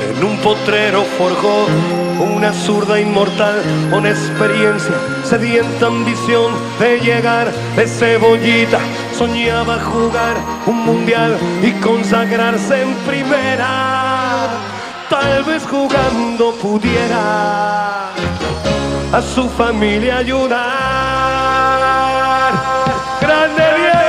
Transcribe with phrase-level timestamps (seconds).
[0.00, 1.66] En un potrero forjó
[2.20, 8.78] una zurda inmortal, una experiencia, sedienta ambición de llegar de cebollita.
[9.16, 10.36] Soñaba jugar
[10.66, 14.48] un mundial y consagrarse en primera.
[15.08, 18.10] Tal vez jugando pudiera
[19.12, 20.60] a su familia ayudar.
[23.20, 24.00] ¡Grande Diego!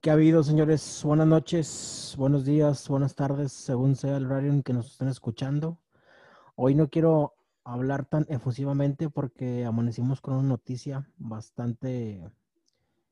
[0.00, 1.00] ¿Qué ha habido, señores?
[1.04, 5.78] Buenas noches, buenos días, buenas tardes, según sea el horario en que nos estén escuchando.
[6.54, 12.22] Hoy no quiero hablar tan efusivamente porque amanecimos con una noticia bastante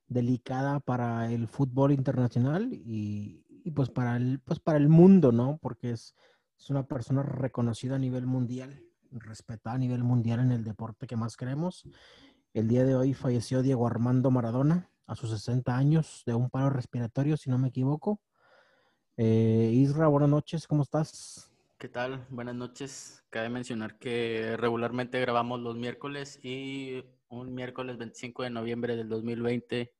[0.08, 5.58] delicada para el fútbol internacional y, y pues, para el, pues para el mundo, ¿no?
[5.60, 6.14] Porque es,
[6.58, 11.16] es una persona reconocida a nivel mundial, respetada a nivel mundial en el deporte que
[11.16, 11.84] más queremos.
[12.54, 16.70] El día de hoy falleció Diego Armando Maradona a sus 60 años de un paro
[16.70, 18.20] respiratorio, si no me equivoco.
[19.18, 21.50] Eh, Isra, buenas noches, ¿cómo estás?
[21.78, 22.26] ¿Qué tal?
[22.28, 23.24] Buenas noches.
[23.30, 29.94] Cabe mencionar que regularmente grabamos los miércoles y un miércoles 25 de noviembre del 2020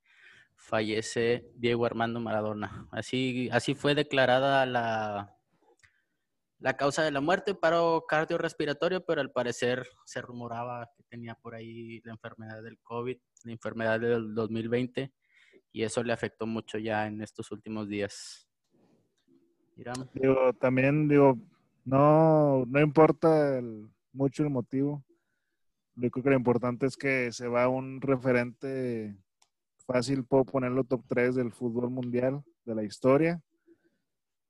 [0.55, 2.89] fallece Diego Armando Maradona.
[2.91, 5.34] Así, así fue declarada la,
[6.58, 11.55] la causa de la muerte, paro cardiorrespiratorio, pero al parecer se rumoraba que tenía por
[11.55, 15.11] ahí la enfermedad del COVID, la enfermedad del 2020,
[15.73, 18.45] y eso le afectó mucho ya en estos últimos días.
[20.15, 21.39] Digo, también digo,
[21.85, 23.61] no, no importa
[24.13, 25.05] mucho el motivo.
[25.95, 29.17] Lo que lo importante es que se va un referente
[29.87, 33.41] fácil, puedo ponerlo top 3 del fútbol mundial, de la historia.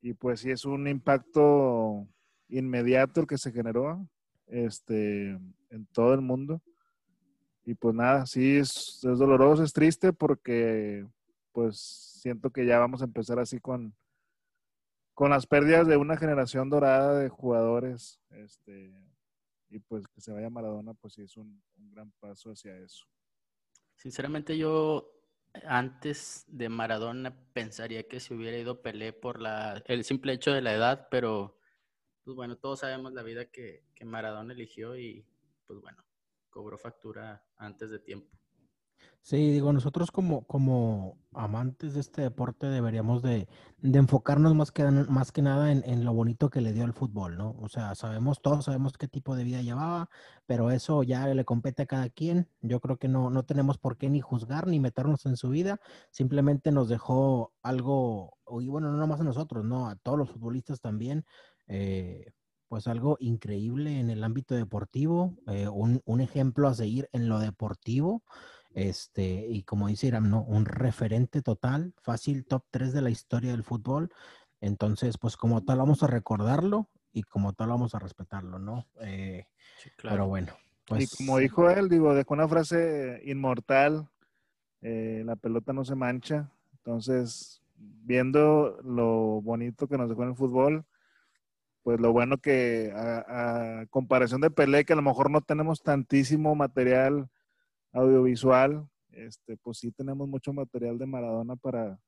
[0.01, 2.07] Y pues sí es un impacto
[2.49, 4.09] inmediato el que se generó
[4.47, 5.31] este,
[5.71, 6.63] en todo el mundo.
[7.65, 11.05] Y pues nada, sí es doloroso, es triste porque
[11.53, 11.79] pues
[12.23, 13.93] siento que ya vamos a empezar así con,
[15.17, 18.93] con las pérdidas de una generación dorada de jugadores, este,
[19.71, 23.07] y pues que se vaya Maradona, pues sí es un, gran paso hacia eso.
[23.95, 25.11] Sinceramente yo
[25.65, 30.61] antes de Maradona pensaría que se hubiera ido Pelé por la, el simple hecho de
[30.61, 31.59] la edad, pero
[32.23, 35.27] pues bueno, todos sabemos la vida que, que Maradona eligió y
[35.65, 36.05] pues bueno,
[36.51, 38.39] cobró factura antes de tiempo.
[39.27, 43.49] Sí, digo, nosotros como, como amantes de este deporte deberíamos de,
[43.79, 46.93] de enfocarnos más que, más que nada en, en, lo bonito que le dio el
[46.93, 47.57] fútbol, ¿no?
[47.59, 50.11] O sea, sabemos, todos sabemos qué tipo de vida llevaba,
[50.47, 52.49] pero eso ya le compete a cada quien.
[52.61, 55.81] Yo creo que no, no tenemos por qué ni juzgar ni meternos en su vida,
[56.13, 59.89] simplemente nos dejó algo, y bueno, no nomás a nosotros, ¿no?
[59.89, 61.25] A todos los futbolistas también,
[61.67, 62.31] eh,
[62.69, 67.41] pues algo increíble en el ámbito deportivo, eh, un, un ejemplo a seguir en lo
[67.41, 68.23] deportivo.
[68.77, 70.43] Este, y como dice Iram, ¿no?
[70.43, 74.13] Un referente total, fácil top 3 de la historia del fútbol.
[74.61, 78.85] Entonces, pues como tal vamos a recordarlo y como tal vamos a respetarlo, ¿no?
[79.01, 79.47] Eh,
[79.79, 80.17] sí, claro.
[80.17, 80.53] Pero bueno.
[80.87, 84.11] Pues, y como dijo él, digo, dejó una frase inmortal,
[84.83, 86.51] eh, la pelota no se mancha.
[86.75, 90.85] Entonces, viendo lo bonito que nos dejó en el fútbol,
[91.83, 95.83] pues lo bueno que a, a comparación de Pelé, que a lo mejor no tenemos
[95.83, 97.31] tantísimo material
[97.97, 101.99] audiovisual, este, pues sí tenemos mucho material de Maradona para,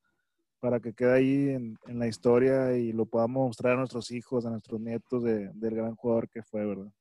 [0.60, 4.44] para que quede ahí en, en, la historia y lo podamos mostrar a nuestros hijos,
[4.44, 6.92] a nuestros nietos de, del gran jugador que fue, ¿verdad?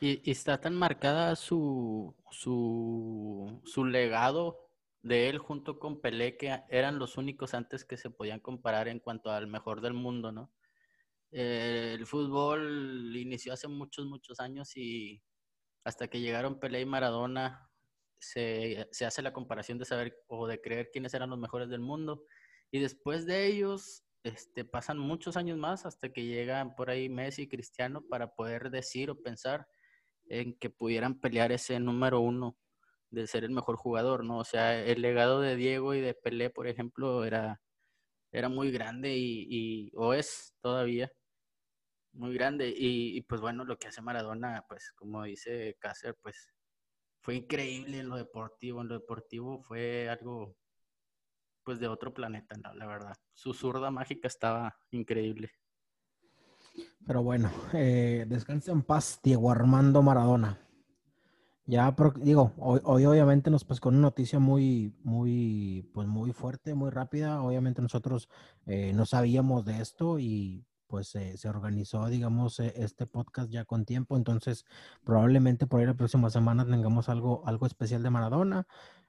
[0.00, 4.70] Y, está tan marcada su, su, su legado
[5.02, 9.00] de él junto con Pelé, que eran los únicos antes que se podían comparar en
[9.00, 10.52] cuanto al mejor del mundo, ¿no?
[11.32, 15.22] Eh, el fútbol inició hace muchos, muchos años y
[15.84, 17.69] hasta que llegaron Pelé y Maradona,
[18.20, 21.80] se, se, hace la comparación de saber o de creer quiénes eran los mejores del
[21.80, 22.24] mundo.
[22.70, 27.42] Y después de ellos, este, pasan muchos años más hasta que llegan por ahí Messi
[27.42, 29.66] y Cristiano para poder decir o pensar
[30.28, 32.56] en que pudieran pelear ese número uno
[33.10, 34.38] de ser el mejor jugador, ¿no?
[34.38, 37.60] O sea, el legado de Diego y de Pelé, por ejemplo, era,
[38.32, 41.10] era muy grande y, y o es todavía
[42.12, 42.68] muy grande.
[42.68, 46.52] Y, y, pues bueno, lo que hace Maradona, pues como dice Cáceres, pues
[47.20, 48.80] fue increíble en lo deportivo.
[48.80, 50.56] En lo deportivo fue algo,
[51.64, 52.74] pues, de otro planeta, ¿no?
[52.74, 53.16] la verdad.
[53.34, 55.50] Su zurda mágica estaba increíble.
[57.06, 60.58] Pero bueno, eh, descansa en paz, Diego Armando Maradona.
[61.66, 66.90] Ya, digo, hoy, hoy, obviamente nos con una noticia muy, muy, pues muy fuerte, muy
[66.90, 67.42] rápida.
[67.42, 68.28] Obviamente nosotros
[68.66, 73.84] eh, no sabíamos de esto y pues se organizó, digamos, eh, este podcast ya con
[73.84, 74.64] tiempo, entonces
[75.04, 78.66] probablemente por ahí la próxima semana tengamos algo, algo especial de Maradona.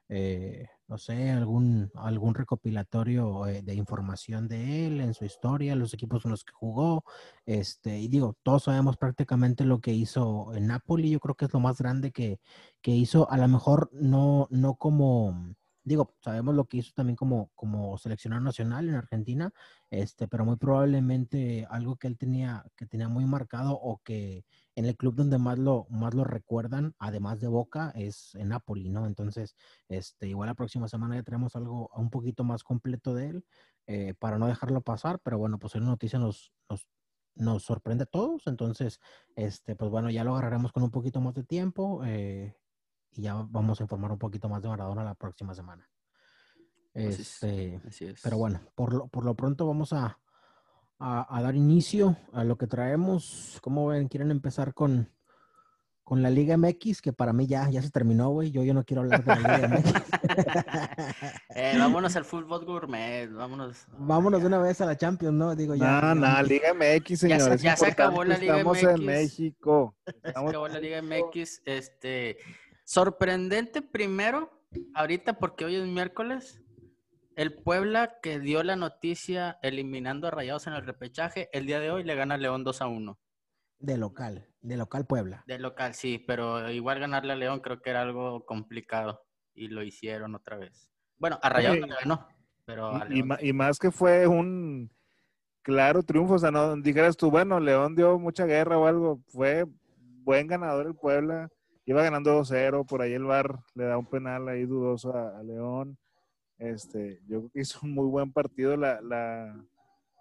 [0.08, 5.94] eh, no sé, algún, algún recopilatorio eh, de información de él en su historia, los
[5.94, 7.04] equipos en los que jugó.
[7.46, 11.10] Este, y digo, todos sabemos prácticamente lo que hizo en Napoli.
[11.10, 12.40] Yo creo que es lo más grande que,
[12.82, 13.30] que hizo.
[13.30, 18.44] A lo mejor no, no como digo, sabemos lo que hizo también como, como seleccionador
[18.44, 19.52] nacional en Argentina,
[19.90, 24.44] este, pero muy probablemente algo que él tenía, que tenía muy marcado o que
[24.74, 28.88] en el club donde más lo, más lo recuerdan, además de Boca, es en Napoli,
[28.90, 29.06] ¿no?
[29.06, 29.56] Entonces,
[29.88, 33.44] este, igual la próxima semana ya tenemos algo un poquito más completo de él,
[33.86, 36.86] eh, para no dejarlo pasar, pero bueno, pues la noticia nos, nos,
[37.34, 39.00] nos, sorprende a todos, entonces,
[39.34, 42.54] este, pues bueno, ya lo agarraremos con un poquito más de tiempo, eh,
[43.14, 45.88] y ya vamos a informar un poquito más de Maradona la próxima semana.
[46.94, 47.80] Este,
[48.22, 50.18] Pero bueno, por lo, por lo pronto vamos a,
[50.98, 53.58] a, dar inicio a lo que traemos.
[53.62, 54.08] ¿Cómo ven?
[54.08, 55.10] ¿Quieren empezar con,
[56.04, 57.00] con la Liga MX?
[57.00, 58.50] Que para mí ya, ya se terminó, güey.
[58.50, 59.92] Yo, yo no quiero hablar de la Liga MX.
[61.56, 63.86] eh, vámonos al fútbol gourmet, vámonos.
[63.96, 65.56] Vámonos de una vez a la Champions, ¿no?
[65.56, 66.14] Digo, ya.
[66.14, 67.62] No, no, Liga MX, señores.
[67.62, 68.90] Ya, se, acabó la Liga Estamos MX.
[68.90, 69.96] en México.
[70.22, 71.62] Se acabó la Liga MX.
[71.64, 72.36] Este,
[72.92, 74.50] Sorprendente primero,
[74.92, 76.62] ahorita porque hoy es miércoles,
[77.36, 81.90] el Puebla que dio la noticia eliminando a Rayados en el repechaje, el día de
[81.90, 83.18] hoy le gana a León 2 a 1.
[83.78, 85.42] De local, de local Puebla.
[85.46, 89.24] De local, sí, pero igual ganarle a León creo que era algo complicado
[89.54, 90.92] y lo hicieron otra vez.
[91.16, 92.28] Bueno, a Rayados no le ganó,
[92.66, 93.46] pero a Y, León sí.
[93.46, 94.92] y más que fue un
[95.62, 99.64] claro triunfo, o sea, no dijeras tú, bueno, León dio mucha guerra o algo, fue
[100.24, 101.48] buen ganador el Puebla,
[101.86, 105.42] iba ganando 2-0, por ahí el VAR le da un penal ahí dudoso a, a
[105.42, 105.98] León,
[106.58, 109.56] este, yo creo que hizo un muy buen partido, la, la,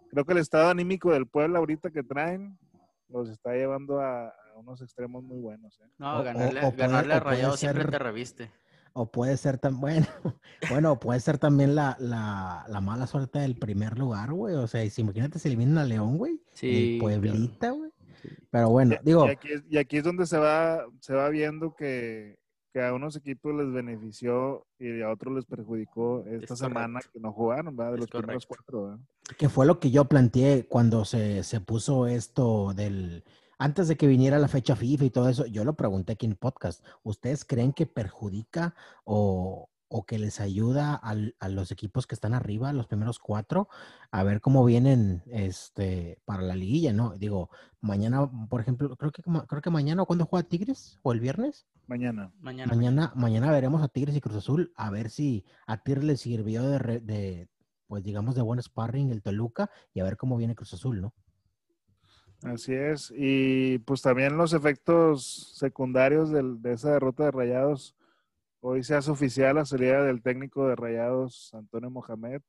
[0.10, 2.58] creo que el estado anímico del Puebla ahorita que traen,
[3.10, 5.90] los está llevando a, a unos extremos muy buenos, ¿eh?
[5.98, 8.52] No, o- ganarle, o puede- ganarle a o puede Rayados siempre ser- te reviste.
[8.94, 10.06] O puede ser tan bueno,
[10.70, 14.56] bueno, puede ser también la, la, la mala suerte del primer lugar, güey.
[14.56, 16.42] O sea, si imagínate se eliminan a León, güey.
[16.54, 17.90] Sí, el Pueblita, güey.
[18.50, 21.76] Pero bueno, digo, Y aquí, es- y aquí es donde se va, se va viendo
[21.76, 22.38] que,
[22.74, 27.12] que a unos equipos les benefició y a otros les perjudicó esta Es semana correcto.
[27.14, 27.92] que no jugaron, ¿verdad?
[27.94, 29.00] De Es los primeros cuatro, ¿verdad?
[29.38, 33.24] que fue lo que yo planteé cuando se, se puso esto del,
[33.58, 36.36] antes de que viniera la fecha FIFA y todo eso, yo lo pregunté aquí en
[36.36, 36.84] podcast.
[37.04, 38.76] ¿Ustedes creen que perjudica
[39.06, 43.68] o, o que les ayuda al- a los equipos que están arriba, los primeros cuatro,
[44.10, 47.18] a ver cómo vienen este, para la liguilla, ¿no?
[47.18, 47.50] Digo,
[47.82, 50.98] mañana, por ejemplo, creo que, creo que mañana, ¿cuándo juega Tigres?
[51.04, 51.68] ¿O el viernes?
[51.88, 52.32] Mañana.
[52.40, 52.74] Mañana.
[52.74, 56.64] Mañana, mañana veremos a Tigres y Cruz Azul, a ver si a Tigres le sirvió
[56.64, 57.50] de, re- de,
[57.88, 61.14] pues digamos, de buen sparring el Toluca y a ver cómo viene Cruz Azul, ¿no?
[62.44, 63.14] Así es.
[63.16, 67.94] Y pues también los efectos secundarios del- de esa derrota de Rayados.
[68.64, 72.42] Hoy se hace oficial la salida del técnico de Rayados, Antonio Mohamed,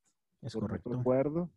[0.42, 0.92] Es por correcto.
[0.92, 1.50] acuerdo.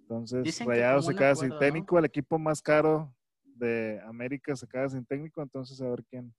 [0.00, 3.14] Entonces, Dicen Rayados se queda sin técnico, el equipo más caro
[3.44, 6.34] de América se queda sin técnico, entonces a ver quién,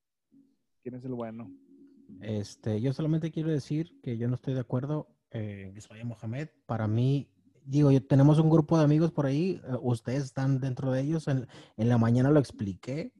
[0.83, 1.49] quién es el bueno.
[2.19, 5.87] Este, yo solamente quiero decir que yo no estoy de acuerdo eh, en que se
[5.87, 6.49] vaya Mohamed.
[6.65, 7.29] Para mí,
[7.63, 11.29] digo, yo, tenemos un grupo de amigos por ahí, eh, ustedes están dentro de ellos.
[11.29, 11.47] En,
[11.77, 13.13] en la mañana lo expliqué.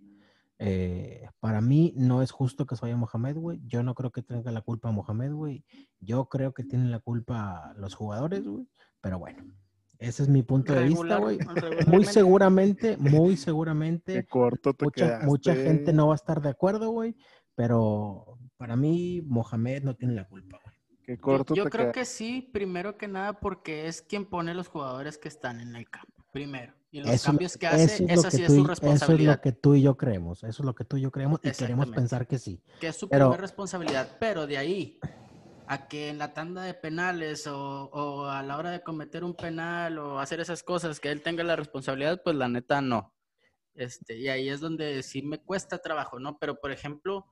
[0.57, 3.61] Eh, para mí no es justo que se vaya Mohamed, güey.
[3.65, 5.65] Yo no creo que tenga la culpa Mohamed, güey.
[5.99, 8.67] Yo creo que tienen la culpa los jugadores, güey.
[9.01, 9.43] Pero bueno,
[9.99, 11.37] ese es mi punto de vista, güey.
[11.87, 14.85] Muy seguramente, muy Qué seguramente, corto te
[15.23, 17.15] mucha, gente no va a estar de acuerdo, güey.
[17.55, 20.75] Pero para mí, Mohamed no tiene la culpa, güey.
[21.03, 21.99] Qué Yo, corto yo te creo quedaste.
[22.01, 25.89] que sí, primero que nada porque es quien pone los jugadores que están en el
[25.89, 26.73] campo, primero.
[26.91, 28.67] Y los Eso- cambios que hace, es esa que sí es y- su Eso es
[28.67, 29.35] responsabilidad.
[29.37, 30.43] lo que tú y yo creemos.
[30.43, 32.61] Eso es lo que tú y yo creemos y queremos pensar que sí.
[32.81, 34.99] que es su Pero- primera responsabilidad, pero de ahí
[35.67, 39.33] a que en la tanda de penales o, o a la hora de cometer un
[39.33, 43.13] penal o hacer esas cosas que él tenga la responsabilidad, pues la neta no.
[43.73, 46.37] Este, y ahí es donde sí me cuesta trabajo, ¿no?
[46.37, 47.25] Pero por ejemplo,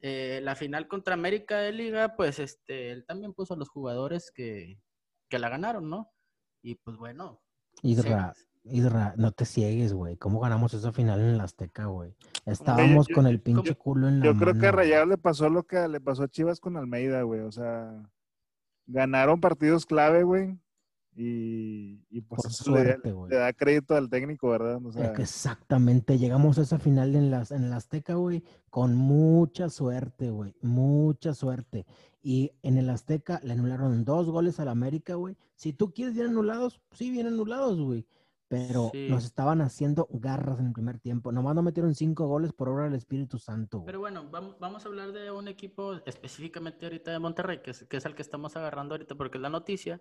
[0.00, 4.30] eh, la final contra América de Liga, pues este, él también puso a los jugadores
[4.32, 4.80] que,
[5.28, 6.10] que la ganaron, ¿no?
[6.62, 7.40] Y pues bueno.
[7.84, 8.32] Isra,
[8.64, 10.16] Isra, no te ciegues, güey.
[10.16, 12.14] ¿Cómo ganamos esa final en el Azteca, güey?
[12.46, 15.18] Estábamos yo- con el pinche culo en la Yo creo que a mano, Rayados le
[15.18, 17.40] pasó lo que le pasó a Chivas con Almeida, güey.
[17.40, 18.02] O sea,
[18.86, 20.58] ganaron partidos clave, güey.
[21.16, 23.30] Y, y pues Por eso le, suerte, güey.
[23.30, 24.84] le da crédito al técnico, ¿verdad?
[24.84, 28.42] O Es sea, que Exactamente, llegamos a esa final en, las, en el Azteca, güey,
[28.68, 31.86] con mucha suerte, güey, mucha suerte.
[32.26, 35.36] Y en el Azteca le anularon dos goles al América, güey.
[35.56, 38.06] Si tú quieres bien anulados, sí, bien anulados, güey.
[38.46, 39.08] pero Sí.
[39.10, 41.32] nos estaban haciendo garras en el primer tiempo.
[41.32, 43.78] Nomás no metieron cinco goles por obra del Espíritu Santo.
[43.78, 43.86] güey.
[43.86, 47.84] Pero bueno, vamos, vamos a hablar de un equipo específicamente ahorita de Monterrey, que es,
[47.84, 50.00] que es el que estamos agarrando ahorita porque es la noticia.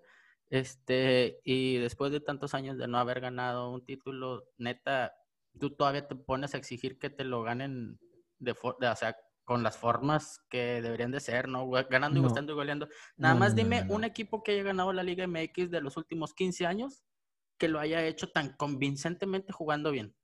[0.50, 5.13] Este, y después de tantos años de no haber ganado un título, neta,
[5.60, 7.98] tú todavía te pones a exigir que te lo ganen
[8.38, 9.15] de, for- de- o sea,
[9.46, 11.70] con las formas que deberían de ser, ¿no?
[11.70, 12.28] Ganando y No.
[12.28, 12.88] gustando y goleando.
[13.18, 13.94] Nada No, más dime no, no.
[13.96, 17.04] un equipo que haya ganado la Liga MX de los últimos 15 años
[17.58, 20.16] que lo haya hecho tan convincentemente jugando bien.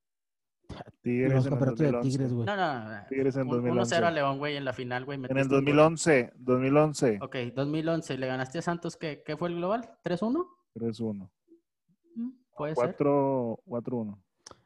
[1.01, 2.09] Tigres Los en el 2011.
[2.09, 2.45] Tigres, güey.
[2.45, 3.05] No, no, no.
[3.09, 4.11] Tigres en Un- 1-0 a 2011.
[4.11, 5.17] León, güey, en la final, güey.
[5.17, 5.65] En el metiste un gol.
[5.75, 8.17] 2011, 2011, Ok, 2011.
[8.17, 8.95] ¿Le ganaste a Santos?
[8.95, 9.89] ¿Qué, qué fue el global?
[10.03, 10.45] ¿3-1?
[10.75, 11.29] 3-1.
[12.15, 12.83] Mm, Puede ser.
[12.95, 14.23] 4 4-1.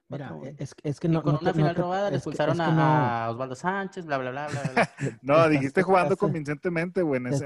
[0.09, 1.23] Mira, e- es, es que Y no.
[1.23, 2.81] con no una te- no final te- robada le es que- expulsaron es que no-
[2.81, 4.89] a, a Osvaldo Sánchez, bla, bla, bla, bla, bla.
[5.21, 7.17] No, dijiste te jugando convincentemente, güey.
[7.19, 7.45] En ese,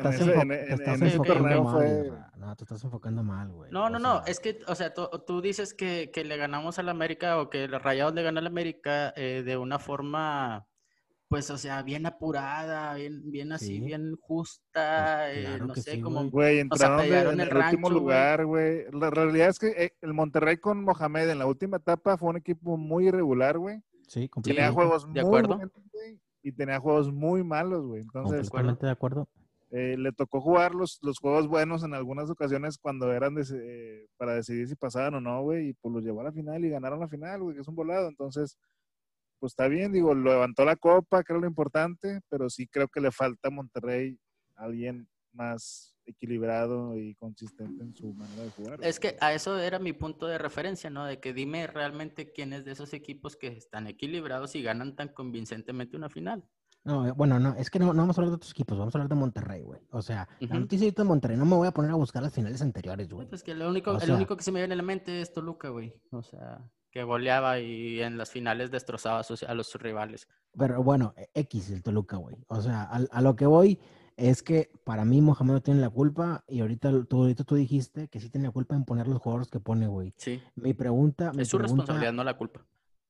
[1.20, 2.12] torneo mal, fue.
[2.38, 3.72] No, te estás enfocando mal, güey.
[3.72, 4.16] No, no, O no.
[4.24, 7.50] sea, Es que, o sea, tú, tú dices que, que le ganamos al América o
[7.50, 10.66] que los Rayados le ganan al América eh, de una forma,
[11.29, 13.79] pues, o sea, bien apurada, bien, bien así, Sí.
[13.81, 16.29] bien justa, Pues eh, claro no que sé, sí, como...
[16.29, 16.60] güey.
[16.60, 18.86] Entraron de- en el el, último rancho, lugar, güey.
[18.91, 22.38] La realidad es que eh, el Monterrey con Mohamed en la última etapa fue un
[22.38, 23.77] equipo muy irregular, güey.
[24.07, 24.74] Sí, Tenía completamente.
[24.74, 25.55] juegos de muy acuerdo.
[25.57, 28.01] buenos, güey, y tenía juegos muy malos, güey.
[28.03, 29.27] Entonces, completamente de acuerdo.
[29.72, 34.07] eh, le tocó jugar los, los juegos buenos en algunas ocasiones cuando eran de- eh,
[34.15, 36.69] para decidir si pasaban o no, güey, y pues los llevó a la final y
[36.69, 38.07] ganaron la final, güey, que es un volado.
[38.07, 38.57] Entonces,
[39.39, 43.01] pues está bien, digo, lo levantó la copa, era lo importante, pero sí creo que
[43.01, 44.17] le falta a Monterrey
[44.56, 48.79] alguien más equilibrado y consistente en su manera de jugar.
[48.82, 51.06] Es que a eso era mi punto de referencia, ¿no?
[51.06, 55.10] De que dime realmente quién es de esos equipos que están equilibrados y ganan tan
[55.10, 56.44] convincentemente una final.
[56.86, 58.96] No, eh, bueno, no, es que no, no vamos a hablar de otros equipos, vamos
[58.96, 59.82] a hablar de Monterrey, güey.
[59.91, 60.60] O sea, la Ujú.
[60.62, 63.27] noticia ahorita de Monterrey, no me voy a poner a buscar las finales anteriores, güey.
[63.27, 65.20] Pues que lo único, O el sea- único que se me viene a la mente
[65.22, 65.94] es Toluca, güey.
[66.12, 66.63] O sea,
[66.98, 70.27] que goleaba y en las finales destrozaba a sus, a los rivales.
[70.58, 72.36] Pero bueno, eh, X el Toluca, güey.
[72.48, 73.80] O sea, a, lo que voy
[74.16, 78.08] es que para mí Mohamed no tiene la culpa y ahorita tú, ahorita tú dijiste
[78.08, 80.12] que sí tiene la culpa en poner los jugadores que pone, güey.
[80.18, 82.66] Sí, Mi pregunta, mi es su pregunta- responsabilidad, no la culpa.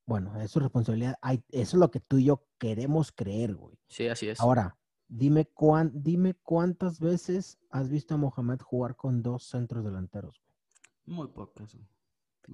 [0.06, 1.16] Bueno, es su responsabilidad.
[1.22, 3.80] Hay- eso es lo que tú y yo queremos creer, güey.
[3.88, 4.42] Sí, así es.
[4.42, 4.76] Ahora,
[5.08, 10.42] dime, cuán, dime cuántas veces has visto a Mohamed jugar con dos centros delanteros.
[11.06, 11.18] güey?
[11.20, 11.78] Muy pocas.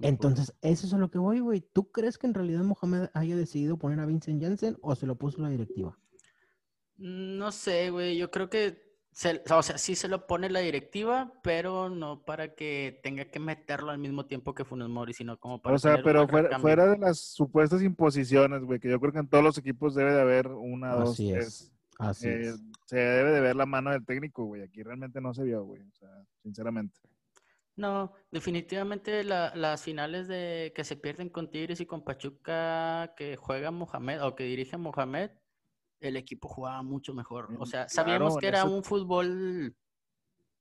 [0.02, 1.60] Entonces, eso es a lo que voy, güey.
[1.60, 5.14] ¿Tú crees que en realidad Mohamed haya decidido poner a Vincent Janssen o se lo
[5.16, 5.96] puso la directiva?
[6.96, 8.16] No sé, güey.
[8.16, 8.82] Yo creo que,
[9.12, 13.38] se- o sea, sí se lo pone la directiva, pero no para que tenga que
[13.40, 16.98] meterlo al mismo tiempo que Funes Mori, sino como para O sea, pero fuera, de
[16.98, 20.48] las supuestas imposiciones, güey, que yo creo que en todos los equipos debe de haber
[20.48, 21.46] una, dos, Así tres.
[21.46, 21.72] es.
[21.98, 22.60] Así Eh, es.
[22.86, 24.62] se debe de ver la mano del técnico, güey.
[24.62, 25.82] Aquí realmente no se vio, güey.
[25.82, 26.10] O sea,
[26.42, 26.98] sinceramente.
[27.76, 33.36] No, definitivamente la- las finales de que se pierden con Tigres y con Pachuca que
[33.36, 35.32] juega Mohamed o que dirige Mohamed,
[36.00, 37.48] el equipo jugaba mucho mejor.
[37.58, 39.76] O Mm, sea, claro, sabíamos que era un fútbol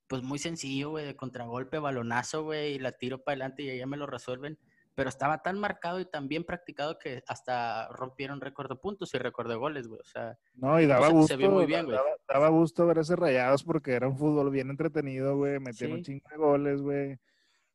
[0.07, 3.87] pues muy sencillo, güey, de contragolpe, balonazo, güey, y la tiro para adelante y ya
[3.87, 4.59] me lo resuelven.
[4.95, 9.17] Pero estaba tan marcado y tan bien practicado que hasta rompieron récord de puntos y
[9.17, 9.99] récord de goles, güey.
[9.99, 11.29] O sea, No, y daba gusto.
[11.33, 11.97] se vio muy bien, güey.
[11.97, 15.59] daba, daba gusto ver ese rayados porque era un fútbol bien entretenido, güey.
[15.59, 16.03] Metían un Sí.
[16.13, 17.13] chingo de goles, güey.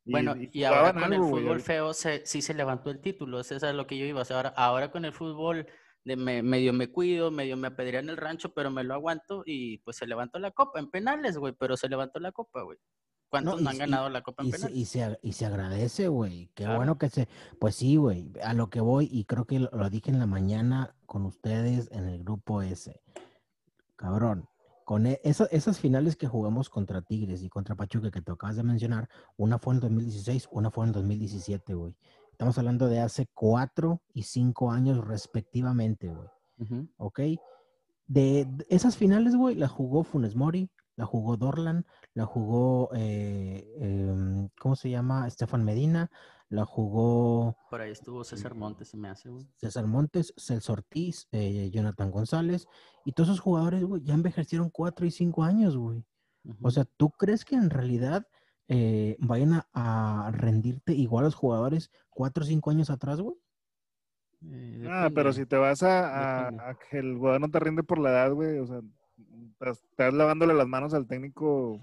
[0.05, 1.29] Y, Bueno, y y, ahora con el güey.
[1.43, 4.21] fútbol feo se, sí se levantó el título, eso es a lo que yo iba.
[4.21, 5.67] O sea, ahora, ahora con el fútbol
[6.05, 9.79] de me- medio me cuido, medio me apedrean el rancho, pero me lo aguanto y
[9.79, 12.77] pues se levantó la copa en penales, güey, pero se levantó la copa, güey.
[13.29, 16.47] ¿Cuántos no, han ganado la copa en Y se, y, se, y se agradece, güey.
[16.55, 16.77] Qué Claro.
[16.77, 17.27] bueno que se...
[17.59, 18.31] Pues sí, güey.
[18.43, 21.89] A lo que voy, y creo que lo, lo dije en la mañana con ustedes
[21.91, 23.01] en el grupo ese.
[23.95, 24.47] Cabrón.
[24.85, 28.55] Con e- esa- esas finales que jugamos contra Tigres y contra Pachuca que te acabas
[28.55, 29.07] de mencionar,
[29.37, 31.95] una fue en el 2016, una fue en el 2017, güey.
[32.31, 36.27] Estamos hablando de hace cuatro y cinco años respectivamente, güey.
[36.59, 36.87] Ujú.
[36.97, 37.19] ¿ok?
[38.07, 43.65] De, de esas finales, güey, la jugó Funes Mori, la jugó Dorlan, la jugó, eh,
[43.79, 45.27] em, ¿cómo se llama?
[45.27, 46.11] Estefan Medina,
[46.49, 49.47] la jugó Por ahí estuvo César Montes, se me hace, güey.
[49.55, 52.67] César Montes, Celso Ortiz, eh, Jonathan González,
[53.05, 56.03] y todos esos jugadores, güey, ya envejecieron cuatro y cinco años, güey.
[56.61, 58.27] O sea, ¿tú crees que en realidad
[58.67, 59.67] eh, vayan a,
[60.27, 63.37] a rendirte igual los jugadores cuatro o cinco años atrás, güey?
[64.51, 67.83] Eh, Ah, pero si te vas a, a- a que el jugador no te rinde
[67.83, 68.81] por la edad, güey, o sea,
[69.61, 71.79] estás, lavándole las manos al técnico.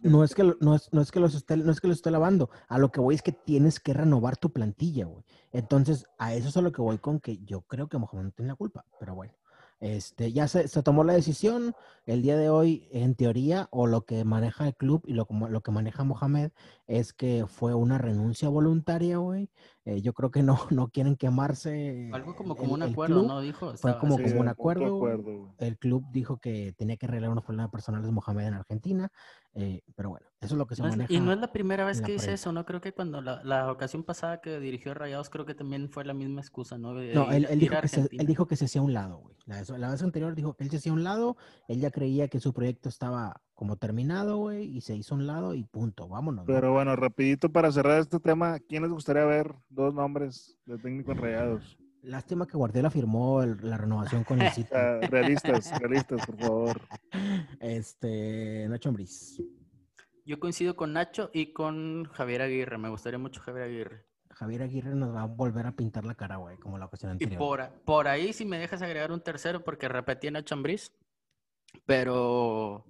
[0.00, 2.10] No es que no es, no es que los esté, no es que los esté
[2.10, 2.50] lavando.
[2.68, 5.24] A lo que voy es que tienes que renovar tu plantilla, güey.
[5.52, 8.30] Entonces, a eso es a lo que voy con que yo creo que Mohamed no
[8.30, 9.32] tiene la culpa, pero bueno.
[9.78, 11.74] Este, ya se, se, tomó la decisión
[12.06, 15.60] el día de hoy, en teoría, o lo que maneja el club y lo, lo
[15.60, 16.50] que maneja Mohamed
[16.86, 19.50] es que fue una renuncia voluntaria, güey.
[19.86, 22.10] Eh, yo creo que no, no quieren quemarse.
[22.12, 23.40] Algo como, como un acuerdo, ¿no?
[23.40, 23.76] Dijo.
[23.76, 25.54] Fue como, como un acuerdo.
[25.58, 29.12] el club dijo que tenía que arreglar unos problemas personales de Mohamed en Argentina.
[29.54, 31.10] Eh, pero bueno, eso es lo que se maneja.
[31.10, 32.66] y no es la primera vez que dice eso, ¿no?
[32.66, 36.12] Creo que cuando la, la, ocasión pasada que dirigió Rayados, creo que también fue la
[36.12, 36.92] misma excusa, ¿no?
[36.92, 39.36] no, él, él, dijo que se, él, dijo que se, hacía a un lado, güey.
[39.46, 41.36] La, la, vez anterior dijo que él se hacía a un lado,
[41.68, 45.54] él ya creía que su proyecto estaba como terminado, güey, y se hizo un lado
[45.54, 46.44] y punto, vámonos.
[46.46, 51.16] Pero bueno, rapidito para cerrar este tema, ¿quién les gustaría ver dos nombres de técnicos
[51.16, 51.78] Rayados?
[52.02, 54.68] Lástima que Guardiola firmó la renovación con el City.
[55.10, 56.80] realistas, realistas, por favor.
[57.60, 59.42] Este, Nacho Ambriz.
[60.24, 62.78] Yo coincido con Nacho y con Javier Aguirre.
[62.78, 64.06] Me gustaría mucho Javier Aguirre.
[64.30, 67.34] Javier Aguirre nos va a volver a pintar la cara, güey, como la ocasión anterior.
[67.34, 70.92] Y por, por, ahí, si me dejas agregar un tercero, porque repetí Nacho Ambriz,
[71.86, 72.84] pero,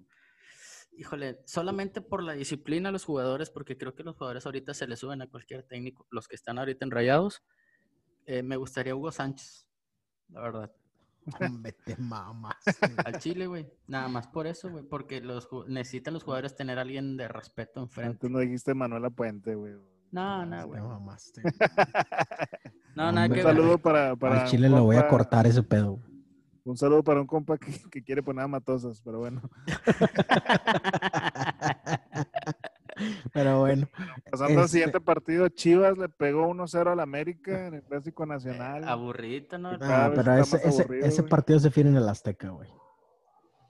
[0.97, 4.87] híjole, solamente por la disciplina a los jugadores, porque creo que los jugadores ahorita se
[4.87, 7.43] le suben a cualquier técnico, los que están ahorita enrayados,
[8.25, 9.67] eh, me gustaría Hugo Sánchez,
[10.29, 10.73] la verdad.
[11.61, 12.57] Vete mamas.
[13.05, 13.67] Al Chile, güey.
[13.88, 14.85] Nada más por eso, güey.
[14.85, 18.19] Porque los, necesitan los jugadores tener a alguien de respeto enfrente.
[18.19, 19.75] Tú no dijiste Manuela Puente, güey.
[20.12, 20.81] No, no, güey.
[20.81, 21.43] mamaste.
[22.95, 24.43] no, nada Un saludo para, para.
[24.43, 26.00] Al Chile lo voy a cortar ese pedo.
[26.67, 29.43] Un saludo para un compa que, que quiere poner a matosas, pero bueno.
[33.33, 33.87] Pero bueno.
[34.31, 38.89] Pasando al siguiente este partido, Chivas le pegó 1-0 al América en el Clásico Nacional.
[38.89, 39.73] aburrido, ¿no?
[39.83, 40.59] Ah, pero ese,
[41.03, 42.71] ese, partido se define en el Azteca, güey.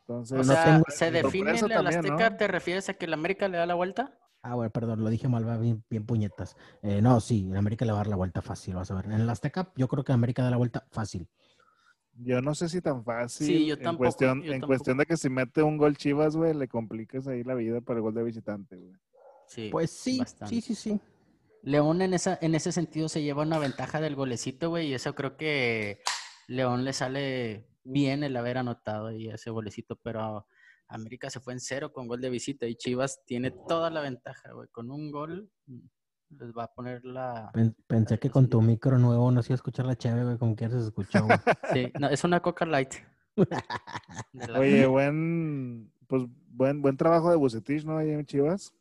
[0.02, 2.36] Entonces, o sea, ¿se define en el Azteca?
[2.36, 4.16] ¿Te refieres a que el América le da la vuelta?
[4.42, 6.56] Ah, bueno, perdón, lo dije mal, bien, bien puñetas.
[6.82, 9.06] Eh, no, sí, el América le va a dar la vuelta fácil, vas a ver.
[9.06, 11.28] En el Azteca, yo creo que América da la vuelta fácil.
[12.18, 13.46] Yo no sé si tan fácil.
[13.46, 13.92] Sí, yo tampoco.
[13.92, 17.42] En cuestión, en cuestión de que si mete un gol Chivas, güey, le complicas ahí
[17.44, 19.70] la vida para el gol de visitante, güey.
[19.70, 21.00] pues sí, sí, sí, sí.
[21.62, 25.14] León en, esa, en ese sentido se lleva una ventaja del golecito, güey, y eso
[25.14, 26.00] creo que
[26.46, 30.46] León le sale bien el haber anotado ahí ese golecito, pero
[30.88, 34.52] América se fue en cero con gol de visita y Chivas tiene toda la ventaja,
[34.52, 34.68] güey.
[34.68, 35.86] Con un gol mm,
[36.30, 37.52] les va a poner la...
[37.86, 40.86] Pensé que con tu micro nuevo no hacía escuchar la chave, güey, como quieras se
[40.88, 41.26] escuchó,
[41.72, 42.94] Sí, no, es una Coca Light.
[44.56, 47.98] Oye, buen, pues buen, buen trabajo de Bucetich, ¿no?
[47.98, 48.74] Ahí en Chivas.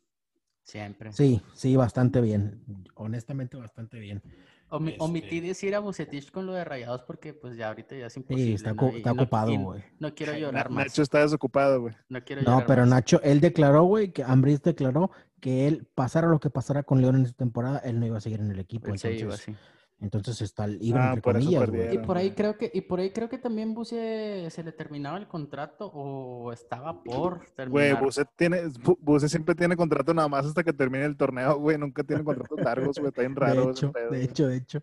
[0.62, 1.12] Siempre.
[1.12, 2.60] Sí, sí, bastante bien.
[2.94, 4.22] Honestamente, bastante bien.
[4.68, 8.16] Omití este decir a Bucetich con lo de rayados porque pues ya ahorita ya es
[8.16, 8.46] imposible.
[8.46, 9.84] Sí, está, ocupado, güey.
[10.00, 10.86] No, quiero llorar más.
[10.86, 11.94] Nacho está desocupado, güey.
[12.08, 16.26] No quiero llorar No, pero Nacho, él declaró, güey, que Ambris declaró que él, pasara
[16.26, 18.58] lo que pasara con León en esta temporada, él no iba a seguir en el
[18.58, 18.86] equipo.
[18.86, 19.54] entonces, iba, sí.
[19.98, 23.30] Entonces está libre ah, entre comillas, Y por ahí creo que, y por ahí creo
[23.30, 27.70] que también Buse se le terminaba el contrato o estaba por terminar.
[27.70, 28.60] Güey, Buse tiene,
[29.00, 31.78] Buse siempre tiene contrato nada más hasta que termine el torneo, güey.
[31.78, 33.08] Nunca tiene contratos largos, güey.
[33.08, 33.66] Está bien raro.
[33.66, 34.82] De hecho, de hecho, de hecho.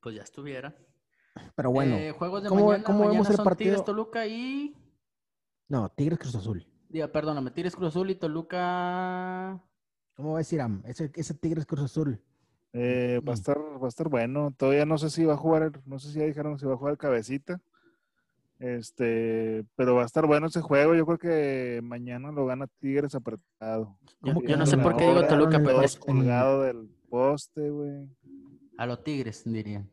[0.00, 0.74] Pues ya estuviera.
[1.54, 1.94] Pero bueno.
[1.94, 3.70] Eh, juegos de ¿cómo, mañana, ¿cómo mañana vemos el partido?
[3.70, 4.74] Tigres, Toluca y.
[5.68, 6.66] No, Tigres Cruz Azul.
[6.88, 9.62] Diga, perdóname, Tigres Cruz Azul y Toluca.
[10.14, 10.82] ¿Cómo va a decir Am?
[10.84, 12.20] Ese, ese Tigres Cruz Azul.
[12.72, 14.52] Eh, va a estar, va a estar bueno.
[14.56, 16.78] Todavía no sé si va a jugar, no sé si ya dijeron si va a
[16.78, 17.60] jugar cabecita.
[18.60, 20.94] Este, pero va a estar bueno ese juego.
[20.94, 23.98] Yo creo que mañana lo gana Tigres apretado.
[24.22, 28.06] Yo, no sé por qué digo Toluca, pero es colgado del poste, güey.
[28.76, 29.90] A los Tigres, dirían.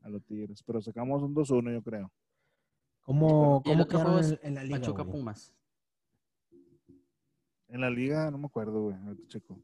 [0.00, 2.12] A los Tigres, pero sacamos un 2-1, yo creo.
[3.02, 4.78] ¿Cómo, cómo quedaron en, en, la liga?
[4.78, 5.52] Pachuca Pumas.
[7.68, 8.96] En la liga, no me acuerdo, güey.
[8.96, 9.58] Ahorita checo.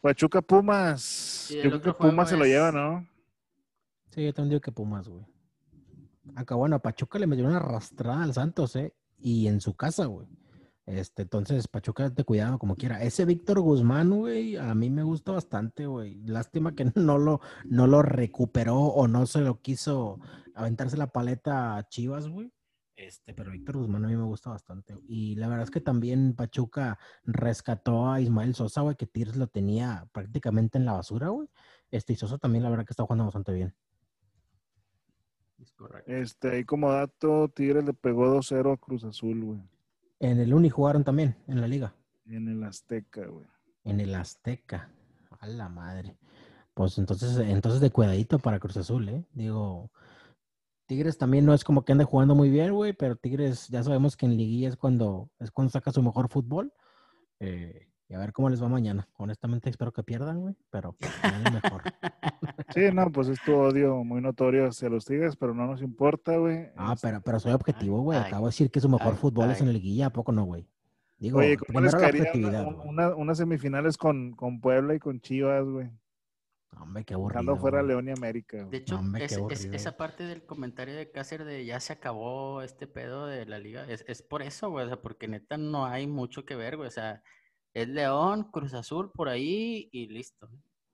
[0.00, 1.48] Pachuca Pumas.
[1.50, 3.06] yo creo que Pumas se lo lleva, ¿no?
[4.10, 5.24] Sí, yo también digo que Pumas, güey.
[6.34, 8.94] Acá, bueno, a Pachuca le metió una arrastrada al Santos, ¿eh?
[9.18, 10.26] Y en su casa, güey.
[10.86, 13.02] Este, entonces, Pachuca, te cuidado como quiera.
[13.02, 16.16] Ese Víctor Guzmán, güey, a mí me gusta bastante, güey.
[16.24, 20.18] Lástima que no lo, no lo recuperó o no se lo quiso
[20.54, 22.52] aventarse la paleta a Chivas, güey.
[23.00, 24.94] Este, pero Víctor Guzmán a mí me gusta bastante.
[25.08, 29.46] Y la verdad es que también Pachuca rescató a Ismael Sosa, güey, que Tigres lo
[29.46, 31.48] tenía prácticamente en la basura, güey.
[31.90, 33.74] Este, y Sosa también, la verdad que está jugando bastante bien.
[35.58, 36.12] Es correcto.
[36.12, 39.60] Este, ahí como dato, Tigres le pegó 2-0 a Cruz Azul, güey.
[40.18, 41.94] En el Uni jugaron también, en la liga.
[42.26, 43.46] En el Azteca, güey.
[43.84, 44.90] En el Azteca.
[45.38, 46.18] A la madre.
[46.74, 49.24] Pues entonces, entonces de cuidadito para Cruz Azul, ¿eh?
[49.32, 49.90] Digo,
[50.90, 54.16] Tigres también no es como que ande jugando muy bien, güey, pero Tigres ya sabemos
[54.16, 56.72] que en liguilla es cuando, es cuando saca su mejor fútbol.
[57.38, 59.08] Eh, y a ver cómo les va mañana.
[59.16, 60.96] Honestamente espero que pierdan, güey, pero
[61.52, 61.82] mejor.
[62.74, 66.36] Sí, no, pues es tu odio muy notorio hacia los Tigres, pero no nos importa,
[66.38, 66.70] güey.
[66.76, 68.18] Ah, Este, pero, pero soy objetivo, güey.
[68.18, 70.42] Acabo de decir que su mejor ay, fútbol es en el Guilla, ¿a poco no,
[70.42, 70.66] güey?
[71.18, 72.32] Digo, Oye, ¿cómo les caería
[72.84, 75.88] una- unas semifinales con, con Puebla y con Chivas, güey?
[76.78, 77.56] Hombre, qué Dejando aburrido.
[77.56, 77.88] fuera a güey.
[77.94, 78.64] León y América.
[78.64, 82.86] De hecho, hombre, es- esa parte del comentario de Cáceres de ya se acabó este
[82.86, 86.06] pedo de la liga, es, es por eso, güey, o sea, porque neta no hay
[86.06, 87.22] mucho que ver, güey, o sea,
[87.74, 90.48] es León, Cruz Azul por ahí y listo.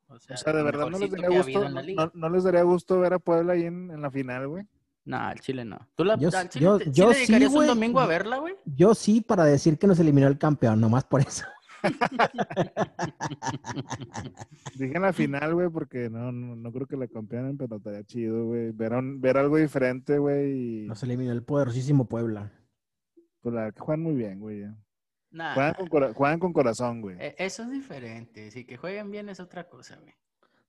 [0.08, 1.68] O sea, O sea, de verdad no les daría gusto,
[2.14, 4.64] no, les daría gusto ver a Puebla ahí en, en la final, güey.
[5.04, 5.78] No, al Chile no.
[5.94, 8.38] ¿Tú la, Yo al s- Chile yo- te- sí yo sí, un domingo a verla,
[8.38, 8.54] güey?
[8.64, 11.44] Yo sí, para decir que nos eliminó el campeón, nomás por eso.
[14.76, 18.04] Dije en la final, güey, porque no, no, no creo que la campeonen, pero estaría
[18.04, 18.72] chido, güey.
[18.72, 20.84] Ver, un- ver algo diferente, güey.
[20.84, 22.52] Y Nos eliminó el poderosísimo Puebla.
[23.40, 24.64] pues, la que juegan muy bien, güey.
[25.30, 27.16] Nah, Juegan, con, cora- juegan con corazón, güey.
[27.20, 30.14] e- eso es diferente, sí, que jueguen bien es otra cosa, güey.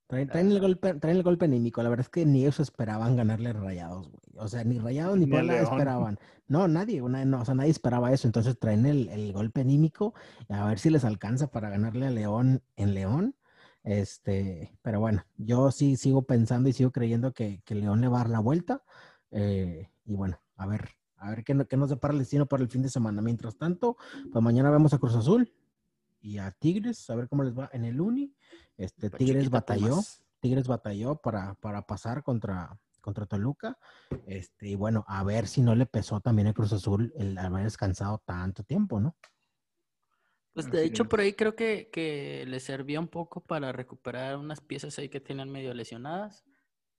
[0.07, 1.83] Traen, traen el golpe, traen el golpe anímico.
[1.83, 4.21] La verdad es que ni ellos esperaban ganarle Rayados, güey.
[4.37, 6.17] O sea, ni Rayados ni Ni Puebla esperaban.
[6.47, 8.27] No, nadie, una- no, o sea, nadie esperaba eso.
[8.27, 10.13] Entonces traen el, el golpe anímico
[10.49, 13.35] a ver si les alcanza para ganarle a León en León.
[13.83, 18.17] Este, pero bueno, yo sí sigo pensando y sigo creyendo que, que León le va
[18.17, 18.83] a dar la vuelta.
[19.31, 22.69] eh, y bueno, a ver, a ver qué, qué nos depara el destino para el
[22.69, 23.21] fin de semana.
[23.21, 23.97] Mientras tanto,
[24.31, 25.53] pues mañana vemos a Cruz Azul
[26.21, 28.33] y a Tigres, a ver cómo les va en el Uni.
[28.77, 29.89] Este, Tigres batalló.
[29.89, 30.23] Pumas.
[30.39, 33.77] Tigres batalló para, para pasar contra, contra Toluca.
[34.27, 37.63] Este, y bueno, a ver si no le pesó también a Cruz Azul el haber
[37.63, 39.15] descansado tanto tiempo, ¿no?
[40.53, 41.09] Pues de Así hecho, es.
[41.09, 45.19] por ahí creo que, que le servía un poco para recuperar unas piezas ahí que
[45.21, 46.45] tienen medio lesionadas.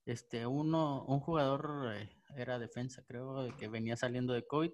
[0.07, 4.71] Este, uno, un jugador eh, era defensa, creo, de que venía saliendo de COVID.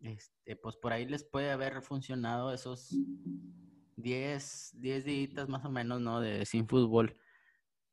[0.00, 2.94] Este, pues por ahí les puede haber funcionado esos
[3.96, 6.20] 10, 10 días más o menos, ¿no?
[6.20, 7.16] De sin fútbol.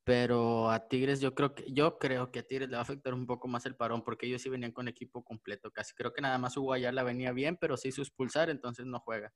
[0.05, 3.13] Pero a Tigres yo creo que yo creo que a Tigres le va a afectar
[3.13, 5.93] un poco más el parón porque ellos sí venían con equipo completo casi.
[5.95, 9.33] Creo que nada más Hugo Ayala venía bien, pero se hizo expulsar, entonces no juega.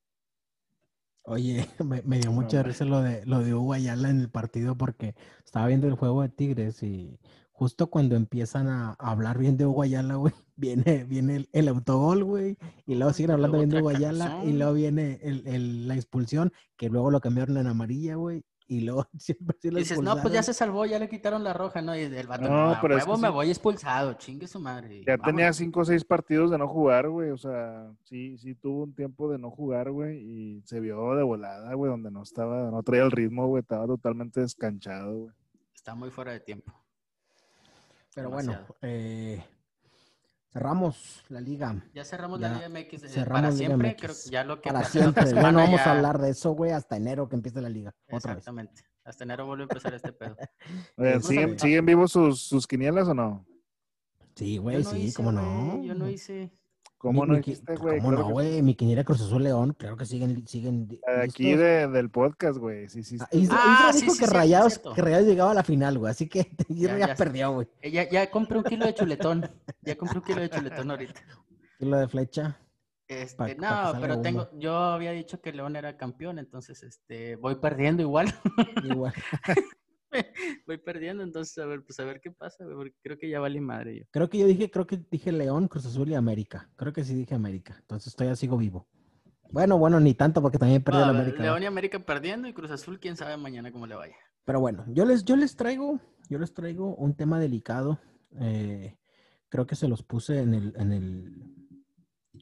[1.24, 4.78] Oye, me, me dio mucha risa lo de, lo de Hugo Ayala en el partido
[4.78, 7.18] porque estaba viendo el juego de Tigres y
[7.58, 11.67] justo cuando empiezan a, a hablar bien de Hugo Ayala, güey, viene, viene el, el
[11.70, 15.88] autogol, güey, y luego siguen hablando luego bien de Hugo y luego viene el, el-
[15.88, 20.00] la expulsión, que luego lo cambiaron en amarilla, güey, y luego siempre sí lo Dices,
[20.02, 21.96] no, pues ya se salvó, ya le quitaron la roja, ¿no?
[21.96, 23.34] Y el vato, No, no, a pero es que me sí.
[23.34, 25.00] voy expulsado, chingue su madre.
[25.08, 25.26] Ya vámonos.
[25.26, 27.32] tenía cinco o seis partidos de no jugar, güey.
[27.32, 30.20] O sea, sí, sí tuvo un tiempo de no jugar, güey.
[30.20, 33.62] Y se vio de volada, güey, donde no estaba, no traía el ritmo, güey.
[33.62, 35.34] Estaba totalmente descanchado, güey.
[35.74, 36.74] Está muy fuera de tiempo.
[38.18, 39.44] Pero bueno, eh,
[40.52, 41.76] cerramos la liga.
[41.94, 43.04] Ya cerramos Ya la Liga MX.
[43.04, 44.02] eh, cerramos para Liga siempre, MX.
[44.02, 45.34] creo que ya lo que Para siempre.
[45.36, 47.94] Ya no vamos a hablar de eso, güey, hasta enero que empiece la liga.
[48.12, 48.40] Otra vez.
[48.40, 48.82] Exactamente.
[49.04, 50.36] Hasta enero vuelve a empezar este pedo.
[51.22, 53.46] ¿siguen, ¿siguen vivos sus, sus quinielas o no?
[54.34, 55.84] Sí, güey, no sí, hice, cómo no.
[55.84, 56.52] Yo no hice.
[56.98, 57.98] ¿Cómo Mi- no hiciste, güey?
[58.00, 58.62] ¿Cómo Claro no, que güey?
[58.64, 62.90] Mi quiniela Cruz Azul León, claro que siguen, siguen De aquí de, del podcast, güey.
[62.90, 63.18] Sí, sí.
[63.22, 63.38] Ah, sí.
[63.40, 66.10] Isra, Ah, Isra sí, dijo sí, que, Rayados, que Rayados llegaba a la final, güey.
[66.12, 67.68] Así que Isra ya, ya- perdió, güey.
[67.84, 69.48] Ya, ya compré un kilo de chuletón.
[69.84, 71.22] Ya compré un kilo de chuletón ahorita.
[71.80, 72.58] Y lo de flecha.
[73.08, 76.40] Este, Pa- pa que no, salga pero tengo, yo había dicho que León era campeón,
[76.40, 78.34] entonces este, voy perdiendo igual.
[78.84, 79.14] Igual.
[80.67, 83.60] voy perdiendo, entonces a ver, pues a ver qué pasa, porque creo que ya vale
[83.62, 84.04] madre yo.
[84.12, 86.70] Creo que yo dije, creo que dije León, Cruz Azul y América.
[86.76, 87.76] Creo que sí dije América.
[87.80, 88.88] Entonces todavía sigo vivo.
[89.52, 91.41] Bueno, bueno, ni tanto porque también perdió No, la América.
[91.41, 94.15] León y América perdiendo y Cruz Azul, quién sabe mañana cómo le vaya.
[94.43, 98.00] Pero bueno, yo les, yo les traigo, yo les traigo un tema delicado.
[98.39, 98.98] eh,
[99.50, 101.56] creo que se los puse en el, en el,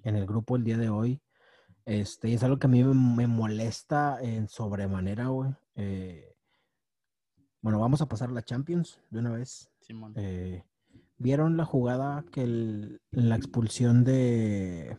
[0.04, 1.22] en el grupo el día de hoy.
[1.86, 5.52] Este, es algo que a mí me, me molesta en sobremanera, güey.
[5.76, 6.35] Eh,
[7.66, 9.72] bueno, vamos a pasar a la Champions de una vez.
[9.82, 10.14] Simón.
[10.18, 10.64] Eh,
[11.18, 14.96] ¿Vieron la jugada que el- la expulsión de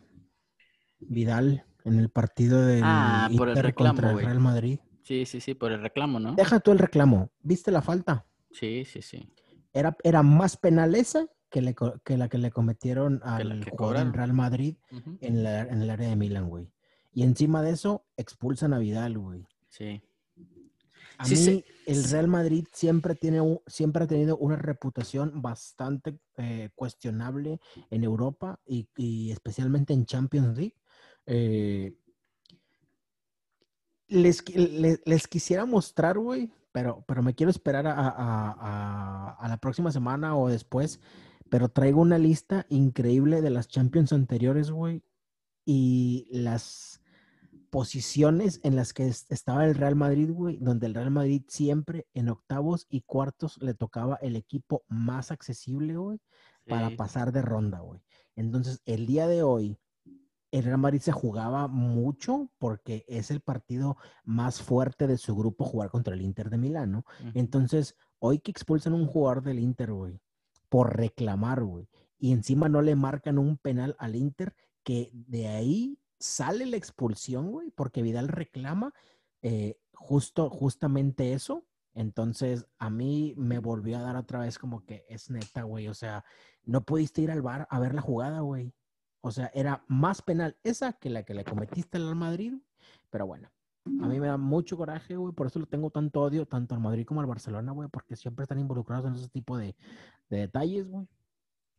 [0.99, 4.25] Vidal en el partido del Ah, por el Inter reclamo, contra el.
[4.25, 4.79] Real Madrid?
[5.03, 6.35] Sí, sí, sí, por el reclamo, ¿no?
[6.35, 7.29] Deja tú el reclamo.
[7.41, 8.25] ¿Viste la falta?
[8.51, 9.31] Sí, sí, sí.
[9.71, 13.69] Era, era más penal esa que, le co- que la que le cometieron al que
[13.71, 14.11] jugador del.
[14.13, 14.75] Real Madrid
[15.21, 16.69] en, la- en el área de Milan, güey.
[17.13, 19.47] Y encima de eso, expulsan a Vidal, güey.
[19.69, 20.01] Sí.
[21.19, 22.03] A Sí, mí, sí, el.
[22.05, 28.59] Real Madrid siempre, tiene, un- siempre ha tenido una reputación bastante eh, cuestionable en Europa
[28.65, 30.75] y, y especialmente en Champions League.
[31.25, 31.97] Eh,
[34.07, 39.31] les, qui- le- les quisiera mostrar, güey, pero, pero me quiero esperar a, a- a-
[39.39, 40.99] a la próxima semana o después.
[41.49, 45.01] Pero traigo una lista increíble de las Champions anteriores, güey.
[45.65, 46.96] Y las
[47.69, 52.29] posiciones en las que estaba el Real Madrid, güey, donde el Real Madrid siempre en
[52.29, 56.19] octavos y cuartos le tocaba el equipo más accesible, güey,
[56.67, 58.01] para pasar de ronda, güey.
[58.35, 59.77] Entonces, el día de hoy,
[60.51, 65.65] el Real Madrid se jugaba mucho porque es el partido más fuerte de su grupo
[65.65, 67.05] jugar contra el Inter de Milán, ¿no?
[67.33, 70.19] Entonces, hoy que expulsan a un jugador del Inter, güey,
[70.69, 71.87] por reclamar, güey,
[72.19, 77.51] y encima no le marcan un penal al Inter, que de ahí sale la expulsión,
[77.51, 78.93] güey, porque Vidal reclama
[79.41, 81.65] eh, justo, justamente eso.
[81.93, 85.87] Entonces, a mí me volvió a dar otra vez como que es neta, güey.
[85.87, 86.23] O sea,
[86.63, 88.73] no pudiste ir al bar a ver la jugada, güey.
[89.21, 92.53] O sea, era más penal esa que la que le cometiste al Madrid.
[93.09, 93.49] Pero bueno,
[93.85, 95.33] a mí me da mucho coraje, güey.
[95.33, 97.89] Por eso le tengo tanto odio tanto al Madrid como al Barcelona, güey.
[97.89, 99.75] Porque siempre están involucrados en ese tipo de,
[100.29, 101.07] de detalles, güey.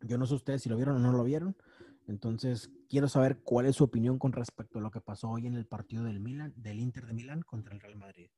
[0.00, 1.56] Yo no sé ustedes si lo vieron o no lo vieron.
[2.08, 5.54] Entonces, quiero saber cuál es su opinión con respecto a lo que pasó hoy en
[5.54, 8.30] el partido del Milan, del Inter de Milán contra el Real Madrid.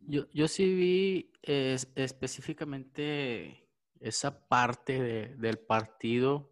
[0.00, 3.68] Yo, yo sí vi específicamente
[4.00, 6.50] esa parte del partido,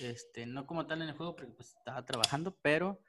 [0.00, 3.00] este, no como tal en el juego, porque pues, estaba trabajando, pero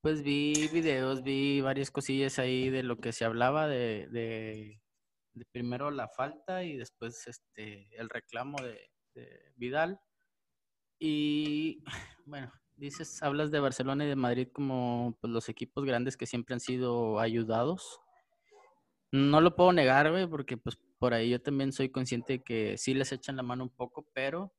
[0.00, 4.80] pues vi videos, vi varias cosillas ahí de lo que se hablaba de, de,
[5.50, 9.98] primero la falta y después este, el reclamo de, de Vidal.
[10.98, 11.82] Y
[12.26, 16.54] bueno, dices, hablas de Barcelona y de Madrid como pues, los equipos grandes que siempre
[16.54, 18.00] han sido ayudados.
[19.12, 22.78] No lo puedo negar, güey, porque pues por ahí yo también soy consciente de que
[22.78, 24.52] sí les echan la mano un poco, pero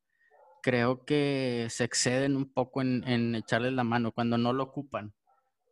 [0.61, 5.13] creo que se exceden un poco en, en echarles la mano cuando no lo ocupan.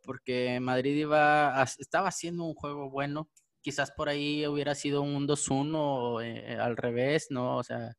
[0.03, 3.29] Porque Madrid iba estaba haciendo un juego bueno.
[3.61, 7.57] Quizás por ahí hubiera sido un 2-1 eh, al revés, ¿no?
[7.57, 7.95] O sea,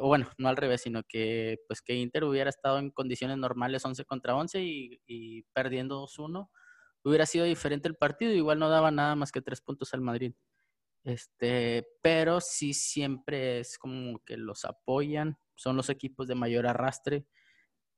[0.00, 3.84] o bueno, no al revés, sino que pues que Inter hubiera estado en condiciones normales
[3.84, 6.50] 11 contra 11 y, perdiendo 2-1,
[7.04, 10.34] hubiera sido diferente el partido, igual no daba nada más que tres puntos al Madrid.
[11.04, 17.26] Este, pero sí siempre es como que los apoyan, son los equipos de mayor arrastre,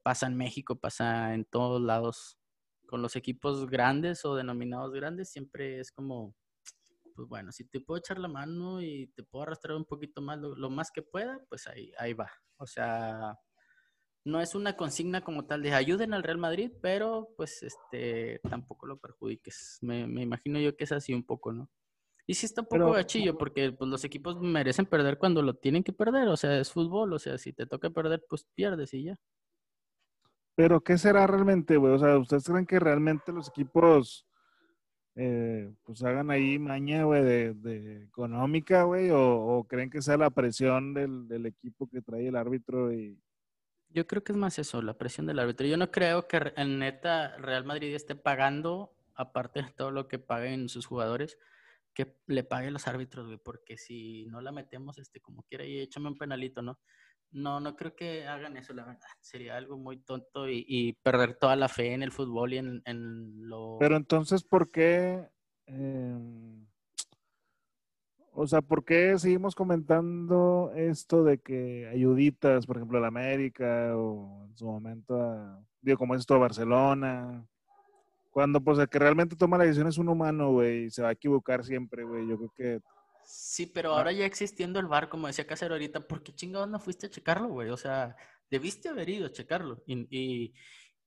[0.02, 2.38] pasa en México, pasa en todos lados.
[2.86, 6.34] Con los equipos grandes o denominados grandes siempre es como
[7.16, 10.38] pues bueno, si te puedo echar la mano y te puedo arrastrar un poquito más,
[10.38, 12.30] lo, más que pueda, pues ahí, ahí va.
[12.58, 13.38] O sea,
[14.24, 18.86] no es una consigna como tal de ayuden al Real Madrid, pero pues este tampoco
[18.86, 19.78] lo perjudiques.
[19.80, 21.70] Me, imagino yo que es así un poco, ¿no?
[22.26, 25.84] Y sí está un poco gachillo, porque pues, los equipos merecen perder cuando lo tienen
[25.84, 29.04] que perder, o sea, es fútbol, o sea, si te toca perder, pues pierdes y
[29.04, 29.16] ya.
[30.56, 31.92] Pero, ¿qué será realmente, güey?
[31.92, 34.26] O sea, ¿ustedes creen que realmente los equipos
[35.18, 40.92] eh, pues hagan ahí maña, güey, de, económica, güey, o, creen que sea la presión
[40.92, 43.18] del, equipo que trae el árbitro y...
[43.88, 45.66] Yo creo que es más eso, la presión del árbitro.
[45.66, 50.18] Yo no creo que en neta Real Madrid esté pagando, aparte de todo lo que
[50.18, 51.38] paguen sus jugadores,
[51.94, 55.78] que le paguen los árbitros, güey, porque si no la metemos, este, como quiera, y
[55.78, 56.78] échame un penalito, ¿no?
[57.30, 59.00] No, no creo que hagan eso, la verdad.
[59.20, 63.76] Sería algo muy tonto y, perder toda la fe en el fútbol y en, lo...
[63.78, 65.28] Pero entonces, ¿por qué?
[65.66, 66.66] Em,
[68.32, 73.96] o sea, ¿por qué seguimos comentando esto de que ayuditas, por ejemplo, a la América
[73.96, 77.46] o en su momento a, digo, como es esto a Barcelona?
[78.30, 81.12] Cuando, pues, el que realmente toma la decisión es un humano, güey, se va a
[81.12, 82.28] equivocar siempre, güey.
[82.28, 82.80] Yo creo que
[83.26, 86.78] Sí, pero ahora ya existiendo el bar, como decía Casero ahorita, ¿por qué chingados no
[86.78, 87.70] fuiste a checarlo, güey?
[87.70, 88.16] O sea,
[88.50, 89.82] debiste haber ido a checarlo.
[89.86, 90.54] Y,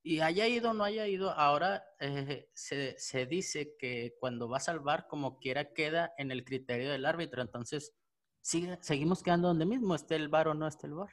[0.03, 4.67] y, haya ido o no haya ido, ahora eh, se, se, dice que cuando vas
[4.69, 7.41] al bar, como quiera, queda en el criterio del árbitro.
[7.41, 7.95] Entonces,
[8.41, 11.09] sigue, seguimos quedando donde mismo, esté el bar o no esté el bar.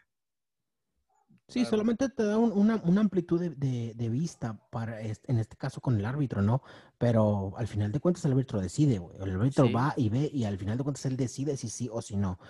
[1.48, 6.42] Sí, solamente te da una, amplitud de, vista para en este caso con el árbitro,
[6.42, 6.62] ¿no?
[6.98, 9.16] Pero al final de cuentas el árbitro decide, güey.
[9.20, 12.02] El árbitro va y ve y al final de cuentas él decide si sí o
[12.02, 12.40] si no.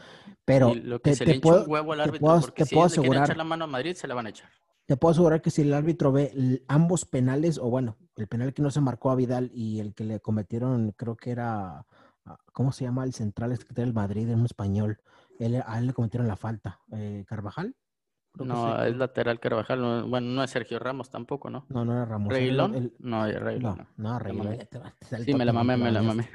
[0.46, 3.24] Pero lo que te, se le puedo, un huevo al árbitro, porque si puedo asegurar,
[3.24, 4.48] echar la mano a Madrid, se la van a echar.
[4.86, 8.62] Te puedo asegurar que si el árbitro ve ambos penales, o bueno, el penal que
[8.62, 11.84] no se marcó a Vidal y el que le cometieron, creo que era,
[12.24, 13.04] ah, ¿cómo se llama?
[13.04, 15.00] El central este que el Madrid en un español.
[15.38, 16.80] Él, a él le cometieron la falta.
[16.92, 17.74] Eh, ¿Carvajal?
[18.38, 20.04] No, es lateral Carvajal.
[20.08, 21.66] bueno, no es Sergio Ramos tampoco, ¿no?
[21.68, 22.32] No, no era Ramos.
[22.32, 22.92] ¿Reilón?
[22.98, 23.78] No, Reilón.
[23.96, 24.58] No, no, Reilón.
[25.24, 26.28] Sí, me la mamé, me la mamé.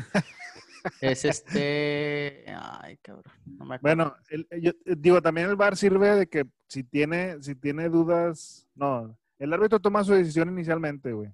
[1.02, 2.46] es este.
[2.48, 3.34] Ay, cabrón.
[3.82, 4.16] bueno,
[4.60, 8.68] yo, eh, digo, también el VAR sirve de que si tiene, si tiene dudas.
[8.76, 11.30] No, el árbitro toma su decisión inicialmente, güey.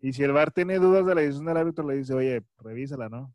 [0.00, 3.08] Y si el VAR tiene dudas de la decisión del árbitro, le dice, oye, revísala,
[3.08, 3.32] ¿no?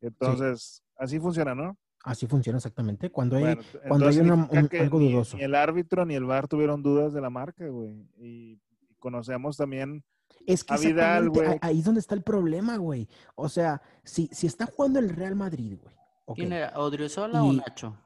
[0.00, 1.76] Entonces, así funciona, ¿no?
[2.04, 3.10] Así funciona exactamente.
[3.10, 5.36] Cuando hay, cuando hay algo dudoso.
[5.36, 8.08] Ni, el árbitro ni el VAR tuvieron dudas de la marca, güey.
[8.18, 8.58] Y,
[8.98, 10.04] conocemos también
[10.46, 11.58] Es que A Vidal, güey.
[11.60, 13.08] ahí es donde está el problema, güey.
[13.34, 15.94] O sea, si, si está jugando el Real Madrid, güey.
[16.34, 16.72] ¿Quién era?
[16.78, 17.96] ¿Odriozola o Y- Nacho?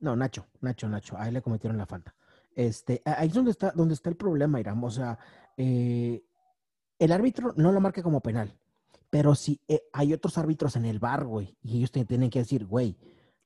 [0.00, 1.16] No, Nacho, Nacho, Nacho.
[1.18, 2.14] Ahí le cometieron la falta.
[2.54, 4.82] Este, ahí es donde está, donde está el problema, Iram.
[4.82, 5.18] O sea,
[5.56, 6.22] eh,
[6.98, 8.54] el árbitro no lo marca como penal.
[9.08, 12.40] Pero si eh, hay otros árbitros en el bar, güey, y ellos te tienen que
[12.40, 12.96] decir, güey,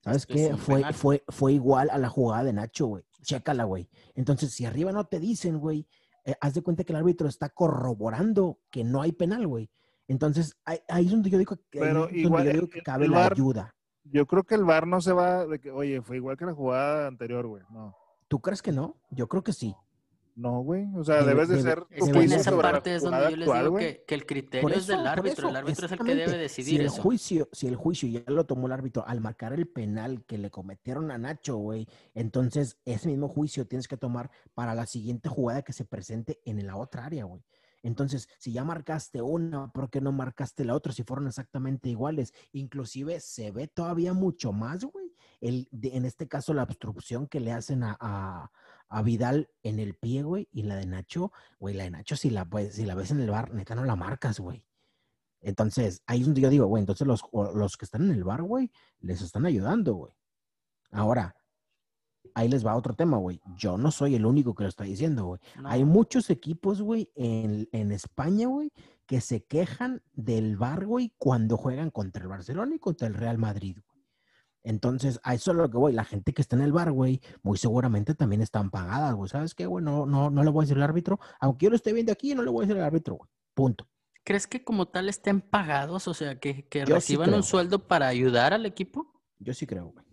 [0.05, 0.57] ¿sabes Esto es qué?
[0.57, 3.05] Fue, fue, fue igual a la jugada de Nacho, güey.
[3.23, 3.89] Chécala, güey.
[4.15, 5.87] Entonces, si arriba no te dicen, güey,
[6.25, 9.71] eh, haz de cuenta que el árbitro está corroborando que no hay penal, güey.
[10.07, 13.27] Entonces, ahí, ahí es donde yo digo que, Pero igual yo digo que cabe la
[13.27, 13.75] ayuda.
[14.05, 16.53] Yo creo que el VAR no se va de que, oye, fue igual que la
[16.53, 17.63] jugada anterior, güey.
[17.71, 17.97] No.
[18.29, 19.01] ¿Tú crees que no?
[19.11, 19.75] Yo creo que sí.
[20.37, 20.87] No, güey.
[20.97, 23.21] O sea, Debe- debes de debe- ser Es tu que en esa parte es donde
[23.31, 25.33] yo les actual, digo que, que el criterio es del árbitro.
[25.43, 27.03] eso, el árbitro es el que debe decidir si el eso.
[27.03, 30.51] Juicio, si el juicio ya lo tomó el árbitro al marcar el penal que le
[30.51, 35.63] cometieron a Nacho, güey, entonces ese mismo juicio tienes que tomar para la siguiente jugada
[35.63, 37.43] que se presente en la otra área, güey.
[37.85, 42.33] Entonces, si ya marcaste una, ¿por qué no marcaste la otra si fueron exactamente iguales?
[42.53, 45.13] Inclusive se ve todavía mucho más, güey.
[45.41, 48.51] El, de- en este caso, la obstrucción que le hacen a, a-
[48.95, 52.31] a Vidal en el pie, güey, y la de Nacho, güey, la de Nacho, si
[52.31, 54.65] la, pues, si la ves en el bar, neta no la marcas, güey.
[55.41, 58.43] Entonces, ahí es donde yo digo, güey, entonces los, los que están en el bar,
[58.43, 60.13] güey, les están ayudando, güey.
[60.93, 61.35] Ahora,
[62.35, 63.41] ahí les va otro tema, güey.
[63.57, 65.41] Yo no soy el único que lo está diciendo, güey.
[65.65, 68.71] Hay muchos equipos, güey, en, en España, güey,
[69.07, 73.39] que se quejan del bar, güey, cuando juegan contra el Barcelona y contra el Real
[73.39, 73.94] Madrid, güey.
[74.65, 75.93] Entonces, a eso es lo que voy.
[75.93, 79.29] La gente que está en el bar, güey, muy seguramente también están pagadas, güey.
[79.29, 79.85] ¿Sabes qué, güey?
[79.85, 81.21] No, no, no le voy a decir al árbitro.
[81.39, 83.31] Aunque yo lo esté viendo aquí, no le voy a decir al árbitro, güey.
[83.55, 83.87] Punto.
[84.25, 86.09] ¿Crees que como tal estén pagados?
[86.09, 89.13] O sea, que, que sí reciban un sueldo para ayudar al equipo.
[89.39, 90.04] Yo sí creo, güey.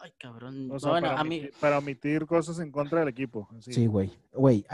[0.00, 0.70] Ay, cabrón.
[0.70, 3.48] O sea, bueno, para, a mí, omitir, para omitir cosas en contra del equipo.
[3.56, 3.72] así.
[3.72, 4.12] Sí, güey.
[4.32, 4.64] Güey,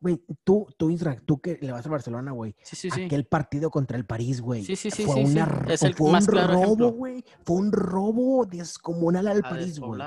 [0.00, 2.54] güey, tú, tú, Isra, tú que le vas al Barcelona, güey.
[2.62, 3.04] sí, sí, sí.
[3.04, 4.62] Aquel partido contra el París, güey.
[4.64, 5.32] Sí, sí, sí, Fue, sí, sí.
[5.32, 7.24] una Es el fue más un claro robo, güey.
[7.44, 10.00] Fue un robo descomunal al a París, güey.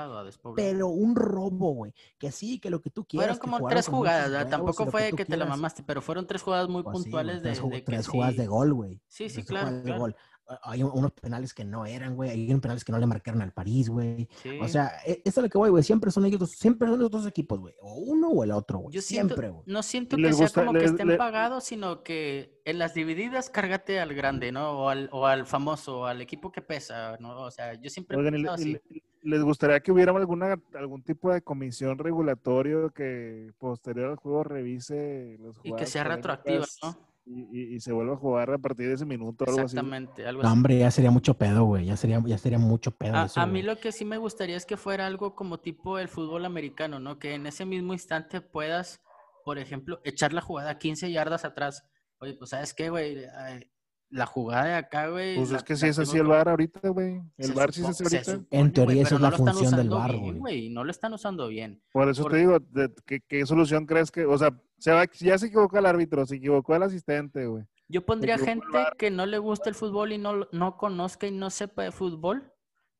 [0.54, 1.92] Pero un robo, güey.
[2.18, 3.38] Que sí, que lo que tú quieras.
[3.38, 6.68] Fueron como tres jugadas, y Tampoco fue que te la mamaste, pero fueron tres jugadas
[6.68, 8.40] muy Pues sí, puntuales tres, de, que tres jugadas sí.
[8.40, 9.00] de gol, güey.
[9.08, 10.16] Sí, sí, Tres claro, jugadas de gol.
[10.62, 12.30] Hay un- unos penales que no eran, güey.
[12.30, 14.28] Hay unos penales que no le marcaron al París, güey.
[14.42, 14.58] Sí.
[14.60, 15.82] O sea, e- eso es lo que voy, güey.
[15.82, 17.74] Siempre son ellos dos, siempre son los dos equipos, güey.
[17.80, 18.94] O uno o el otro, güey.
[18.94, 19.62] Yo siento, Siempre, güey.
[19.66, 22.94] no siento que les sea gusta- como que estén le- pagados, sino que en las
[22.94, 24.70] divididas cárgate al grande, ¿no?
[24.72, 27.40] O al, o al famoso, al equipo que pesa, ¿no?
[27.42, 28.94] O sea, yo siempre Oigan, ¿y le- pensado y así.
[28.94, 34.44] le- ¿les gustaría que hubiera alguna, algún tipo de comisión regulatorio que posterior al juego
[34.44, 37.09] revise los Y que sea retroactiva, ¿no?
[37.32, 39.76] Y, se vuelva a jugar a partir de ese minuto o algo así.
[39.76, 40.56] Exactamente, algo No, así.
[40.56, 41.86] hombre, ya sería mucho pedo, güey.
[41.86, 43.62] Ya sería, ya sería mucho pedo A, eso, a mí güey.
[43.62, 47.20] lo que sí me gustaría es que fuera algo como tipo el fútbol americano, ¿no?
[47.20, 49.00] Que en ese mismo instante puedas,
[49.44, 51.88] por ejemplo, echar la jugada 15 yardas atrás.
[52.18, 53.24] Oye, pues ¿sabes qué, güey?
[54.12, 55.36] La jugada de acá, güey.
[55.36, 57.20] Pues la- es que si es así el VAR ahorita, güey.
[57.38, 58.24] El se VAR sí se hace ahorita.
[58.24, 59.76] supone, En teoría esa pero es no la lo están función
[60.10, 60.68] del bien, güey.
[60.70, 61.80] No lo están usando bien.
[61.92, 65.04] Por eso Por- te digo, de- ¿qué, qué solución crees que, o sea, se va,
[65.20, 67.64] ya se equivocó el árbitro, se equivocó el asistente, güey.
[67.88, 68.66] Yo pondría gente
[68.98, 72.52] que no le gusta el fútbol y no, no conozca y no sepa de fútbol,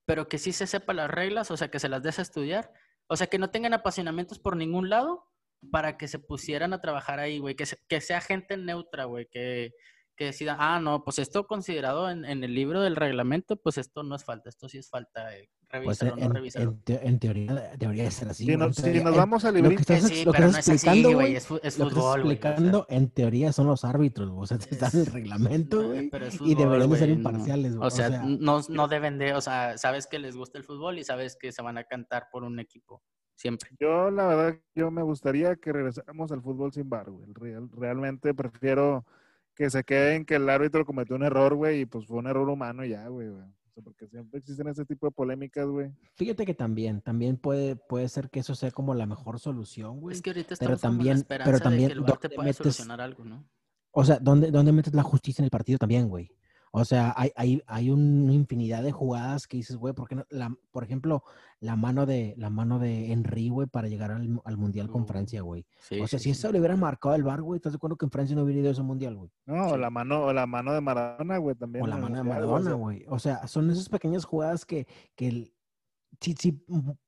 [0.07, 2.73] pero que sí se sepa las reglas, o sea, que se las des a estudiar.
[3.09, 5.25] O sea, que no tengan apasionamientos por ningún lado
[5.73, 7.55] para que se pusieran a trabajar ahí, güey.
[7.57, 9.27] Que, se- que sea gente neutra, güey.
[9.31, 9.73] Que,
[10.21, 14.03] que decida, ah, no, pues esto considerado en, en el libro del reglamento, pues esto
[14.03, 15.35] no es falta, esto sí es falta.
[15.35, 16.71] eh, Pues Revísalo, en, no revísalo.
[16.73, 18.45] en te- en teoría debería de ser así.
[18.45, 20.51] Si, no- si teoría- nos vamos al lo que librito, estás, Sí, lo que pero
[20.53, 21.37] no es así, explicando, güey.
[21.37, 22.37] Es, es Lo que estás fútbol, güey.
[22.37, 24.31] o sea, explicando, en teoría, son los árbitros.
[24.37, 26.11] O sea, está en el reglamento, güey.
[26.43, 27.87] Y deberían de ser güey, imparciales, güey.
[27.87, 31.05] O sea, no, no deben de, o sea, sabes que les gusta el fútbol y
[31.05, 33.03] sabes que se van a cantar por un equipo.
[33.37, 33.71] Siempre.
[33.81, 37.25] Yo, la verdad, yo me gustaría que regresáramos al fútbol sin bar, güey.
[37.33, 39.07] Real- realmente prefiero
[39.61, 42.49] que se queden que el árbitro cometió un error, güey, y pues fue un error
[42.49, 43.29] humano y ya, güey.
[43.29, 43.43] güey.
[43.43, 45.93] O sea, porque siempre existen ese tipo de polémicas, güey.
[46.15, 50.17] Fíjate que también, también puede, puede ser que eso sea como la mejor solución, güey.
[50.17, 52.29] Es que ahorita pero estamos en también- la pero de también, que el VAR te
[52.29, 53.45] ¿dónde pueda metes- solucionar algo, ¿no?
[53.91, 56.33] O sea, ¿dónde, dónde metes la justicia en el partido también, güey?
[56.73, 60.25] O sea, hay, hay, hay una infinidad de jugadas que dices, güey, ¿por qué no?
[60.31, 61.25] La, por ejemplo,
[61.59, 65.07] la mano de, la mano de Henry, güey, para llegar al, al Mundial con Uh,
[65.07, 65.67] Francia, güey.
[65.79, 66.39] Sí, O sea, sí, si sí.
[66.39, 68.61] eso le hubieran marcado el bar, güey, ¿estás de acuerdo que en Francia no hubiera
[68.61, 69.31] ido a ese Mundial, güey?
[69.47, 71.85] No, o la mano, o la mano de Maradona, güey, también.
[71.85, 73.05] O la mano de Maradona, güey.
[73.09, 75.55] O sea, son esas pequeñas jugadas que, que el-
[76.21, 76.53] si, si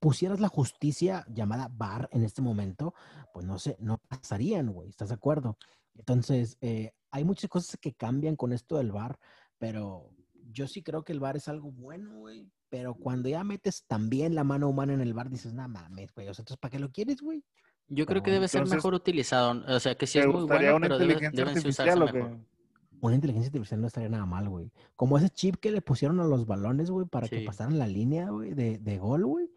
[0.00, 2.94] pusieras la justicia llamada VAR en este momento,
[3.32, 4.88] pues no sé, no pasarían, güey.
[4.88, 5.56] ¿Estás de acuerdo?
[5.94, 9.18] Entonces, eh, hay muchas cosas que cambian con esto del VAR,
[9.62, 10.10] pero
[10.50, 12.50] yo sí creo que el VAR es algo bueno, güey.
[12.68, 16.26] Pero cuando ya metes también la mano humana en el VAR, dices, no mames, güey.
[16.26, 17.44] O sea, entonces, ¿para qué lo quieres, güey?
[17.86, 19.62] Yo creo que debe ser mejor utilizado.
[19.68, 22.38] O sea, que sí ¿Te es muy bueno, una pero debe, deben usarse mejor.
[23.00, 24.72] Una inteligencia artificial no estaría nada mal, güey.
[24.96, 28.30] Como ese chip que le pusieron a los balones, güey, para que pasaran la línea,
[28.30, 29.48] güey, de, de gol, güey.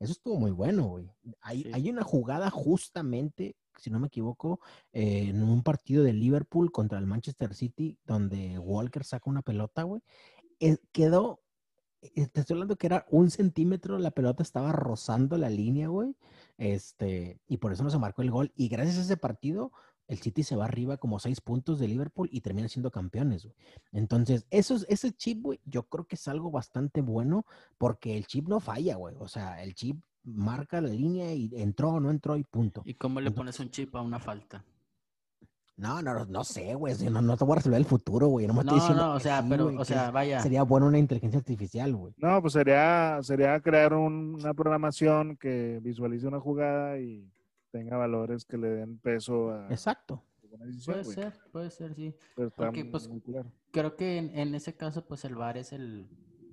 [0.00, 1.08] Eso estuvo muy bueno, güey.
[1.42, 1.70] Hay, Sí.
[1.72, 4.60] hay una jugada justamente, si no me equivoco,
[4.92, 10.02] en un partido de Liverpool contra el Manchester City, donde Walker saca una pelota, güey.
[10.60, 11.42] Eh, quedó,
[12.02, 16.16] eh, te estoy hablando que era un centímetro, la pelota estaba rozando la línea, güey.
[16.58, 18.52] Este, y por eso no se marcó el gol.
[18.56, 19.72] Y gracias a ese partido,
[20.06, 23.56] el City se va arriba como seis puntos de Liverpool y termina siendo campeones, güey.
[23.92, 27.46] Entonces, eso, es- ese chip, güey, yo creo que es algo bastante bueno
[27.78, 29.16] porque el chip no falla, güey.
[29.18, 32.82] O sea, el chip marca la línea y entró o no entró y punto.
[32.84, 34.64] ¿Y cómo le Entonces- pones un chip a una falta?
[35.76, 36.94] No, no, no sé, güey.
[37.10, 38.46] No, no te voy a resolver el futuro, güey.
[38.46, 40.40] No me estoy No, diciendo no, o sea, sí, pero, o sea, vaya.
[40.40, 42.14] sería bueno una inteligencia artificial, güey.
[42.16, 47.28] No, pues sería, sería crear un- una programación que visualice una jugada y
[47.72, 50.22] tenga valores que le den peso a Exacto.
[50.60, 52.14] decisión, Puede ser, puede ser, sí.
[52.36, 53.50] Pero está Porque, pues, claro.
[53.72, 56.06] Creo que en, en ese caso, pues el VAR es el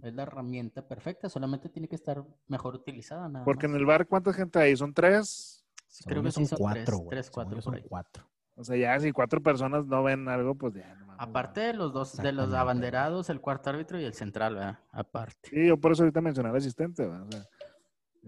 [0.03, 4.07] es la herramienta perfecta, solamente tiene que estar mejor utilizada, nada Porque en el bar,
[4.07, 4.75] ¿cuánta gente hay?
[4.75, 5.63] ¿Son tres?
[5.87, 7.83] Sí, creo que son cuatro, tres, tres, cuatro son ahí.
[7.87, 8.27] cuatro.
[8.55, 10.93] O sea, ya si cuatro personas no ven algo, pues ya.
[10.95, 14.55] no mames, Aparte de los dos, de los abanderados, el cuarto árbitro y el central,
[14.55, 14.79] ¿verdad?
[14.91, 15.49] Aparte.
[15.49, 17.27] Sí, yo por eso ahorita mencioné al asistente, ¿verdad?
[17.27, 17.45] O sea,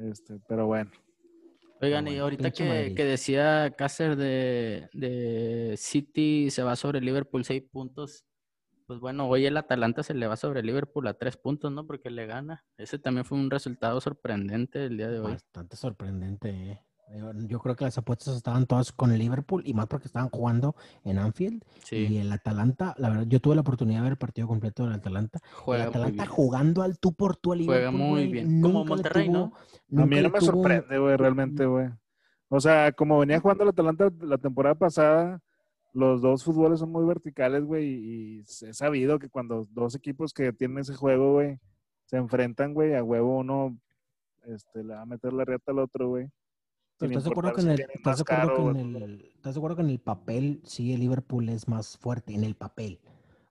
[0.10, 0.92] este, pero bueno.
[1.82, 7.44] Oigan, bueno, y ahorita que, que decía Cácer de, de City se va sobre Liverpool
[7.44, 8.26] seis puntos,
[8.86, 11.86] pues bueno, hoy el Atalanta se le va sobre Liverpool a tres puntos, ¿no?
[11.86, 12.64] Porque le gana.
[12.78, 15.32] Ese también fue un resultado sorprendente el día de hoy.
[15.34, 16.80] Bastante sorprendente, eh.
[17.48, 20.76] Yo- creo que las apuestas estaban todas con el Liverpool y más porque estaban jugando
[21.04, 21.62] en Anfield.
[21.64, 24.84] Y Sí, el Atalanta, la verdad, yo tuve la oportunidad de ver el partido completo
[24.86, 25.40] del Atalanta.
[25.52, 28.00] juega el muy Atalanta jugando al tú por tú al Juega Liverpool.
[28.00, 28.62] muy güey, bien.
[28.62, 29.54] Como nunca Monterrey, ¿no?
[29.54, 31.90] A mí no me tuvo- sorprende, güey, realmente, güey.
[32.50, 35.40] O sea, como venía jugando el Atalanta la temporada pasada,
[35.94, 40.52] los dos fútboles son muy verticales, güey, y he sabido que cuando dos equipos que
[40.52, 41.60] tienen ese juego, güey,
[42.06, 43.78] se enfrentan, güey, a huevo uno
[44.44, 46.28] este, le va a meter la riata al otro, güey.
[46.98, 48.48] Pero sin ¿Estás de acuerdo importar que si en el, tienen estás más de acuerdo
[48.48, 51.00] caro que o en el- el, estás de acuerdo que en el papel sí el
[51.00, 53.00] Liverpool es más fuerte, en el papel?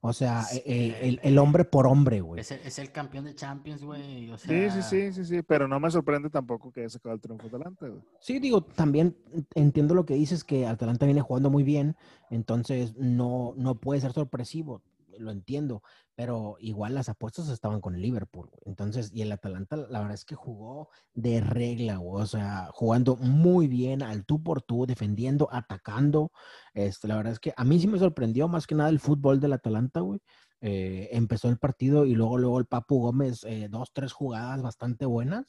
[0.04, 0.60] O sea, Sí.
[0.66, 2.40] eh, el, el hombre por hombre, güey.
[2.40, 4.30] Es el, es el campeón de Champions, güey.
[4.32, 7.14] O Sí, sea, sí, sí, sí, sí, pero no me sorprende tampoco que haya sacado
[7.14, 8.00] el triunfo de Atalanta, güey.
[8.18, 9.16] Sí, digo, también
[9.54, 11.96] entiendo lo que dices, que Atalanta viene jugando muy bien,
[12.30, 14.82] entonces no, no puede ser sorpresivo,
[15.18, 15.84] lo entiendo,
[16.22, 20.24] pero igual las apuestas estaban con el Liverpool, entonces, y el Atalanta, la verdad es
[20.24, 26.30] que jugó de regla, o sea, jugando muy bien al tú por tú, defendiendo, atacando,
[26.74, 29.40] este, la verdad es que a mí sí me sorprendió más que nada el fútbol
[29.40, 30.20] del Atalanta, güey.
[30.60, 35.06] Eh, empezó el partido y luego, luego el Papu Gómez, eh, dos, tres jugadas bastante
[35.06, 35.46] buenas.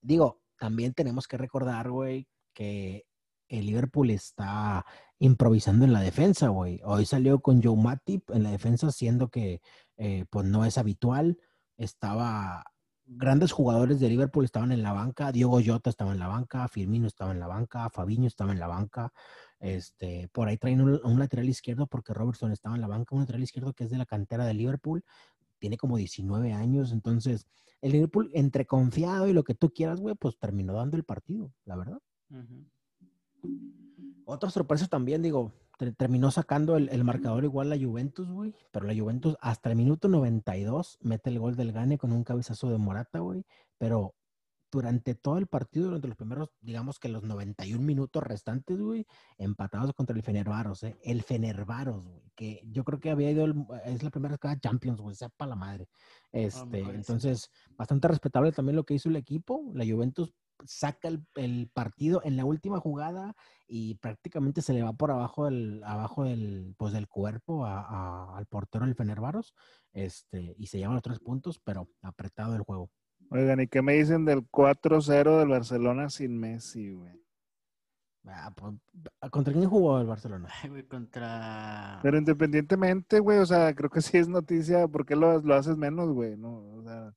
[0.00, 3.04] Digo, también tenemos que recordar, güey, que
[3.48, 4.84] el Liverpool está
[5.18, 6.80] improvisando en la defensa, güey.
[6.84, 9.60] Hoy salió con Joe Matip en la defensa, siendo que
[9.96, 11.38] eh, pues no es habitual.
[11.76, 12.64] Estaba
[13.06, 17.06] grandes jugadores de Liverpool estaban en la banca, Diogo Jota estaba en la banca, Firmino
[17.06, 19.12] estaba en la banca, Fabiño estaba en la banca.
[19.60, 23.42] Este, por ahí traen un, lateral izquierdo porque Robertson estaba en la banca, un lateral
[23.42, 25.04] izquierdo que es de la cantera de Liverpool,
[25.58, 27.46] tiene como 19 años, entonces
[27.80, 31.52] el Liverpool entre confiado y lo que tú quieras, güey, pues terminó dando el partido,
[31.64, 31.98] la verdad.
[34.26, 38.86] Otra sorpresa también, digo, ter- terminó sacando el, el marcador igual la Juventus, güey, pero
[38.86, 42.78] la Juventus hasta el minuto 92 mete el gol del Gane con un cabezazo de
[42.78, 43.44] Morata, güey,
[43.78, 44.14] pero
[44.72, 49.06] durante todo el partido, durante los primeros, digamos que los 91 minutos restantes, güey,
[49.38, 50.96] empatados contra el Fenervaros, ¿eh?
[51.04, 54.60] El Fenervaros, güey, que yo creo que había ido, el- es la primera vez que
[54.60, 55.86] Champions, güey, sepa la madre.
[56.32, 56.96] Este, parece.
[56.96, 59.62] entonces, bastante respetable también lo que hizo el equipo.
[59.74, 60.34] La Juventus
[60.66, 63.34] saca el, el partido en la última jugada
[63.66, 68.36] y prácticamente se le va por abajo del, abajo del, pues del cuerpo a- a-
[68.36, 69.54] al portero del Fenervaros,
[69.92, 72.90] este, y se llevan los tres puntos, pero apretado el juego.
[73.30, 77.20] Oigan, ¿y qué me dicen del 4-0 del Barcelona sin Messi, güey?
[78.26, 78.74] Ah, pues,
[79.30, 80.48] ¿Contra quién jugó el Barcelona?
[80.62, 82.00] Ay, güey, contra.
[82.02, 84.88] Pero independientemente, güey, o sea, creo que sí es noticia.
[84.88, 86.36] ¿Por qué lo, lo haces menos, güey?
[86.36, 87.12] No, o sea,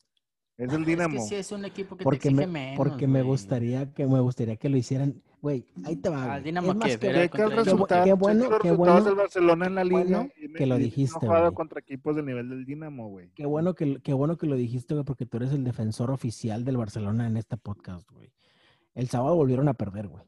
[0.57, 1.13] es el Es Dinamo.
[1.15, 2.77] que sí es un equipo que Porque te exige me, menos.
[2.77, 5.21] porque me gustaría que me gustaría que lo hicieran.
[5.39, 6.33] Güey, ahí te va.
[6.33, 6.43] Al.
[6.43, 9.67] Dinamo Es más que que- era Checa el resultado, Qué bueno, qué bueno, del Barcelona
[9.67, 10.03] en la liga.
[10.03, 11.53] bueno y- que lo dijiste, güey.
[11.53, 13.29] contra equipos del nivel del Dinamo, güey.
[13.35, 16.65] Qué bueno que, qué bueno que lo dijiste, güey, porque tú eres el defensor oficial
[16.65, 18.31] del Barcelona en este podcast, güey.
[18.95, 20.23] El sábado volvieron a perder, güey.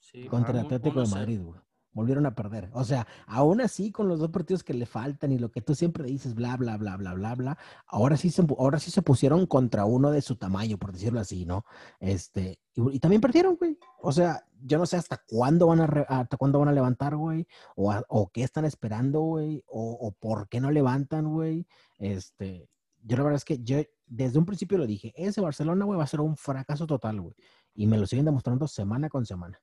[0.00, 1.10] Sí, Contra el Atlético de 1-0.
[1.14, 1.60] Madrid, güey.
[1.96, 2.68] Volvieron a perder.
[2.74, 5.74] O sea, aún así, con los dos partidos que le faltan y lo que tú
[5.74, 9.46] siempre dices, bla, bla, bla, bla, bla, bla, ahora sí se, ahora sí se pusieron
[9.46, 11.64] contra uno de su tamaño, por decirlo así, ¿no?
[11.98, 13.78] Este, y, también perdieron, güey.
[14.02, 17.16] O sea, yo no sé hasta cuándo van a, re- hasta cuándo van a levantar,
[17.16, 21.66] güey, o, o qué están esperando, güey, o, o por qué no levantan, güey.
[21.96, 22.68] Este,
[23.04, 26.04] yo la verdad es que yo desde un principio lo dije, ese Barcelona, güey, va
[26.04, 27.34] a ser un fracaso total, güey.
[27.72, 29.58] Y me lo siguen demostrando semana con semana.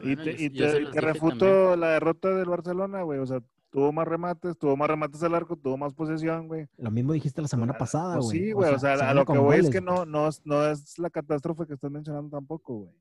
[0.00, 1.80] Y Bueno, te, y yo te- te refuto también.
[1.80, 3.18] la derrota del Barcelona, güey.
[3.18, 6.66] O sea, tuvo más remates, tuvo más remates al arco, tuvo más posesión, güey.
[6.78, 8.38] Lo mismo dijiste la semana Ah, pasada, pues güey.
[8.38, 8.74] sí, güey.
[8.74, 11.10] O sea, se a lo que voy es que no, no, es, no es la
[11.10, 12.92] catástrofe que estás mencionando tampoco, güey.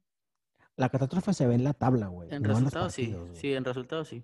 [0.78, 2.30] La catástrofe se ve en la tabla, güey.
[2.32, 3.16] En no en resultados sí.
[3.34, 4.24] Sí, en resultados sí.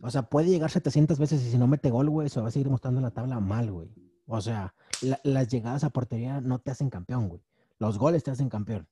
[0.00, 2.50] O sea, puede llegar 700 veces y si no mete gol, güey, se va a
[2.50, 3.90] seguir mostrando en la tabla mal, güey.
[4.26, 7.42] O sea, la- las llegadas a portería no te hacen campeón, güey.
[7.78, 8.88] Los goles te hacen campeón.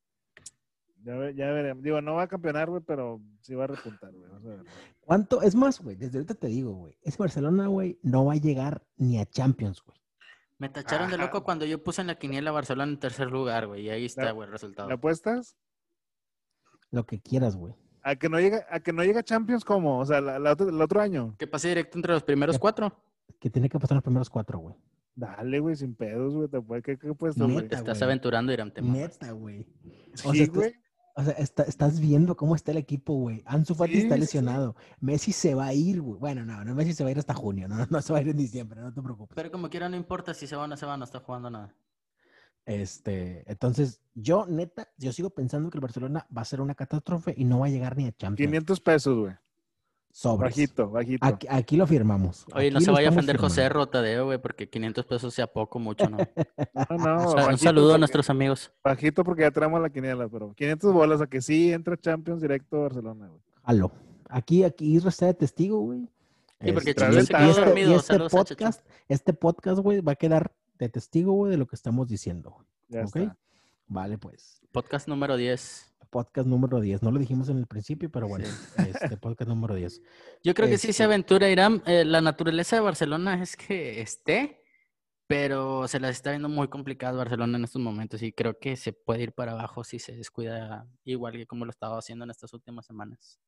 [1.04, 1.82] Ya, ya veremos.
[1.82, 4.56] Digo, no va a campeonar, güey, pero sí va a repuntar, güey.
[5.00, 5.42] ¿Cuánto?
[5.42, 6.96] Es más, güey, desde ahorita te digo, güey.
[7.02, 9.98] Ese Barcelona, güey, no va a llegar ni a Champions, güey.
[10.58, 13.82] Me tacharon de loco cuando yo puse en la quiniela Barcelona en tercer lugar, güey.
[13.82, 14.88] Y ahí está, güey, el resultado.
[14.88, 15.56] ¿Le apuestas?
[16.90, 17.74] Lo que quieras, güey.
[18.02, 19.98] A que no llega, a que no llega Champions, ¿cómo?
[19.98, 21.34] O sea, la- la otro- el otro año.
[21.38, 22.94] Que pase directo entre los primeros cuatro.
[23.40, 24.76] Que tiene que pasar los primeros cuatro, güey.
[25.16, 26.48] Dale, güey, sin pedos, güey.
[26.48, 27.68] Te puede, ¿qué, qué puesto, güey?
[27.68, 28.72] Te estás aventurando, Irán.
[28.72, 28.82] te.
[28.82, 29.64] Neta, güey.
[30.14, 30.74] Sí, O sea, estás- güey.
[31.16, 33.42] O sea, está- estás viendo cómo está el equipo, güey.
[33.46, 34.20] Ansu Fati Sí, está sí.
[34.22, 34.74] lesionado.
[35.00, 36.18] Messi se va a ir, güey.
[36.18, 37.68] Bueno, no, no, Messi se va a ir hasta junio.
[37.68, 39.34] No, no se va a ir en diciembre, no te preocupes.
[39.36, 41.50] Pero como quiera, no importa si se va o no se va, no está jugando
[41.50, 41.74] nada.
[42.66, 47.34] Este, entonces, yo, neta, yo sigo pensando que el Barcelona va a ser una catástrofe
[47.36, 48.48] y no va a llegar ni a Champions.
[48.48, 49.34] 500 pesos, güey.
[50.16, 50.52] Sobres.
[50.54, 51.26] Bajito, bajito.
[51.26, 52.46] Aquí, aquí lo firmamos.
[52.54, 53.68] Oye, no se vaya a ofender José.
[53.68, 56.18] Rotadeo, güey, porque 500 pesos sea poco, mucho, ¿no?
[56.88, 58.70] No, no, O sea, un saludo a nuestros amigos.
[58.84, 62.76] Bajito porque ya traemos la quiniela, pero 500 bolas a que sí entra Champions directo
[62.76, 63.40] a Barcelona, güey.
[63.64, 63.90] Jalo.
[64.28, 66.08] Aquí, aquí Isra está de testigo, güey.
[66.60, 67.90] Sí, porque Este, y se quedó y este, dormido.
[67.90, 68.54] y este Saludos a Chicho.
[68.56, 72.50] podcast, este podcast, güey, va a quedar de testigo, güey, de lo que estamos diciendo.
[72.50, 72.66] güey.
[72.88, 73.16] Ya ¿Ok?
[73.16, 73.36] está.
[73.88, 74.60] Vale, pues.
[74.70, 75.92] Podcast número 10.
[76.14, 77.02] Podcast número 10.
[77.02, 78.44] No lo dijimos en el principio, pero bueno,
[78.78, 80.00] este podcast número 10.
[80.44, 81.82] Yo creo que sí se Este- aventura Irán.
[81.86, 84.62] Eh, la naturaleza de Barcelona es que esté,
[85.26, 88.92] pero se las está viendo muy complicado Barcelona en estos momentos y creo que se
[88.92, 92.52] puede ir para abajo si se descuida igual que como lo estaba haciendo en estas
[92.54, 93.40] últimas semanas.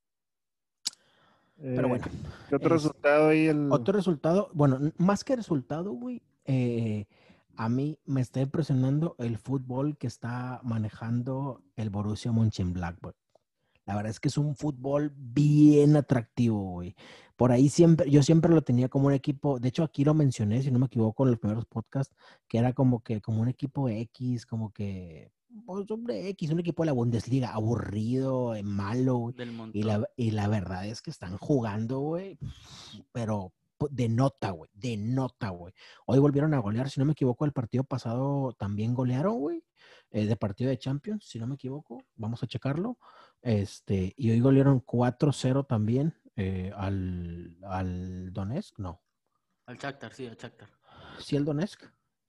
[1.56, 2.04] Pero Eh, bueno.
[2.48, 3.46] ¿Qué otro es- resultado ahí?
[3.46, 3.68] El...
[3.70, 7.06] Otro resultado, bueno, más que resultado, güey, eh,
[7.56, 13.16] a mí me está impresionando el fútbol que está manejando el Borussia Mönchengladbach.
[13.86, 16.96] La verdad es que es un fútbol bien atractivo, güey.
[17.36, 20.62] Por ahí siempre, yo siempre lo tenía como un equipo, de hecho aquí lo mencioné,
[20.62, 22.14] si no me equivoco, en los primeros podcasts,
[22.48, 25.30] que era como que, como un equipo X, como que,
[25.64, 29.34] pues, hombre, X, un equipo de la Bundesliga, aburrido, eh, malo, güey.
[29.34, 29.70] Del.
[29.72, 32.38] Y la, y la verdad es que están jugando, güey,
[33.12, 35.72] pero pu- de nota, güey, de nota, güey.
[36.06, 39.64] Hoy volvieron a golear, si no me equivoco, el partido pasado también golearon, güey,
[40.10, 42.98] eh, de partido de Champions, si no me equivoco, vamos a checarlo.
[43.42, 49.02] Este, y hoy golearon 4-0 también eh, al, al Donetsk, no,
[49.66, 50.68] Al Shakhtar, sí, al Shakhtar.
[51.18, 51.82] sí, el Donetsk,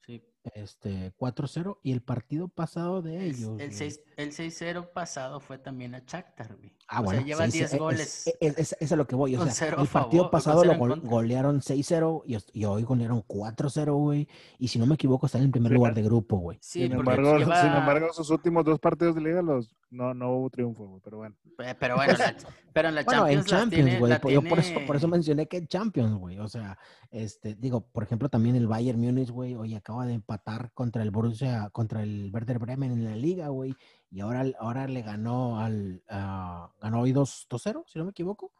[0.06, 0.22] Sí.
[0.54, 3.40] Este, 4-0, y el partido pasado de El, ellos.
[3.60, 6.74] el güey, 6 el 6-0 pasado fue también a Shakhtar, güey.
[6.88, 8.26] Ah, o bueno, sea, llevan seis- 10 es- es- goles.
[8.26, 9.36] Es, es- es- es a lo que voy.
[9.36, 11.08] O sea, el partido favor, pasado lo contra.
[11.08, 12.22] golearon 6-0
[12.52, 14.26] y, hoy golearon 4-0, güey.
[14.58, 16.58] Y si no me equivoco, están en el primer Sí, lugar de grupo, güey.
[16.62, 20.32] Sí, sin, embargo, lleva- sin embargo, sus últimos dos partidos de liga los no, no
[20.32, 21.36] hubo triunfo, güey, pero bueno.
[21.60, 22.34] Eh, Pero bueno, la-
[22.74, 24.34] pero en la Bueno, en Champions, Champions, tiene- güey.
[24.34, 26.38] Yo por eso, por eso mencioné que en Champions, güey.
[26.38, 26.78] O sea,
[27.10, 31.10] este, digo, por ejemplo, también el Bayern Múnich, güey, hoy acaba de empatar contra el
[31.10, 33.74] Borussia, contra el Werder Bremen en la liga, güey.
[34.10, 38.52] Y ahora, ahora le ganó al, ah, ganó hoy 2 2-0, si no me equivoco.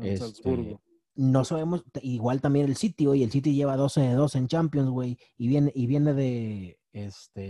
[0.00, 0.78] Este,
[1.14, 4.88] no sabemos, igual también el City, güey, el City lleva 12 de 2 en Champions,
[4.88, 7.40] güey, y viene, y viene de, este,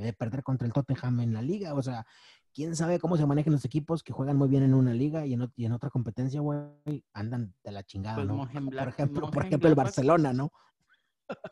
[0.00, 2.04] de perder contra el Tottenham en la liga, o sea,
[2.52, 5.34] quién sabe cómo se manejan los equipos que juegan muy bien en una liga y
[5.34, 8.38] en, y en otra competencia, güey, andan de la chingada, Pues ¿no?
[8.38, 10.50] Por ejemplo, por ejemplo, el Mönchengladbach- Barcelona, ¿no?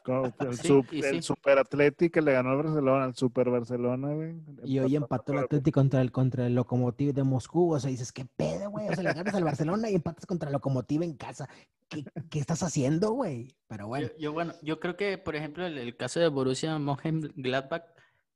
[0.04, 1.22] Como El, Sí, sup- y el sí.
[1.22, 4.34] Super Atleti que le ganó al Barcelona, al Super Barcelona, güey.
[4.64, 8.12] Y hoy empató el Atlético contra el, contra el Lokomotiv de Moscú, o sea, dices,
[8.12, 8.88] ¿qué pedo, güey?
[8.88, 11.48] O sea, le ganas al Barcelona y empatas contra el Lokomotiv en casa.
[11.88, 13.54] ¿Qué, qué estás haciendo, güey?
[13.68, 14.08] Pero bueno.
[14.08, 17.82] Yo, yo, bueno, yo creo que, por ejemplo, el, el caso de Borussia Mönchengladbach,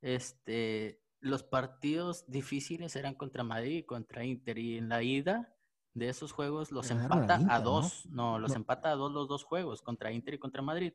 [0.03, 5.51] este, los partidos difíciles eran contra Madrid y contra Inter, y en la ida
[5.95, 8.39] de esos juegos los empata a dos, ¿no?
[8.39, 8.57] los No.
[8.57, 10.93] empata a dos los dos juegos, contra Inter y contra Madrid.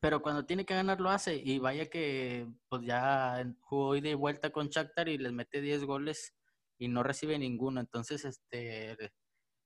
[0.00, 4.14] Pero cuando tiene que ganar lo hace, y vaya que pues ya jugó ida y
[4.14, 6.34] vuelta con Shakhtar y les mete 10 goles
[6.78, 7.80] y no recibe ninguno.
[7.80, 8.96] Entonces, este,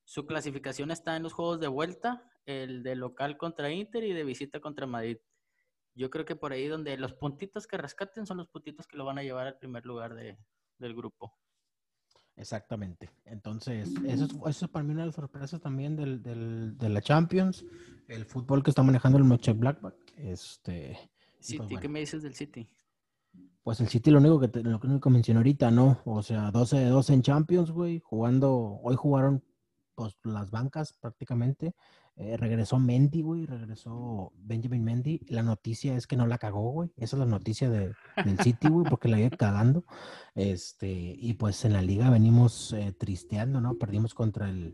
[0.05, 4.23] su clasificación está en los juegos de vuelta, el de local contra Inter y de
[4.23, 5.17] visita contra Madrid.
[5.93, 9.03] Yo creo que por ahí donde los puntitos que rescaten son los puntitos que lo
[9.03, 10.37] van a llevar al primer lugar de,
[10.77, 11.37] del grupo.
[12.37, 13.09] Exactamente.
[13.25, 16.89] Entonces, eso es, eso es para mí una de las sorpresas también del, del- de
[16.89, 17.65] la Champions.
[18.07, 19.95] El fútbol que está manejando el Moche Blackback.
[20.23, 20.97] Este,
[21.39, 21.79] City, bueno.
[21.79, 22.67] ¿qué me dices del City?
[23.63, 25.99] pues el City lo único que te- lo único que mencioné ahorita, ¿no?
[26.05, 27.99] O sea, 12 de 12 en Champions, güey.
[28.03, 29.43] Jugando, hoy jugaron
[29.93, 31.75] pues las bancas prácticamente.
[32.15, 33.45] Eh, regresó Mendy, güey.
[33.45, 35.19] Regresó Benjamin Mendy.
[35.29, 36.89] La noticia es que no la cagó, güey.
[36.97, 37.93] Esa es la noticia de-
[38.25, 39.85] del City, güey, porque la iba cagando.
[40.33, 43.75] Este, y pues en la liga venimos eh, tristeando, ¿no?
[43.75, 44.73] Perdimos contra el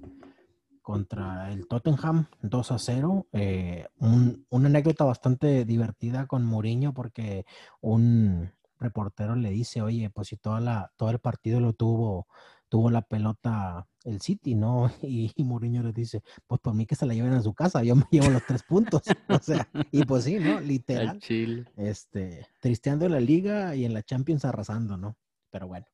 [0.88, 3.28] contra el Tottenham 2 a 0.
[3.34, 7.46] Eh, un- una anécdota bastante divertida con Mourinho porque
[7.82, 12.28] un reportero le dice, oye, pues si toda la, todo el partido lo tuvo,
[12.70, 14.90] tuvo la pelota el City, ¿no?
[15.04, 17.84] Y, y Mourinho le dice, pues por mí que se la lleven a su casa,
[17.84, 19.02] yo me llevo los tres puntos.
[19.28, 20.62] O sea, y pues sí, ¿no?
[20.62, 21.10] Literal.
[21.10, 21.66] Al Chile.
[21.76, 25.18] Este, tristeando en la liga y en la Champions arrasando, ¿no?
[25.52, 25.86] Pero bueno.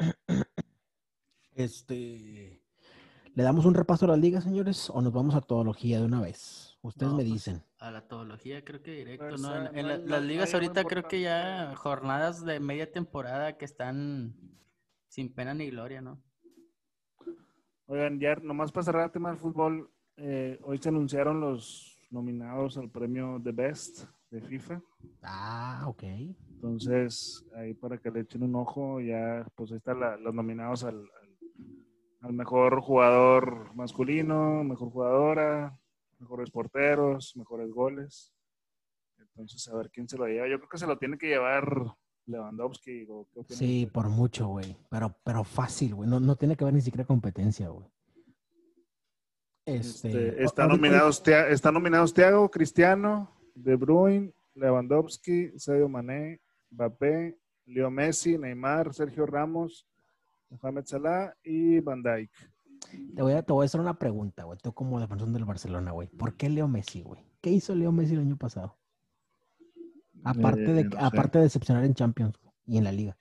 [1.52, 2.59] Este,
[3.40, 6.20] ¿le damos un repaso a la liga, señores, o nos vamos a todología de una
[6.20, 6.76] vez?
[6.82, 7.62] Ustedes No, me pues, dicen.
[7.78, 9.56] A la todología creo que directo, Pues, ¿no?
[9.56, 13.64] En, en no la- las ligas ahorita creo que ya jornadas de media temporada que
[13.64, 14.34] están
[15.08, 16.22] sin pena ni gloria, ¿no?
[17.86, 22.76] Oigan, ya nomás para cerrar el tema del fútbol, eh, hoy se anunciaron los nominados
[22.76, 24.82] al premio The Best de FIFA.
[25.22, 26.02] Ah, ok.
[26.56, 30.84] Entonces, ahí para que le echen un ojo, ya pues ahí están la- los nominados
[30.84, 31.08] al,
[32.20, 35.78] al- mejor jugador masculino, mejor jugadora,
[36.18, 38.32] mejores porteros, mejores goles.
[39.18, 40.48] Entonces, a ver quién se lo lleva.
[40.48, 41.64] Yo creo que se lo tiene que llevar
[42.26, 43.06] Lewandowski.
[43.08, 44.76] ¿o qué Sí, por mucho, güey.
[44.90, 46.08] Pero, pero fácil, güey.
[46.10, 47.86] No, no tiene que haber ni siquiera competencia, güey.
[49.66, 50.08] Este,
[50.42, 56.40] Este, ahorita- nominados, Thia- están nominados Thiago, Cristiano, De Bruyne, Lewandowski, Sadio Mané,
[56.70, 59.86] Mbappé, Leo Messi, Neymar, Sergio Ramos,
[60.50, 62.30] Mohamed Salah y Van Dijk.
[63.14, 64.58] Te voy, a, te voy a hacer una pregunta, güey.
[64.60, 66.08] Tú como defensor del Barcelona, güey.
[66.08, 67.22] ¿Por qué Leo Messi, güey?
[67.40, 68.76] ¿Qué hizo Leo Messi el año pasado?
[70.24, 71.04] Aparte, de, Eh, no sé.
[71.04, 73.16] aparte de decepcionar en Champions y en la Liga.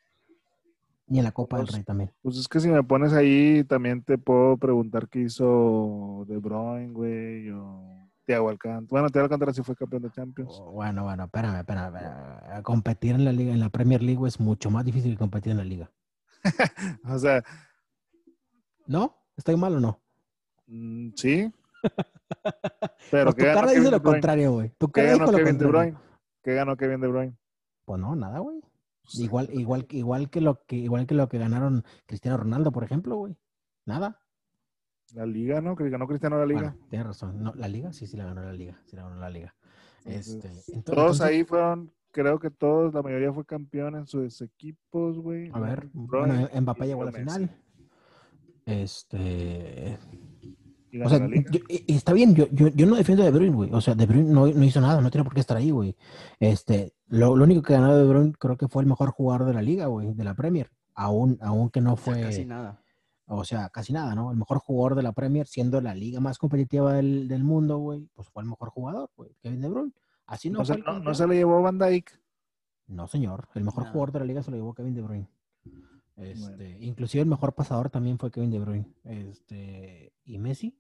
[1.08, 2.12] Y en la Copa del Pues, Rey también.
[2.22, 6.92] Pues es que si me pones ahí, también te puedo preguntar qué hizo De Bruyne,
[6.94, 8.88] güey, o Thiago Alcántara.
[8.90, 10.52] Bueno, Thiago Alcántara sí fue campeón de Champions.
[10.62, 12.64] Oh, Bueno, bueno, espérame, espérame, espérame.
[12.64, 15.58] Competir en la Liga, en la Premier League es mucho más difícil que competir en
[15.58, 15.92] la Liga.
[17.06, 17.44] O sea,
[18.88, 19.16] ¿No?
[19.38, 20.02] ¿Estoy mal o no?
[20.68, 21.52] mm, sí.
[23.12, 24.70] Pero Pues ¿qué tu cara dice lo contrario, güey.
[24.78, 26.02] Tu ¿Qué cara ganó lo Kevin De contrario.
[26.44, 27.38] ¿Qué ganó Kevin De Bruyne?
[27.86, 28.60] Pues no, nada, güey.
[29.04, 32.84] Pues, Igual, igual, igual que lo que, igual que lo que ganaron Cristiano Ronaldo, por
[32.84, 33.38] ejemplo, güey.
[33.86, 34.22] Nada.
[35.14, 35.76] La liga, ¿no?
[35.76, 36.62] Ganó Cristiano la liga.
[36.62, 37.42] Bueno, tienes razón.
[37.42, 38.80] No, la liga, sí, sí la ganó la liga.
[38.86, 39.56] Sí la ganó la liga.
[40.06, 44.42] Este, Entonces, todos entonces, ahí fueron, creo que todos, la mayoría fue campeón en sus
[44.42, 45.50] equipos, güey.
[45.54, 47.24] A ver, bueno, Mbappé llegó a la Messi.
[47.24, 47.50] final.
[48.66, 49.98] Este.
[50.92, 51.52] Y O sea, la liga.
[51.52, 53.70] yo- y- y está bien, yo, yo, yo no defiendo a De Bruyne, güey.
[53.74, 55.96] O sea, De Bruyne no, no hizo nada, no tiene por qué estar ahí, güey.
[56.40, 59.54] Este, lo, lo único que ganó De Bruyne creo que fue el mejor jugador de
[59.54, 60.72] la liga, güey, de la Premier.
[60.96, 62.82] Aún, aún que no O sea, fue, casi nada.
[63.28, 64.32] o sea, casi nada, ¿no?
[64.32, 68.10] El mejor jugador de la Premier, siendo la liga más competitiva del, del mundo, güey,
[68.16, 69.92] pues fue el mejor jugador, güey, Kevin De Bruyne.
[70.30, 72.20] Así no, no, no- se le llevó Van Dijk.
[72.88, 73.48] No, señor.
[73.56, 73.92] El mejor No.
[73.92, 75.28] jugador de la liga se lo llevó Kevin De Bruyne.
[76.16, 76.78] Este, Bueno.
[76.86, 78.94] Inclusive el mejor pasador también fue Kevin De Bruyne.
[79.04, 80.78] Este, ¿Y Messi?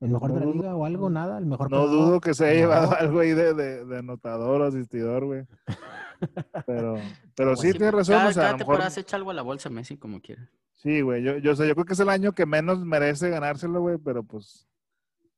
[0.00, 1.08] ¿El mejor No de la dudo- liga o algo?
[1.10, 1.38] Nada.
[1.38, 2.06] ¿El mejor No pasador?
[2.06, 2.60] dudo que se haya No.
[2.68, 5.46] llevado algo ahí de, de, de anotador o asistidor, güey.
[6.66, 6.96] Pero,
[7.34, 8.14] pero sí, Sí, tienes razón.
[8.16, 9.98] Cada, o sea, cada a lo mejor, temporada se echa algo a la bolsa Messi
[9.98, 10.48] como quiera.
[10.72, 11.22] sí, güey.
[11.22, 13.98] Yo, yo, sé, yo creo que es el año que menos merece ganárselo, güey.
[13.98, 14.66] Pero pues,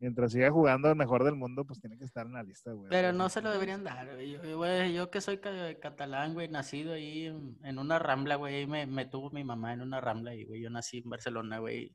[0.01, 2.89] mientras siga jugando el mejor del mundo, pues tiene que estar en la lista, güey.
[2.91, 4.31] Pero no se lo deberían dar, güey.
[4.33, 8.67] Yo, güey, yo que soy ca- catalán, güey, nacido ahí en, en una rambla, güey.
[8.67, 11.95] Me, me tuvo mi mamá en una rambla y, güey, yo nací en Barcelona, güey.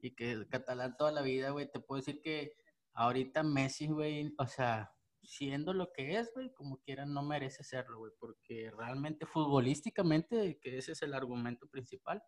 [0.00, 1.70] Y que catalán toda la vida, güey.
[1.70, 2.52] Te puedo decir que
[2.92, 7.98] ahorita Messi, güey, o sea, siendo lo que es, güey, como quiera, no merece serlo,
[7.98, 8.12] güey.
[8.20, 12.22] Porque realmente, futbolísticamente, que ese es el argumento principal.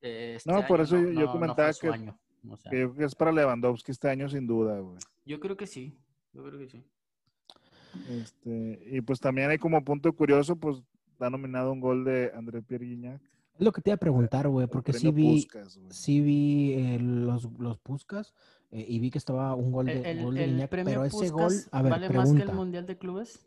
[0.00, 2.18] eh, este No, por eso yo- comentaba su que- año.
[2.50, 4.98] O sea, Que yo creo que es para Lewandowski este año, sin duda, güey.
[5.24, 5.96] yo creo que sí.
[6.32, 6.84] Yo creo que sí.
[8.10, 10.82] Este, y pues también hay como punto curioso, pues
[11.12, 13.22] está nominado un gol de André Pierre Guignac.
[13.58, 15.48] Es lo que te iba a preguntar, güey, porque sí vi,
[15.88, 18.34] sí vi eh, los, los Puskas
[18.70, 21.52] eh, y vi que estaba un gol de, El, gol de el pero ese gol,
[21.70, 23.45] a ver, vale más que el Mundial de Clubes.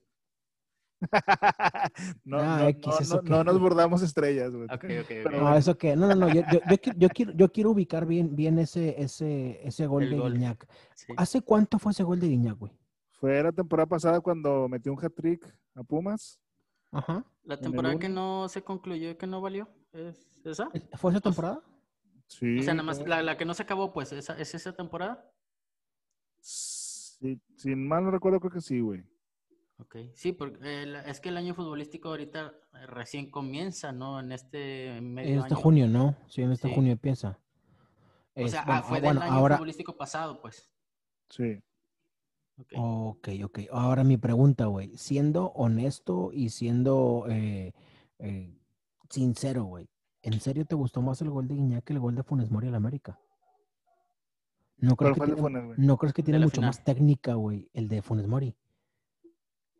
[2.26, 3.30] no, no, X, no, ¿eso no, qué?
[3.30, 4.66] no nos bordamos estrellas, güey.
[4.66, 5.08] Ok, ok, ok.
[5.08, 7.72] Pero No, eso que, no, no, no, yo, yo, yo, qui- yo quiero, yo quiero
[7.72, 10.34] ubicar bien, bien ese, ese, ese gol El de gol.
[10.34, 10.68] Guiñac.
[10.96, 11.14] Sí.
[11.18, 12.74] ¿Hace cuánto fue ese gol de Guiñac, güey?
[13.12, 15.46] Fue la temporada pasada cuando metió un hat-trick
[15.76, 16.40] a Pumas.
[16.92, 17.26] Ajá.
[17.44, 19.68] La temporada que no se concluyó y que no valió.
[19.92, 20.70] ¿Es esa?
[20.98, 21.62] ¿Fue esa temporada?
[22.28, 22.60] Sí.
[22.60, 25.32] O sea, nada más la, la que no se acabó, pues, ¿esa, ¿es esa temporada?
[26.42, 29.04] sí, sin mal no recuerdo, creo que sí, güey.
[29.80, 34.20] Ok, sí, porque el- es que el año futbolístico ahorita eh, recién comienza, ¿no?
[34.20, 35.64] En este medio En este año.
[35.64, 36.16] junio, ¿no?
[36.28, 36.76] Sí, en este Sí.
[36.76, 37.40] junio empieza.
[38.36, 40.70] O Es- sea, ah, bueno, fue ah, del bueno, año ahora, futbolístico pasado, pues.
[41.30, 41.62] Sí.
[42.58, 42.74] Ok.
[42.76, 43.60] ok, ok.
[43.72, 44.98] Ahora mi pregunta, güey.
[44.98, 47.74] Siendo honesto y siendo eh,
[48.20, 48.54] eh,
[49.10, 49.88] sincero, güey.
[50.22, 52.68] ¿En serio te gustó más el gol de Guiñac que el gol de Funes Mori
[52.68, 53.18] al América?
[54.78, 55.78] ¿No ¿Cuál crees, que tiene, Funes, güey?
[55.80, 56.68] ¿No crees que tiene la mucho final.
[56.70, 58.56] más técnica, güey, el de Funes Mori?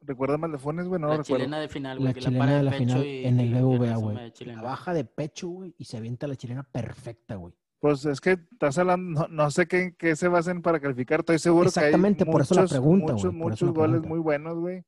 [0.02, 1.00] ¿Recuerdas mal de Funes, güey?
[1.02, 1.44] No lo la recuerdo.
[1.44, 3.26] chilena de final, La güey, que la chilena para de el la pecho final y,
[3.26, 4.18] en el BBVA, güey.
[4.46, 7.54] La baja de pecho, güey, y se avienta la chilena perfecta, güey.
[7.80, 11.22] Pues es que estás hablando, no, no sé qué, qué se basen para calificar.
[11.22, 13.90] Estoy seguro Exactamente, que hay por eso la muchos, pregunta, muchos, güey, muchos la goles
[13.92, 14.10] pregunta.
[14.10, 14.84] muy buenos, güey.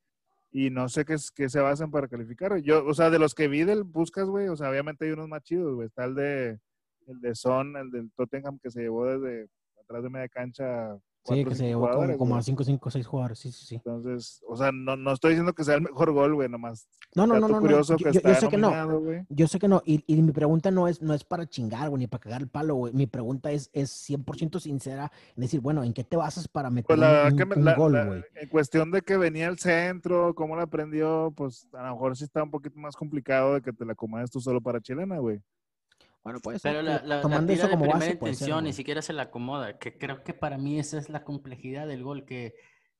[0.52, 2.58] Y no sé qué, es- qué se basan para calificar.
[2.58, 5.30] Yo, o sea, de los que vi del Buscas, güey, o sea, obviamente hay unos
[5.30, 5.88] más chidos, güey.
[5.88, 6.60] Está el de,
[7.08, 9.48] el de Son, el del Tottenham que se llevó desde
[9.82, 10.98] atrás de media cancha.
[11.24, 13.38] Sí, que se llevó como, como a 5, 5, 6 jugadores.
[13.38, 13.76] Sí, sí, sí.
[13.76, 16.88] Entonces, o sea, no, no estoy diciendo que sea el mejor gol, güey, nomás.
[17.16, 17.62] No, no, no, no.
[17.62, 18.72] Yo, que yo- yo está sé que no.
[19.30, 19.84] Yo sé que no.
[19.86, 22.48] Y, y mi pregunta no es, no es para chingar, güey, ni para cagar el
[22.48, 22.94] palo, güey.
[22.94, 25.12] Mi pregunta es, es 100% sincera.
[25.36, 27.46] En decir, bueno, ¿en qué te basas para meter Pues la un- verdad un, que
[27.46, 28.24] me- un la- gol, güey?
[28.36, 32.24] en cuestión de que venía al centro, cómo la aprendió, pues a lo mejor sí
[32.24, 35.40] está un poquito más complicado de que te la acomodes tú solo para chilena, güey.
[36.24, 36.72] Bueno, puede ser.
[36.74, 39.14] Pero la, la- la tomando tira eso de como base, ser, intención ni siquiera se
[39.14, 42.54] la acomoda, que creo que para mí esa es la complejidad del gol, que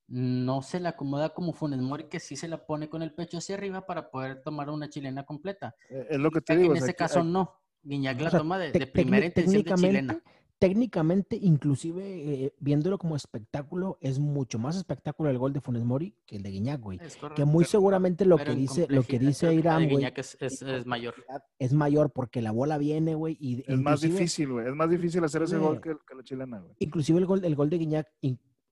[0.08, 3.38] no se la acomoda como Funes Mori, que sí se la pone con el pecho
[3.38, 5.74] hacia arriba para poder tomar una chilena completa.
[5.88, 6.72] Eh, Es lo que te digo.
[6.72, 7.58] en o sea, ese aquí- caso aquí- no.
[7.84, 10.22] Guiñac la O sea, toma de, primera intención de chilena.
[10.62, 12.04] Técnicamente, inclusive
[12.44, 16.44] eh, viéndolo como espectáculo, es mucho más espectáculo el gol de Funes Mori que el
[16.44, 17.00] de Guiñac, güey.
[17.02, 20.62] Es Que muy seguramente lo que dice, lo que dice Irán, güey, Guiñac es, es-
[20.62, 21.14] es mayor.
[21.58, 24.68] es mayor porque la bola viene, güey, y Es más difícil, güey.
[24.68, 26.72] Es más difícil hacer ese gol que, que la chilena, güey.
[26.78, 28.06] Inclusive el gol, el gol de Guiñac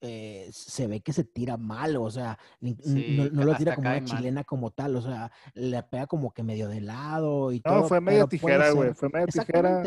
[0.03, 3.89] eh, se ve que se tira mal, o sea, Sí, no, no lo tira como
[3.89, 4.05] una mal.
[4.05, 7.81] chilena como tal, o sea, le pega como que medio de lado y todo.
[7.81, 8.95] No, fue media tijera, güey.
[8.95, 9.83] Fue media tijera.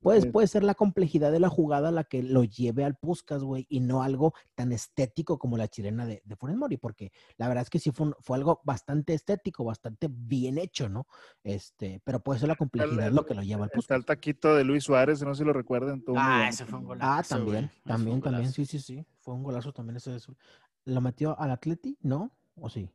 [0.00, 0.20] Exactamente.
[0.22, 3.66] Puede, puede ser la complejidad de la jugada la que lo lleve al Puskas, güey,
[3.68, 7.62] y no algo tan estético como la chilena de, de Funes Mori, porque la verdad
[7.62, 11.06] es que sí fue, un- fue algo bastante estético, bastante bien hecho, ¿no?
[11.42, 13.96] Este, pero puede ser la complejidad el- lo que lo lleva al Está Puskas.
[13.98, 16.02] el taquito de Luis Suárez, no sé si lo recuerdan.
[16.02, 17.00] todo Ah, ese fue un también.
[17.00, 17.12] golazo.
[17.12, 17.70] Ah, también, güey.
[17.84, 19.04] También, también, sí, sí, sí.
[19.20, 20.12] Fue un golazo también ese.
[20.12, 20.36] de su-
[20.84, 21.98] ¿Lo metió al Atleti?
[22.02, 22.30] ¿No?
[22.54, 22.88] ¿O sí?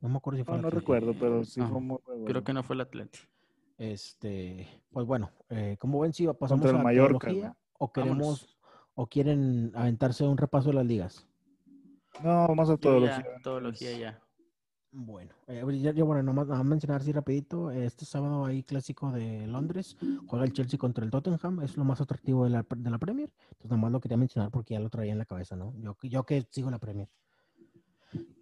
[0.00, 2.24] No me acuerdo si fue No, no recuerdo, pero sí fue muy muy bueno.
[2.26, 3.18] Creo que no fue el Atleti.
[3.78, 8.18] Este, pues bueno, eh, como ven, si pasamos Contra el a la Mallorca, o queremos,
[8.18, 8.58] Vámonos.
[8.94, 11.26] o quieren aventarse un repaso de las ligas.
[12.22, 13.18] No, vamos a teología.
[13.18, 14.22] ya, teología ya.
[14.98, 19.12] Bueno, eh, ya, ya, bueno, nomás vamos a mencionar así rapidito, este sábado hay clásico
[19.12, 22.90] de Londres, juega el Chelsea contra el Tottenham, es lo más atractivo de la, de
[22.90, 25.74] la Premier, entonces nomás lo quería mencionar porque ya lo traía en la cabeza, ¿no?
[25.76, 27.10] Yo, yo que sigo la Premier.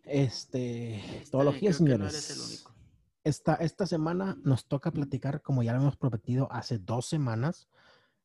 [0.05, 2.11] Este, Está teología, creo que no
[3.24, 7.68] Esta, esta semana nos toca platicar, como ya lo hemos prometido hace dos semanas,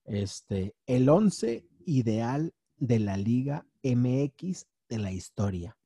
[0.04, 5.78] este, el 11 ideal de la Liga MX de la historia.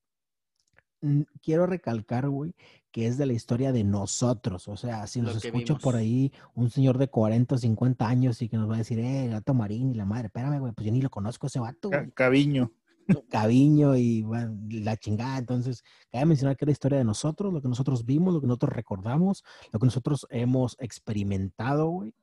[1.42, 2.56] Quiero recalcar, güey,
[2.92, 4.68] que es de la historia de nosotros.
[4.68, 8.48] O sea, si nos escucha por ahí un señor de 40 o 50 años y
[8.48, 10.94] que nos va a decir, eh, gato marín y la madre, espérame, güey, pues yo
[10.94, 12.10] ni lo conozco a ese vato, güey.
[12.12, 12.72] Caviño.
[13.30, 15.38] Caviño y bueno, la chingada.
[15.38, 18.48] Entonces, cabe mencionar que es la historia de nosotros, lo que nosotros vimos, lo que
[18.48, 22.14] nosotros recordamos, lo que nosotros hemos experimentado, güey,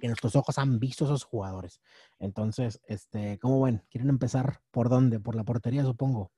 [0.00, 1.80] que nuestros ojos han visto esos jugadores.
[2.18, 3.82] Entonces, este, ¿cómo ven?
[3.90, 5.20] ¿Quieren empezar por dónde?
[5.20, 6.30] Por la portería, supongo.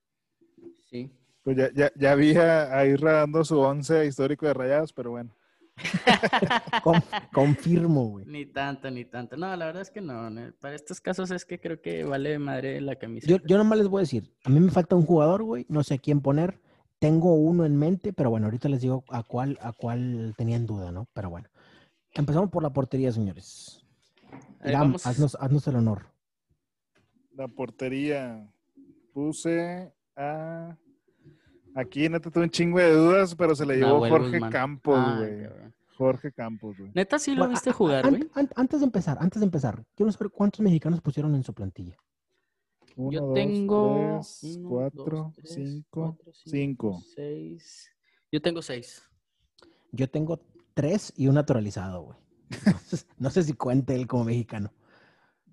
[0.90, 1.12] Sí.
[1.42, 5.34] Pues ya, ya, ya vi a, a dando su once histórico de rayados, pero bueno.
[6.82, 7.02] Con-
[7.32, 8.26] confirmo, güey.
[8.26, 9.36] Ni tanto, ni tanto.
[9.36, 10.30] No, la verdad es que no.
[10.30, 10.52] no.
[10.60, 13.26] Para estos casos es que creo que vale madre la camisa.
[13.26, 15.82] Yo, yo nomás les voy a decir, a mí me falta un jugador, güey, no
[15.84, 16.60] sé a quién poner.
[16.98, 20.66] Tengo uno en mente, pero bueno, ahorita les digo a cuál, a cuál tenía en
[20.66, 21.08] duda, ¿no?
[21.12, 21.48] Pero bueno.
[22.12, 23.86] Empezamos por la portería, señores.
[24.60, 25.06] Ahí Irán, vamos.
[25.06, 26.06] haznos, haznos el honor.
[27.36, 28.50] La portería.
[29.12, 30.76] Puse a.
[31.80, 34.50] Aquí neta tuve un chingo de dudas, pero se le llevó Nahuel Jorge Guzmán.
[34.52, 35.42] Campos, Ay, güey.
[35.44, 35.74] cabrón.
[35.96, 36.90] Jorge Campos, güey.
[36.94, 38.28] Neta, sí lo Bueno, viste a- a- jugar, an- güey.
[38.34, 41.96] an- antes de empezar, antes de empezar, quiero saber cuántos mexicanos pusieron en su plantilla.
[42.96, 44.18] Uno, Yo dos, tengo.
[44.18, 47.00] tres, uno, cuatro, dos, tres, cinco, cuatro, cinco.
[47.14, 47.90] Seis.
[48.32, 49.02] Yo tengo seis.
[49.92, 50.40] Yo tengo
[50.74, 52.18] tres y un naturalizado, güey.
[52.50, 54.72] Entonces, no sé si cuente él como mexicano.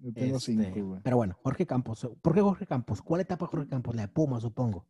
[0.01, 1.01] Yo tengo Este, cinco, güey.
[1.03, 2.07] Pero bueno, Jorge Campos.
[2.21, 3.01] ¿Por qué Jorge Campos?
[3.01, 3.95] ¿Cuál etapa de Jorge Campos?
[3.95, 4.85] La de Puma, supongo.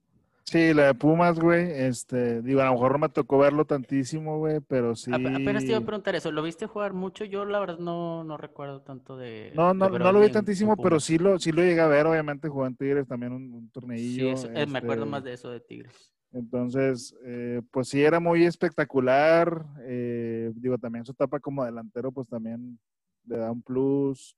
[0.47, 1.71] Sí, la de Pumas, güey.
[1.71, 5.09] Este, digo, a lo mejor no me tocó verlo tantísimo, güey, pero sí.
[5.11, 6.31] Ape- Apenas te iba a preguntar eso.
[6.31, 7.25] ¿Lo viste jugar mucho?
[7.25, 9.51] Yo, la verdad, no, no recuerdo tanto de.
[9.55, 11.87] No, de no, no lo vi en- tantísimo, pero sí lo, sí lo llegué a
[11.87, 12.05] ver.
[12.05, 14.31] Obviamente jugó en Tigres también un, un Sí, torneillo.
[14.33, 16.13] eso- eh, me acuerdo este, más de eso de Tigres.
[16.31, 19.65] Entonces, eh, pues sí era muy espectacular.
[19.81, 22.77] eh, digo, también su etapa como delantero, pues también
[23.25, 24.37] le da un plus.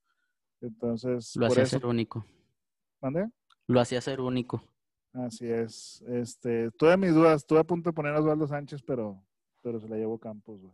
[0.62, 1.80] Entonces, Lo hacía eso.
[1.80, 2.26] ser único.
[3.02, 3.28] ¿Mande?
[3.68, 4.64] Lo hacía ser único.
[5.26, 6.04] Así es.
[6.08, 9.22] Este, tuve mis dudas, estuve a punto de poner a Osvaldo Sánchez, pero,
[9.62, 10.74] pero se la llevó Campos, güey.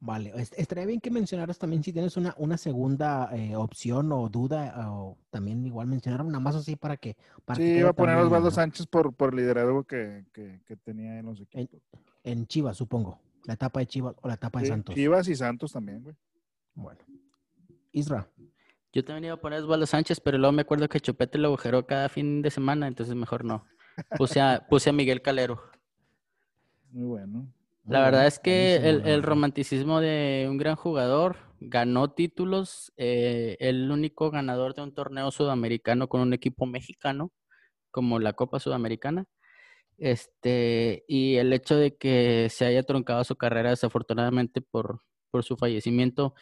[0.00, 4.28] Vale, est- estaría bien que mencionaras también si tienes una, una segunda eh, opción o
[4.28, 7.16] duda, o también igual mencionar una más así para que...
[7.44, 8.54] Para que Sí, iba a poner a Osvaldo ¿no?
[8.54, 11.80] Sánchez por, por el liderazgo que, que, que tenía en los equipos.
[12.22, 13.18] En Chivas, supongo.
[13.44, 14.94] La etapa de Chivas o la etapa de Sí, Santos.
[14.94, 16.16] Chivas y Santos también, güey.
[16.74, 17.00] Bueno.
[17.92, 18.28] Isra.
[18.92, 21.48] Yo también iba a poner a Osvaldo Sánchez, pero luego me acuerdo que Chupete lo
[21.48, 23.64] agujeró cada fin de semana, entonces mejor no.
[24.16, 25.60] Puse a, puse a Miguel Calero.
[26.90, 27.52] Muy bueno.
[27.86, 33.90] La verdad es que el, el romanticismo de un gran jugador ganó títulos, eh, el
[33.90, 37.32] único ganador de un torneo sudamericano con un equipo mexicano,
[37.90, 39.26] como la Copa Sudamericana.
[39.98, 45.56] Este, y el hecho de que se haya truncado su carrera desafortunadamente por, por su
[45.56, 46.34] fallecimiento,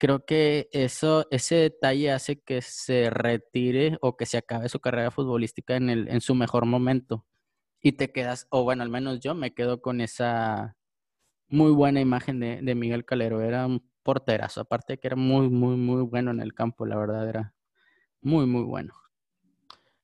[0.00, 5.10] creo que eso, ese detalle hace que se retire o que se acabe su carrera
[5.10, 7.26] futbolística en, el, en su mejor momento.
[7.82, 10.76] Y te quedas, o bueno, al menos yo me quedo con esa
[11.48, 13.42] muy buena imagen de, Miguel Calero.
[13.42, 16.96] Era un porterazo, aparte de que era muy, muy, muy bueno en el campo, la
[16.96, 17.54] verdad, era
[18.22, 18.94] muy, muy bueno.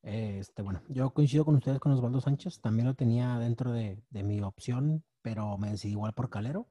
[0.03, 2.61] Este, bueno, yo coincido con ustedes con Osvaldo Sánchez.
[2.61, 6.67] También lo tenía dentro de, de mi opción, pero me decidí igual por Calero.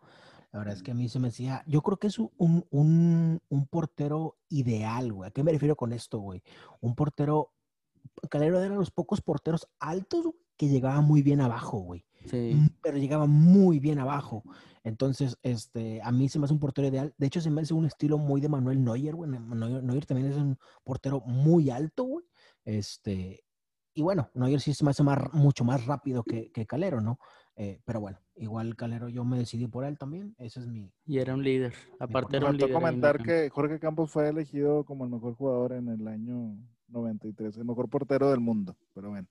[0.55, 3.41] La verdad es que a mí se me decía, yo creo que es un, un,
[3.49, 5.27] un portero ideal, güey.
[5.27, 6.41] ¿A qué me refiero con esto, güey?
[6.79, 7.51] Un portero,
[8.29, 12.05] Calero era de los pocos porteros altos que llegaba muy bien abajo, güey.
[12.27, 12.53] Sí.
[12.55, 14.43] Mm, pero llegaba muy bien abajo.
[14.85, 17.13] Entonces, este, a mí se me hace un portero ideal.
[17.17, 19.29] De hecho, se me hace un estilo muy de Manuel Neuer, güey.
[19.29, 22.25] Neuer, Neuer también es un portero muy alto, güey.
[22.63, 23.43] Este,
[23.93, 27.19] y bueno, Neuer sí se me hace más, mucho más rápido que, que Calero, ¿no?
[27.57, 30.35] Eh, pero bueno, igual Calero yo me decidí por él también.
[30.39, 30.91] Ese es mi...
[31.05, 31.73] Y era un líder.
[31.99, 32.73] Aparte era un líder.
[32.73, 36.57] comentar que Jorge Campos fue elegido como el mejor jugador en el año
[36.89, 38.75] 93, el mejor portero del mundo.
[38.93, 39.27] Pero bueno,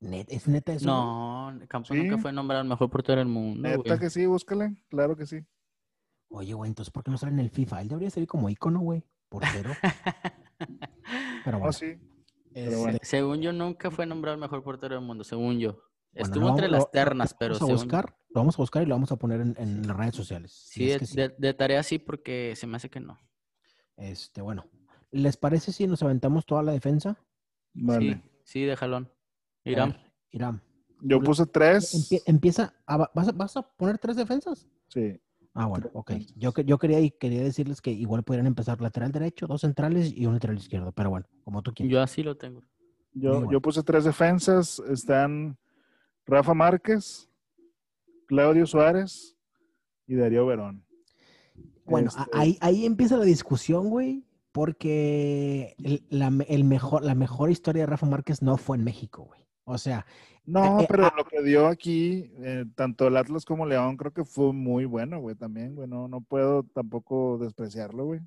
[0.00, 0.86] Net, ¿Es neta eso?
[0.86, 2.02] No, Campos Sí.
[2.02, 3.62] nunca fue nombrado el mejor portero del mundo.
[3.62, 3.98] neta güey.
[3.98, 5.38] que sí, búscale, claro que sí.
[6.28, 7.80] Oye, güey, entonces ¿por qué no sale en el FIFA?
[7.82, 9.04] Él debería salir como ícono, güey.
[9.28, 9.70] Portero.
[11.44, 11.72] Pero No, bueno.
[11.72, 11.96] sí.
[12.52, 12.98] este, bueno.
[13.02, 15.78] Según yo, nunca fue nombrado el mejor portero del mundo, según yo.
[16.18, 18.62] Bueno, Estuvo entre vamos- las ternas, lo pero vamos a según- buscar, lo vamos a
[18.62, 20.52] buscar y lo vamos a poner en, en las redes sociales.
[20.52, 21.16] si Sí, es de, que sí.
[21.16, 23.18] de- de tarea sí, porque se me hace que no.
[23.96, 24.64] Este, bueno,
[25.10, 27.16] ¿les parece si nos aventamos toda la defensa?
[27.74, 28.14] Vale.
[28.14, 29.10] Sí, sí, de jalón.
[29.64, 29.90] Irán.
[29.92, 30.00] ver,
[30.30, 30.62] Irán.
[31.02, 31.94] Yo puse tres.
[31.94, 34.66] Empie- empieza, a- ¿vas, a, vas a poner tres defensas?
[34.88, 35.20] Sí.
[35.52, 36.12] Ah, bueno, ok.
[36.36, 40.12] Yo, que- yo quería, y quería decirles que igual podrían empezar lateral derecho, dos centrales
[40.14, 41.92] y un lateral izquierdo, pero bueno, como tú quieras.
[41.92, 42.62] Yo así lo tengo.
[43.12, 44.78] Yo, yo puse tres defensas.
[44.90, 45.56] Están
[46.26, 47.28] Rafa Márquez,
[48.26, 49.36] Claudio Suárez
[50.06, 50.84] y Darío Verón.
[51.84, 57.50] Bueno, Este, ahí, ahí empieza la discusión, güey, porque el- la, el mejor, la mejor
[57.50, 59.40] historia de Rafa Márquez no fue en México, güey.
[59.64, 60.06] O sea,
[60.44, 61.14] No, eh, eh, pero ah.
[61.16, 65.20] lo que dio aquí, eh, tanto el Atlas como León, creo que fue muy bueno,
[65.20, 65.88] güey, también, güey.
[65.88, 68.20] No, no puedo tampoco despreciarlo, güey.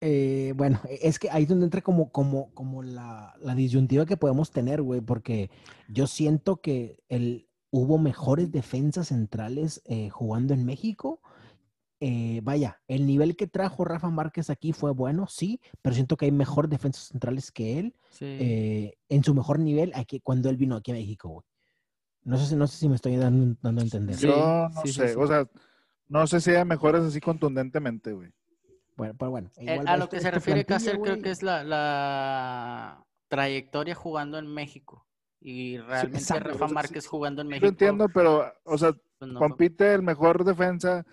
[0.00, 4.04] Eh, bueno, e- es que ahí es donde entra como, como, como la, la disyuntiva
[4.06, 5.50] que podemos tener, güey, porque
[5.88, 11.20] yo siento que el, hubo mejores defensas centrales eh, jugando en México.
[11.98, 16.26] Eh, vaya, el nivel que trajo Rafa Márquez aquí fue bueno, sí, pero siento que
[16.26, 18.24] hay mejor defensas centrales que él Sí.
[18.26, 21.46] eh, en su mejor nivel aquí cuando él vino aquí a México, güey.
[22.22, 24.16] No sé, si- no sé si me estoy dando, dando a entender.
[24.16, 25.14] Sí, Yo no sí, sí, sé, sí.
[25.16, 25.48] o sea,
[26.08, 28.30] no sé si hay mejores así contundentemente, güey.
[28.96, 29.50] Bueno, pero bueno.
[29.58, 33.94] Eh, a lo este- que se esta refiere Cáceres, creo que es la, la trayectoria
[33.94, 35.06] jugando en México.
[35.40, 37.66] Y realmente Rafa o sea, sí- Márquez jugando en México.
[37.66, 41.04] Lo entiendo, pero, o sea, pues, no compite el mejor defensa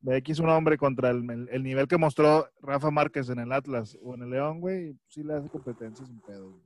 [0.00, 3.52] de X un hombre contra el, el- el nivel que mostró Rafa Márquez en el
[3.52, 6.50] Atlas o en el León, güey, sí le hace competencia sin pedo.
[6.50, 6.62] güey.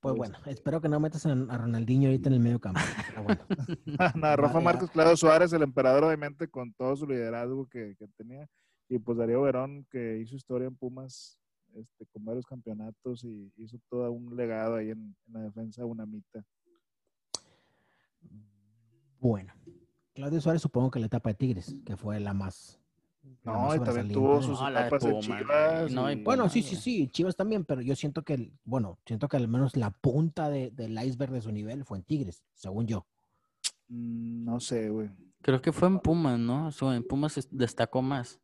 [0.00, 2.80] Pues Pues- bueno, espero que no metas a, Ronaldinho ahorita en el medio campo.
[3.08, 3.40] Pero bueno.
[4.16, 4.60] Nada, Rafa.
[4.60, 8.48] Márquez, Claudio Suárez, el emperador, obviamente, con todo su liderazgo que, que tenía.
[8.88, 11.38] Y pues Darío Verón, que hizo historia en Pumas
[11.74, 16.44] este, con varios campeonatos y hizo todo un legado ahí en, en la defensa unamita.
[19.20, 19.52] Bueno,
[20.14, 22.80] Claudio Suárez supongo que la etapa de Tigres, que fue la más
[23.44, 25.92] la No, más y también tuvo de- sus No, de etapas en Puma, Chivas.
[25.92, 29.28] no, y y- Bueno, sí, sí, sí, Chivas también, pero yo siento que, bueno, siento
[29.28, 32.86] que al menos la punta de- del iceberg de su nivel fue en Tigres, según
[32.86, 33.06] yo.
[33.88, 35.10] Mm, No sé, güey.
[35.42, 36.70] Creo que fue en Pumas, ¿no?
[36.94, 38.40] En Pumas es- destacó más.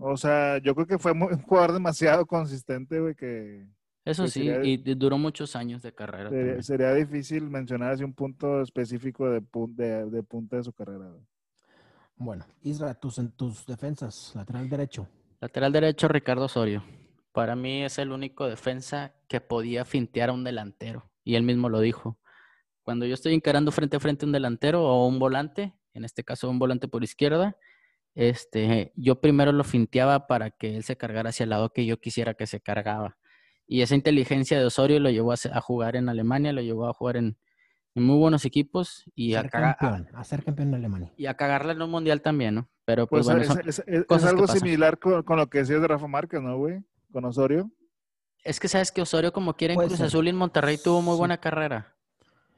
[0.00, 3.66] O sea, yo creo que fue un jugador demasiado consistente, güey, que
[4.04, 6.30] Eso Pues sí, sería- y duró muchos años de carrera.
[6.30, 10.72] sería, sería difícil mencionar así un punto específico de, pun- de, de punta de su
[10.72, 11.08] carrera.
[11.10, 11.22] güey.
[12.16, 15.06] Bueno, Isra, tus, en tus defensas, lateral derecho.
[15.40, 16.82] Lateral derecho, Ricardo Osorio.
[17.32, 21.10] Para mí es el único defensa que podía fintear a un delantero.
[21.24, 22.18] Y él mismo lo dijo.
[22.82, 26.24] Cuando yo estoy encarando frente a frente a un delantero o un volante, en este
[26.24, 27.56] caso un volante por izquierda,
[28.28, 31.98] este, yo primero lo finteaba para que él se cargara hacia el lado que yo
[32.00, 33.16] quisiera que se cargaba.
[33.66, 36.92] Y esa inteligencia de Osorio lo llevó a, a jugar en Alemania, lo llevó a
[36.92, 37.38] jugar en,
[37.94, 41.12] en muy buenos equipos y a, ser caga- a- campeón, a ser campeón de Alemania.
[41.16, 42.68] y a cagarla en un mundial también, ¿no?
[42.84, 45.36] Pero pues, Pues bueno, es, son- es- es- es cosas que algo similar con, con
[45.38, 46.82] lo que decías de Rafa Márquez, ¿no, güey?
[47.12, 47.70] Con Osorio.
[48.42, 50.06] Es que sabes que Osorio, como quiera, en Puede Cruz ser.
[50.08, 51.18] Azul y en Monterrey tuvo muy Sí.
[51.18, 51.94] buena carrera.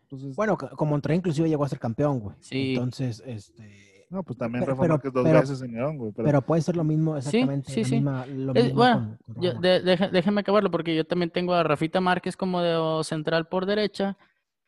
[0.04, 2.36] Entonces, Bueno, co- como Monterrey inclusive llegó a ser campeón, güey.
[2.40, 2.70] Sí.
[2.74, 3.91] Entonces, este...
[4.12, 6.12] no, pues también pero- Rafa pero- Márquez dos pero- veces en León, güey.
[6.12, 7.72] Pero, Pero puede ser lo mismo, Sí, exactamente.
[7.72, 7.94] sí, la sí.
[7.96, 11.30] misma- lo mismo bueno, con- con Yo- Rafa de- deje- déjeme acabarlo porque yo también
[11.30, 14.16] tengo a Rafita Márquez como de central por derecha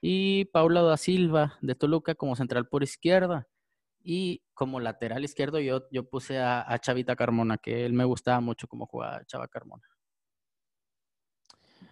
[0.01, 3.47] y Paula da Silva de Toluca como central por izquierda.
[4.07, 8.41] Y como lateral izquierdo yo, yo puse a, a Chavita Carmona, que él me gustaba
[8.41, 9.83] mucho como jugaba Chava Carmona.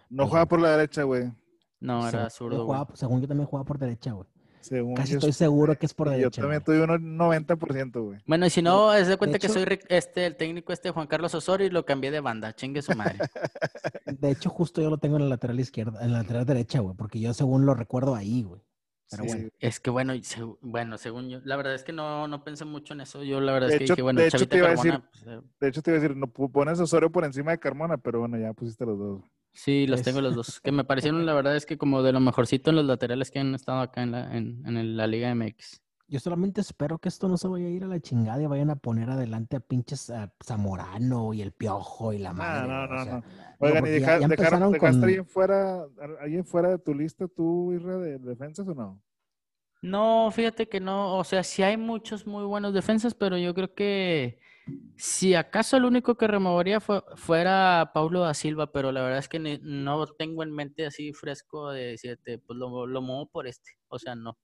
[0.09, 1.31] no juega por la derecha, güey.
[1.79, 2.65] No, era Según yo zurdo.
[2.65, 4.27] jugaba- según yo también jugaba por derecha, güey.
[4.63, 6.29] Según Casi yo, estoy seguro que es por derecha.
[6.29, 6.79] Yo también güey.
[6.85, 8.19] tuve un 90%, güey.
[8.25, 11.07] Bueno, y si no, es de cuenta que hecho- soy este, el técnico este Juan
[11.07, 12.53] Carlos Osorio y lo cambié de banda.
[12.55, 13.17] Chingue su madre.
[14.05, 16.95] De hecho, justo yo lo tengo en la lateral izquierda, en la lateral derecha, güey,
[16.95, 18.61] porque yo según lo recuerdo ahí, güey.
[19.09, 19.49] Pero Sí, bueno.
[19.59, 20.13] Es que bueno,
[20.61, 23.21] bueno, según yo, la verdad es que no, no pensé mucho en eso.
[23.23, 24.71] Yo la verdad De es que hecho- dije, bueno, de hecho, Chavita te iba a
[24.71, 27.51] decir- Carmona, pues, eh, De hecho, te iba a decir, no pones Osorio por encima
[27.51, 29.21] de Carmona, pero bueno, ya pusiste los dos.
[29.53, 30.59] Sí, los Es- tengo los dos.
[30.61, 33.39] Que me parecieron, la verdad es que como de lo mejorcito en los laterales que
[33.39, 35.81] han estado acá en la, en, en el- la Liga MX.
[36.09, 38.69] Yo solamente espero que esto no se vaya a ir a la chingada y vayan
[38.69, 42.67] a poner adelante a pinches a Zamorano y el Piojo y la No, madre.
[42.67, 43.23] no, o no, sea, no.
[43.59, 45.85] Oigan, ¿y deja- ya dejar- empezaron dejaste con- alguien fuera,
[46.19, 49.01] alguien fuera de tu lista tú, Isra, de defensas o no?
[49.81, 53.73] No, fíjate que no, o sea, sí hay muchos muy buenos defensas, pero yo creo
[53.73, 54.39] que
[54.95, 59.27] si acaso el único que removería fue, fuera Paulo da Silva, pero la verdad es
[59.29, 63.47] que ni- no tengo en mente así fresco de decirte, pues lo, lo muevo por
[63.47, 64.37] este, o sea, no.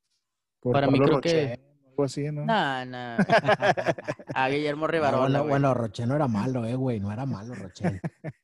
[0.60, 2.46] Por Para mí Pablo creo que- Roché, Algo así, ¿no?
[2.46, 3.16] No, no.
[4.34, 5.50] A Guillermo No, Rivarola, bueno, güey.
[5.50, 8.00] bueno, Roche no era malo, eh, güey, no era malo Roche.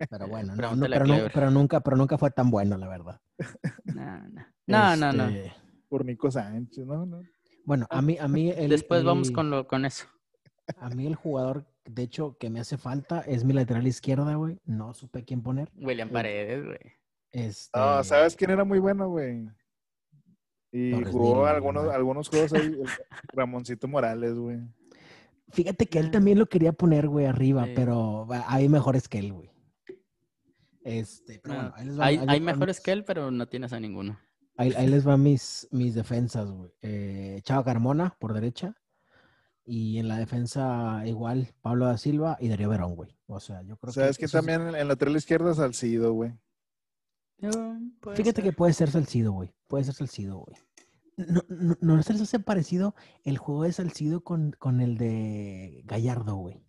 [0.10, 3.22] Pero bueno, no, no, pero, no- pero nunca, pero nunca fue tan bueno, la verdad.
[3.86, 4.46] No, no.
[4.68, 5.26] No, no, no.
[5.30, 5.54] Este,
[5.88, 7.06] Por Nico Sánchez, ¿no?
[7.06, 7.22] no.
[7.66, 10.06] Bueno, a mí, a mí el, Después vamos el- con, lo, con eso.
[10.78, 14.59] A mí el jugador, de hecho, que me hace falta es mi lateral izquierda, güey.
[14.66, 15.72] No supe quién poner.
[15.76, 16.80] William Paredes, güey.
[17.32, 19.47] Este, No, ¿sabes quién era muy bueno, güey?
[20.72, 21.95] Y Torres jugó algunos, güey.
[21.95, 22.76] algunos juegos ahí,
[23.34, 24.59] Ramoncito Morales, güey.
[25.51, 27.74] Fíjate que él también lo quería poner, güey, arriba, Sí.
[27.76, 29.51] pero hay mejores que él, güey.
[30.84, 33.32] Este, pero No, bueno, ahí les va- hay, ahí hay mejores mis- que él, pero
[33.32, 34.20] no tienes a ninguno.
[34.57, 36.72] Ahí, ahí les van mis, mis defensas, güey.
[36.82, 38.76] Eh, Chava Carmona por derecha.
[39.68, 43.18] Y en la defensa igual Pablo da Silva y Darío Verón, güey.
[43.26, 44.22] O sea, yo creo ¿Sabes que...
[44.22, 45.53] quién esos- también en en lateral izquierda?
[45.55, 46.34] Salcido, güey.
[48.16, 49.53] Fíjate que puede ser Salcido, güey.
[49.68, 50.55] Puede ser Salcido, güey.
[51.18, 52.93] No, no, no se les hace parecido
[53.24, 56.63] el juego de Salcido con, con el de Gallardo, güey.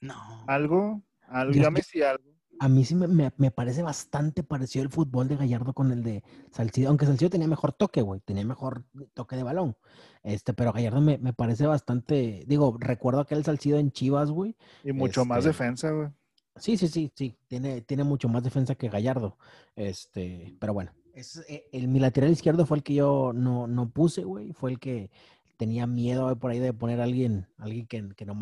[0.00, 0.14] No.
[0.46, 1.02] ¿Algo?
[1.22, 2.24] algo Yo- ya me sí algo.
[2.60, 6.02] A mí sí me, me- me parece bastante parecido el fútbol de Gallardo con el
[6.02, 8.84] de Salcido, aunque Salcido tenía mejor toque, güey, tenía mejor
[9.14, 9.76] toque de balón.
[10.24, 14.56] Este, pero Gallardo me, me parece bastante, digo, recuerdo aquel Salcido en Chivas, güey.
[14.82, 16.08] Y mucho más Este, defensa, güey.
[16.56, 19.38] Sí, sí, sí, sí, tiene, tiene mucho más defensa que Gallardo.
[19.76, 23.90] Este, pero bueno, es, eh, el, mi lateral izquierdo fue el que yo no, no
[23.90, 25.10] puse, güey, fue el que
[25.56, 28.34] tenía miedo por ahí de poner a alguien, alguien que, que no.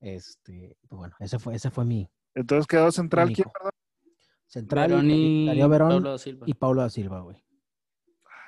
[0.00, 3.72] Este, pues bueno, ese fue, ese fue mi Entonces quedó central, ¿quién, perdón?
[4.46, 6.46] central, Verón y y Darío Verón Pablo Silva.
[6.48, 7.42] y Paulo da Silva, güey.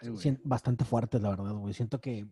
[0.00, 1.74] Ay, bastante fuertes, la verdad, güey.
[1.74, 2.26] Siento que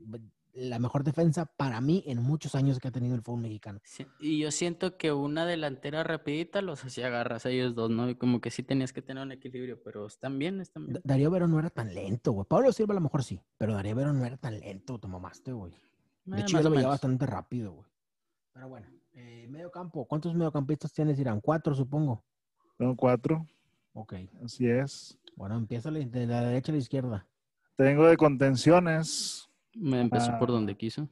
[0.53, 3.79] la mejor defensa para mí en muchos años que ha tenido el fútbol mexicano.
[3.85, 8.11] Sí, Y yo siento que una delantera rapidita los hacía garras a ellos dos, ¿no?
[8.11, 10.95] Y como que sí tenías que tener un equilibrio, pero están bien, están bien.
[10.95, 12.47] Da- Darío Verón no era tan lento, güey.
[12.49, 15.53] Pablo Silva a lo mejor sí, pero Darío Verón no era tan lento, te mamaste,
[15.53, 15.73] güey.
[16.25, 17.87] De Eh, hecho, yo lo veía bastante rápido, güey.
[18.53, 20.05] Pero bueno, eh, medio campo.
[20.07, 21.41] ¿Cuántos mediocampistas tienes, Irán?
[21.41, 22.25] Cuatro, supongo.
[22.79, 23.47] Tengo cuatro,
[23.93, 24.15] Ok.
[24.45, 25.19] así es.
[25.37, 27.27] Bueno, empieza de la derecha a la izquierda.
[27.77, 29.49] Tengo de contenciones.
[29.75, 30.53] Me empezó por Ah.
[30.53, 31.09] donde quiso.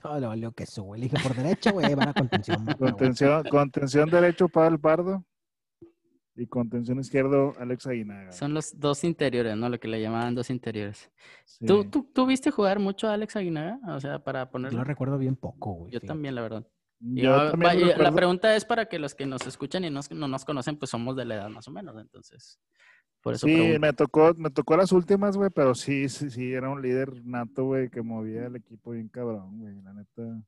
[0.00, 1.00] Todo le valió queso, güey.
[1.00, 2.64] Le dije por derecha, güey, ahí va la contención.
[2.78, 5.24] Contención, contención derecho, Pavel Pardo.
[6.36, 8.30] Y contención izquierdo, Alex Aguinaga.
[8.30, 9.68] Son los dos interiores, ¿no?
[9.68, 11.10] Lo que le llamaban dos interiores.
[11.44, 11.66] Sí.
[11.66, 13.80] ¿Tú, tú, tú viste jugar mucho a Alex Aguinaga?
[13.88, 14.78] O sea, para Yo ponerlo.
[14.78, 15.86] lo recuerdo bien poco, güey.
[15.92, 16.06] Yo fíjate.
[16.06, 16.64] también, la verdad.
[17.00, 19.84] Yo Yo- también va- lo y la pregunta es para que los que nos escuchan
[19.84, 21.96] y nos- no nos conocen, pues somos de la edad más o menos.
[22.00, 22.58] Entonces,
[23.22, 23.80] por eso Sí, pregunto.
[23.80, 27.64] me tocó, me tocó las últimas, güey, pero sí, sí, sí, era un líder nato,
[27.64, 30.42] güey, que movía el equipo bien cabrón, güey, la neta.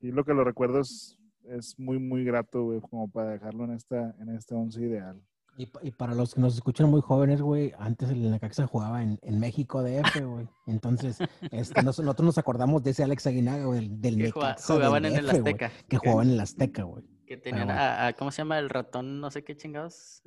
[0.00, 3.72] Y lo que lo recuerdo es, es muy, muy grato, güey, como para dejarlo en
[3.72, 5.20] esta, en este once ideal.
[5.58, 9.02] Y, pa- y para los que nos escuchan muy jóvenes, güey, antes el Necaxa jugaba
[9.02, 10.48] en, en México DF, güey.
[10.66, 11.18] Entonces,
[11.50, 15.04] este, nos- nosotros nos acordamos de ese Alex Aguinaga, güey, del, Que Necaxa del jugaban
[15.06, 15.72] en el DF, Azteca.
[15.88, 17.04] que jugaban en el Azteca, güey.
[17.26, 18.58] Que tenían a, a- ¿cómo se llama?
[18.58, 20.22] El ratón, no sé qué chingados.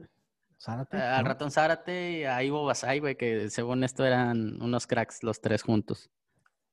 [0.61, 1.29] Zárate, Al ¿no?
[1.29, 5.61] ratón Zárate y a Ivo Basay, güey, que según esto eran unos cracks los tres
[5.63, 6.09] juntos.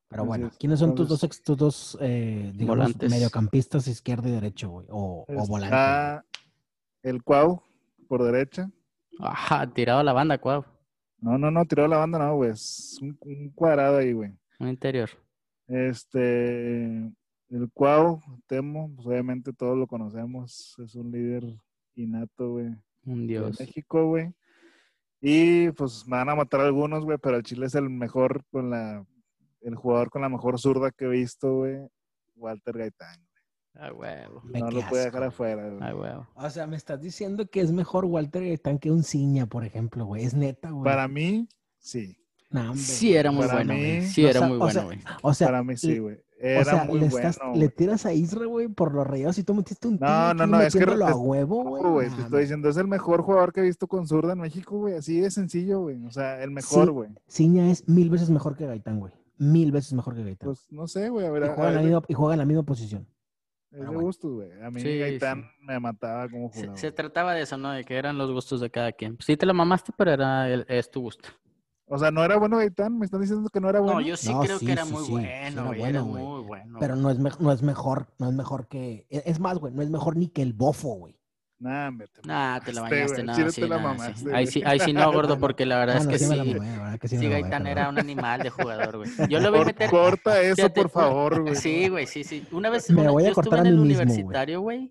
[0.08, 0.56] Pero bueno, es.
[0.56, 3.10] ¿quiénes son tus dos, tus dos eh, digamos, Volantes.
[3.10, 4.86] mediocampistas, izquierdo y derecho, güey?
[4.90, 6.26] O, o volante.
[7.02, 7.62] el Cuau
[8.06, 8.70] por derecha.
[9.18, 10.64] Ajá, tirado a la banda, cuau.
[11.18, 14.32] No, no, no, tiró la banda, no, güey, es un, un cuadrado ahí, güey.
[14.58, 15.10] Un interior.
[15.66, 16.84] Este,
[17.48, 21.44] el Cuau, Temo, pues obviamente todos lo conocemos, es un líder
[21.94, 23.60] innato, güey, Un de dios.
[23.60, 24.32] México, güey.
[25.20, 28.70] Y pues me van a matar algunos, güey, pero el Chile es el mejor con
[28.70, 29.04] la,
[29.62, 31.78] el jugador con la mejor zurda que he visto, güey,
[32.36, 33.25] Walter Gaitán.
[33.78, 34.42] A huevo.
[34.44, 35.82] No lo puede dejar afuera, güey.
[35.88, 36.26] A huevo.
[36.34, 40.06] O sea, me estás diciendo que es mejor Walter Gaitán que un Ciña, por ejemplo,
[40.06, 40.24] güey.
[40.24, 40.84] Es neta, güey.
[40.84, 41.48] Para mí,
[41.78, 42.16] sí.
[42.50, 44.02] No, Sí, era muy Para bueno, güey.
[44.06, 44.98] Sí, O era sea, muy bueno, güey.
[45.22, 46.14] O sea, Para mí sí, le- güey.
[46.16, 49.36] o Era sea, muy le, bueno, estás- le tiras a Isra, güey, por los rayados
[49.38, 52.08] y tú metiste un No, tiro no, aquí no, es que a es- huevo, güey.
[52.08, 54.94] Te estoy diciendo, es el mejor jugador que he visto con zurda en México, güey.
[54.94, 56.02] Así de sencillo, güey.
[56.06, 56.90] O sea, el mejor, Sí.
[56.92, 57.10] güey.
[57.28, 59.12] Ciña es mil veces mejor que Gaitán, güey.
[59.38, 60.46] Mil veces mejor que Gaitán.
[60.48, 61.26] Pues no sé, güey.
[61.26, 63.06] A ver, y, a- juega en a la misma, y juega en la misma posición.
[63.72, 64.00] Es de bueno.
[64.02, 64.50] gustos, güey.
[64.62, 65.64] A mí Sí, Gaitán sí.
[65.66, 66.76] me mataba como Se, jugaba.
[66.76, 67.70] se trataba de eso, ¿no?
[67.72, 69.16] De que eran los gustos de cada quien.
[69.20, 71.28] Sí te lo mamaste, pero era el- es tu gusto.
[71.88, 72.98] O sea, ¿no era bueno Gaitán?
[72.98, 74.00] ¿Me están diciendo que no era bueno?
[74.00, 75.86] No, yo sí No, creo sí, que era sí, muy sí, sí bueno, era bueno,
[75.86, 76.78] Era muy bueno.
[76.80, 79.06] Pero no es, me- no es mejor, no es mejor que.
[79.08, 81.15] e- Es más, güey, no es mejor ni que el bofo, güey.
[81.58, 83.98] Nah, hombre, te Nah, te la bañaste, no, sí, te la nah, sí.
[83.98, 86.24] mamaste, Ahí sí, ahí sí no, gordo, porque la verdad Ah, es no, que sí
[86.24, 86.30] sí.
[86.30, 88.42] me la mamé, la verdad que sí me Sí, la mamé, Gaitán era un animal
[88.42, 89.08] de jugador, güey.
[89.30, 89.90] Yo lo vi Cor- meter.
[89.90, 91.56] Corta eso, Fíjate, por favor, güey.
[91.56, 92.46] Sí, güey, sí, sí.
[92.52, 94.90] Una vez Me una- voy a yo cortar estuve a en el mismo, universitario, güey,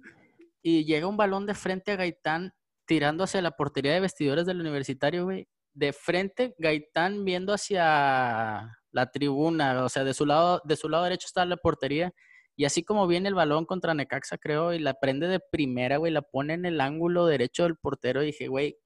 [0.64, 2.52] y llega un balón de frente a Gaitán
[2.88, 5.48] tirando hacia la portería de vestidores del universitario, güey.
[5.74, 11.04] De frente, Gaitán viendo hacia la tribuna, o sea, de su lado, de su lado
[11.04, 12.12] derecho está la portería.
[12.56, 16.12] Y así como viene el balón contra Necaxa, creo, y la prende de primera, güey,
[16.12, 18.24] la pone en el ángulo derecho del portero.
[18.24, 18.78] Y dije, güey,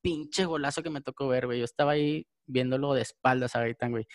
[0.00, 1.58] pinche golazo que me tocó ver, güey.
[1.58, 4.06] Yo estaba ahí viéndolo de espaldas a Gaitán, güey.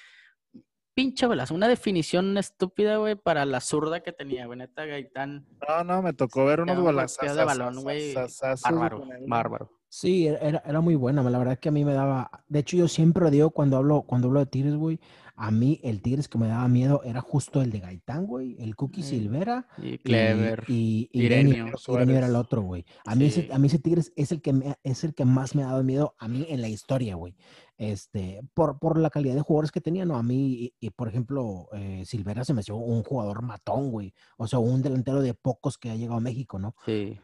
[0.95, 4.57] Pinche golazo, una definición estúpida, güey, para la zurda que tenía, güey.
[4.57, 7.35] Neta, Gaitán, No, no, me tocó ver unos un golazos.
[7.35, 8.15] de balón, güey,
[8.63, 9.71] bárbaro, bárbaro.
[9.89, 11.21] Sí, era- era, muy buena.
[11.21, 12.29] La verdad que a mí me daba.
[12.47, 14.99] De hecho, yo siempre lo digo cuando hablo, cuando hablo de Tigres, güey.
[15.39, 18.55] A mí, el Tigres que me daba miedo era justo el de Gaitán, güey.
[18.59, 19.03] El Cookie.
[19.03, 19.67] Silvera.
[19.77, 20.63] Y y- Clever.
[20.67, 21.21] Y, y.
[21.25, 22.85] Irenio, Irenio era el otro, güey.
[23.05, 23.41] A mí, Sí.
[23.41, 25.67] ese, a mí ese Tigres es el que me, es el que más me ha
[25.67, 27.35] dado miedo a mí en la historia, güey.
[27.77, 30.15] Este, por, por la calidad de jugadores que tenía, ¿no?
[30.17, 34.13] A mí, y, y, por ejemplo, eh, Silvera se me hacía un jugador matón, güey.
[34.37, 36.75] O sea, un delantero de pocos que ha llegado a México, ¿no?
[36.85, 37.19] Sí.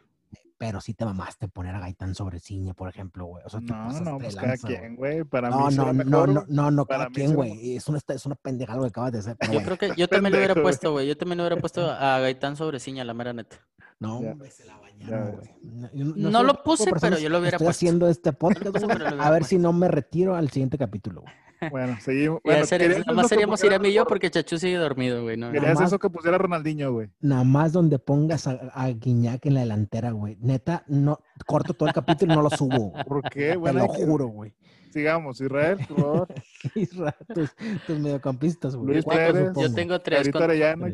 [0.66, 3.44] Pero sí te mamaste poner a Gaitán sobre Ciña, por ejemplo, güey.
[3.44, 5.22] O sea, te No, pasaste no, pues cada quien, güey.
[5.24, 7.76] Para No, mí no, no, mejor, no, no, no, Para cada quien, güey.
[7.76, 9.36] Es una, es una pendejada lo que acabas de hacer.
[9.38, 10.62] Pero Yo creo que yo también lo hubiera Pendejo, güey.
[10.62, 11.06] puesto, güey.
[11.06, 13.56] Yo también lo hubiera puesto a Gaitán sobre Ciña, la mera neta.
[14.00, 15.50] No, se la bañaron, güey.
[15.94, 17.78] No, No soy lo puse, pero yo lo hubiera Estoy puesto.
[17.78, 20.50] haciendo este podcast, puse, güey, pero lo a hubiera ver si no me retiro al
[20.50, 21.32] siguiente capítulo, güey.
[21.70, 22.40] Bueno, seguimos.
[22.44, 25.22] Y ya Bueno, sería- ¿querías nada más seríamos Irán y yo porque Chachu sigue dormido,
[25.22, 25.36] güey.
[25.36, 27.08] No, Querías eso que pusiera Ronaldinho, güey.
[27.20, 30.36] Nada más donde pongas a, a Guiñac en la delantera, güey.
[30.40, 32.92] Neta, no, corto todo el capítulo y no lo subo.
[33.06, 33.50] ¿Por qué?
[33.52, 34.52] Te Bueno, lo hay que- juro, güey.
[34.92, 35.40] sigamos.
[35.40, 36.28] Israel, por favor.
[36.76, 37.50] Isra, tus,
[37.86, 38.92] tus mediocampistas, güey.
[38.94, 39.52] Luis Pérez.
[39.56, 40.28] Yo tengo tres.
[40.30, 40.86] Con- Arellano.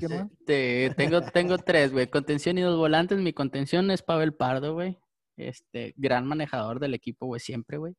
[0.46, 2.06] Te- tengo, tengo tres, güey.
[2.08, 3.18] Contención y dos volantes.
[3.18, 4.98] Mi contención es Pavel Pardo, güey.
[5.36, 7.94] Este, gran manejador del equipo, güey, siempre, güey.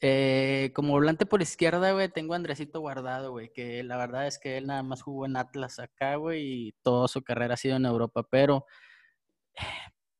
[0.00, 4.38] Eh, como volante por izquierda, güey, tengo a Andresito Guardado, güey, que la verdad es
[4.38, 7.76] que él nada más jugó en Atlas acá, güey, y toda su carrera ha sido
[7.76, 8.66] en Europa, pero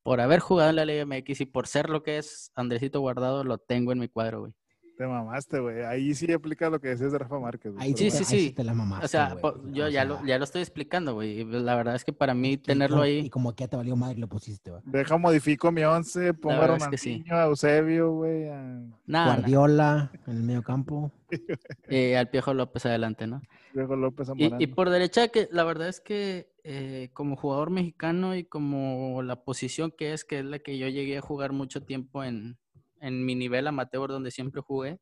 [0.02, 3.44] por haber jugado en la Liga MX y por ser lo que es Andresito Guardado,
[3.44, 4.54] lo tengo en mi cuadro, güey.
[4.96, 5.82] Te mamaste, güey.
[5.82, 7.74] Ahí sí aplica lo que decías de Rafa Márquez.
[7.78, 8.50] Ahí Sí, sí, ahí sí.
[8.52, 9.36] te la mamaste, O sea,
[9.70, 11.40] yo O ya, sea, lo, ya lo estoy explicando, güey.
[11.40, 13.18] y La verdad es que para mí y tenerlo ahí...
[13.18, 14.82] Y como que ya te valió madre lo pusiste, güey.
[14.86, 17.10] Deja, modifico mi once, pongo a verdad es que sí.
[17.10, 18.48] Ronaldinho, a Eusebio, güey.
[18.48, 21.12] a Nada, Guardiola en el medio campo.
[21.88, 23.42] eh, al Piojo López adelante, ¿no?
[23.74, 28.34] Diego López Y, y por derecha, que la verdad es que eh, como jugador mexicano
[28.34, 31.82] y como la posición que es, que es la que yo llegué a jugar mucho
[31.82, 32.56] tiempo en,
[33.00, 34.98] en mi nivel amateur donde siempre jugué,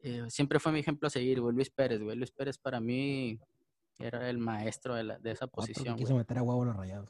[0.00, 2.16] eh, siempre fue mi ejemplo a seguir, güey, Luis Pérez, güey.
[2.16, 3.38] Luis Pérez para mí
[3.98, 7.08] era el maestro de, la- de esa que posición, quiso meter a huevo los rayados.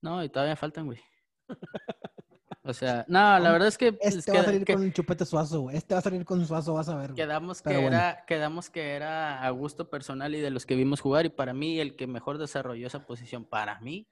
[0.00, 1.00] No, y todavía faltan, güey.
[2.64, 5.24] O sea, no, la verdad es que, Este va a salir que- con el chupete
[5.24, 5.76] suazo, güey.
[5.78, 7.12] Este va a salir con suazo, vas a ver.
[7.12, 7.16] güey.
[7.16, 7.86] quedamos, que bueno.
[7.88, 11.24] era, quedamos que era a gusto personal y de los que vimos jugar.
[11.24, 14.06] Y para mí, el que mejor desarrolló esa posición, para mí,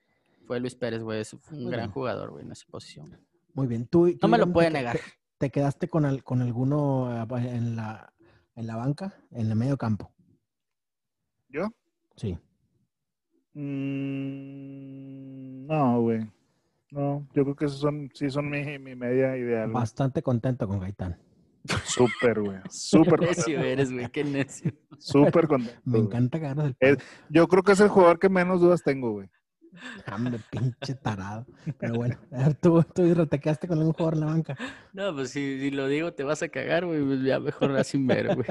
[0.47, 1.19] fue Luis Pérez, güey.
[1.21, 1.91] Es un Muy gran bien.
[1.91, 3.19] jugador, güey, en esa posición.
[3.57, 3.87] Muy bien.
[3.87, 4.95] Tú, No tú, me lo puede negar.
[4.97, 5.01] Te,
[5.39, 7.25] te quedaste con, al- con alguno eh,
[7.55, 8.13] en la,
[8.55, 10.13] en la banca, en el medio campo.
[11.49, 11.69] ¿Yo?
[12.15, 12.37] Sí.
[13.97, 16.29] Mm, no, güey.
[16.91, 19.71] No, yo creo que esos son, sí son mi, mi media ideal.
[19.71, 21.17] Bastante contento con Gaitán.
[21.83, 22.59] Súper, güey.
[22.69, 23.63] Súper Qué necio contento.
[23.67, 24.71] eres, güey, qué necio.
[24.99, 25.81] Súper contento.
[25.83, 26.99] Me encanta ganas el.
[27.29, 29.29] Yo creo que es el jugador que menos dudas tengo, güey.
[30.11, 31.45] Hombre, pinche tarado.
[31.77, 34.57] Pero bueno, a ver, tú, tú te quedaste con algún jugador en la banca.
[34.93, 37.03] No, pues si, si lo digo, te vas a cagar, güey.
[37.03, 38.47] Pues ya mejor así mero, güey.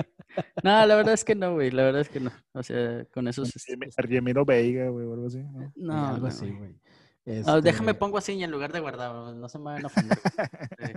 [0.63, 1.71] No, la verdad es que no, güey.
[1.71, 2.31] La verdad es que no.
[2.53, 3.55] O sea, con esos.
[3.55, 5.43] Argemi- Argemiro Veiga, güey, o algo así.
[5.43, 5.73] ¿no?
[5.77, 6.57] No, algo no, así, güey.
[6.59, 7.43] güey.
[7.47, 9.35] Ah, déjame Este, pongo así en lugar de guardado.
[9.35, 10.19] No se me van a ofender.
[10.79, 10.95] Eh,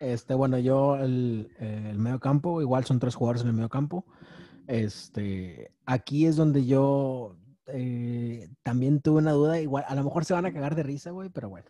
[0.00, 3.68] Este, bueno, yo el, eh, el medio campo, igual son tres jugadores en el medio
[3.68, 4.04] campo.
[4.66, 7.36] Este, aquí es donde yo
[7.66, 11.10] eh, también tuve una duda, igual, a lo mejor se van a cagar de risa,
[11.10, 11.66] güey, pero bueno.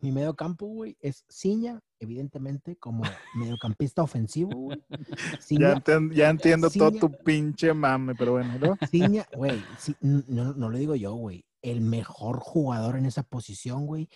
[0.00, 3.02] Mi medio campo, güey, es Ciña, evidentemente, como
[3.34, 4.84] mediocampista ofensivo, güey.
[5.50, 8.76] Ya, enten- ya entiendo todo tu pinche mame, pero bueno, ¿no?
[8.92, 9.60] Ciña, güey,
[10.00, 11.44] no, no lo digo yo, güey.
[11.62, 14.08] El mejor jugador en esa posición, güey,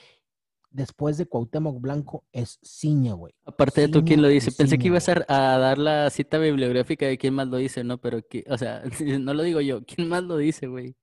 [0.72, 3.34] después de Cuauhtémoc Blanco, es Ciña, güey.
[3.44, 4.50] Aparte de tú, ¿quién lo dice?
[4.52, 7.98] Pensé que ibas a, a dar la cita bibliográfica de quién más lo dice, ¿no?
[7.98, 8.82] Pero, qui- o sea,
[9.20, 9.84] no lo digo yo.
[9.84, 10.94] ¿Quién más lo dice, güey?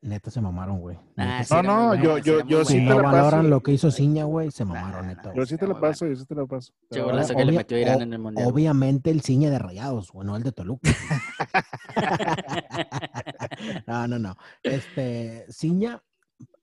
[0.00, 0.98] Neta se mamaron, güey.
[1.16, 3.16] No, no, yo- sí yo- yo sí si te la paso.
[3.16, 5.28] valoran lo que hizo Ciña, güey, se mamaron, Nah, neta.
[5.28, 5.34] nah.
[5.36, 6.72] Yo sí te lo paso, yo sí te lo paso.
[6.90, 8.48] Que le metió Irán en el Mundial.
[8.50, 10.90] Obviamente el Ciña de Rayados, güey, no el de Toluca.
[13.86, 14.36] no, no, no.
[14.64, 16.02] Este, Ciña,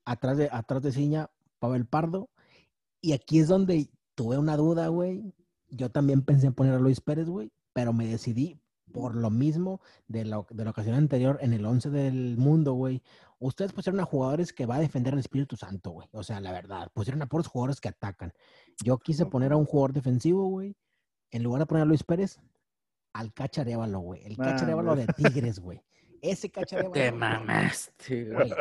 [0.04, 1.30] atrás de, atrás de Ciña,
[1.60, 2.28] Pavel Pardo.
[3.00, 5.32] Y aquí es donde tuve una duda, güey.
[5.68, 8.60] Yo también pensé en poner a Luis Pérez, güey, pero me decidí
[8.92, 13.02] por lo mismo de la, de la ocasión anterior en el 11 del mundo, güey.
[13.38, 16.08] Ustedes pusieron a jugadores que va a defender el Espíritu Santo, güey.
[16.12, 18.32] O sea, la verdad, pusieron a puros jugadores que atacan.
[18.84, 20.76] Yo quise poner a un jugador defensivo, güey.
[21.30, 22.40] En lugar de poner a Luis Pérez,
[23.14, 24.24] al Cacharévalo, güey.
[24.24, 25.06] El Cacharévalo güey.
[25.06, 25.82] de Tigres, güey.
[26.22, 26.92] Ese Cacharévalo.
[26.92, 28.52] Te mamaste, güey.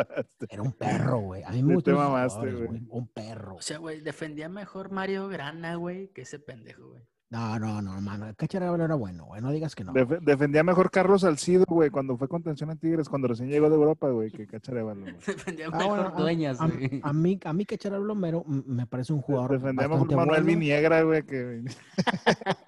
[0.49, 1.43] Era un perro, güey.
[1.43, 2.81] A mí me te gustan esos mamaste, güey.
[2.89, 3.55] Un perro.
[3.55, 7.03] O sea, güey, defendía mejor Mario Grana, güey, que ese pendejo, güey.
[7.31, 8.27] No, no, no, mano.
[8.27, 9.39] El Cacharévalo era bueno, güey.
[9.39, 9.93] No digas que no.
[9.93, 13.75] Def- defendía mejor Carlos Salcido, güey, cuando fue contención en Tigres, cuando recién llegó de
[13.75, 15.13] Europa, güey, que Cacharevalo, güey.
[15.27, 16.99] Defendía Ah, mejor bueno, a- dueñas, a, güey.
[17.03, 20.45] a mí, a mí Cacharévalo mero m- me parece un jugador Defendía mejor Manuel bueno.
[20.59, 21.65] Viniegra, güey, que...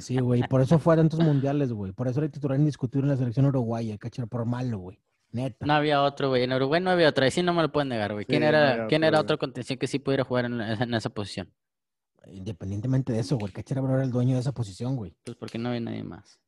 [0.00, 0.42] Sí, güey.
[0.48, 1.92] Por eso fue a tantos mundiales, güey.
[1.92, 3.96] Por eso era titular indiscutible en la selección uruguaya.
[3.98, 5.00] Cacharévalo, por malo, güey.
[5.32, 5.64] Neta.
[5.64, 6.42] No había otro, güey.
[6.42, 7.24] En Uruguay no había otro.
[7.24, 8.24] Ahí sí no me lo pueden negar, güey.
[8.24, 10.60] ¿Quién Sí, no era, había ¿quién otro, era otro contención que sí pudiera jugar en,
[10.60, 11.52] en esa posición?
[12.26, 13.52] Independientemente de eso, güey.
[13.52, 15.14] Cacharévalo era el dueño de esa posición, güey.
[15.24, 16.40] Pues porque no había nadie más.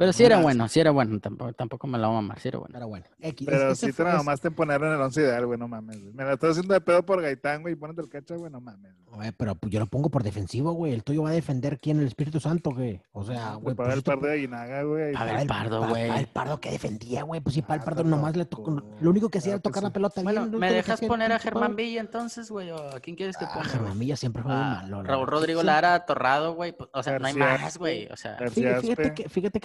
[0.00, 0.44] Pero sí era Más.
[0.44, 1.20] bueno, sí era bueno.
[1.20, 2.72] Tampoco, tampoco me la voy a mamar, sí era bueno.
[2.72, 3.04] Pero bueno.
[3.20, 5.58] X, Pero sí te fue- nada ese- más te ponerlo en el once ideal, güey,
[5.58, 6.00] no mames.
[6.00, 6.14] güey.
[6.14, 8.62] Me la estás haciendo de pedo por Gaitán, güey, y ponete el cacha, güey, no
[8.62, 8.94] mames.
[9.04, 9.16] güey.
[9.18, 10.94] Güey, pero pues, yo lo pongo por defensivo, güey.
[10.94, 13.02] El tuyo va a defender quién, el Espíritu Santo, güey.
[13.12, 13.74] O sea, Te güey.
[13.76, 15.12] paga pues, el tú- par de Aguinaga, güey.
[15.12, 16.08] Pavel Pavel Pardo, Pa- güey.
[16.08, 17.40] Pavel Pardo que defendía, güey.
[17.42, 18.82] Pues sí, Pavel Ah, Pardo nomás le tocó.
[19.00, 20.22] Lo único que hacía era tocar la pelota.
[20.22, 21.76] Bueno, ¿me dejas el poner a Germán.
[21.76, 22.70] Villa entonces, güey?
[22.70, 23.68] ¿O ¿A quién quieres que Ah, ponga?
[23.68, 23.98] Germán?
[23.98, 25.02] Villa siempre fue Ah, malo.
[25.02, 25.26] la Raúl.
[25.26, 25.62] Rodrigo.
[25.62, 26.72] Lara, Torrado, güey.
[26.72, 28.06] pues, o sea, no hay más, güey.
[28.10, 29.60] O sea, Fíjate, que, fíjate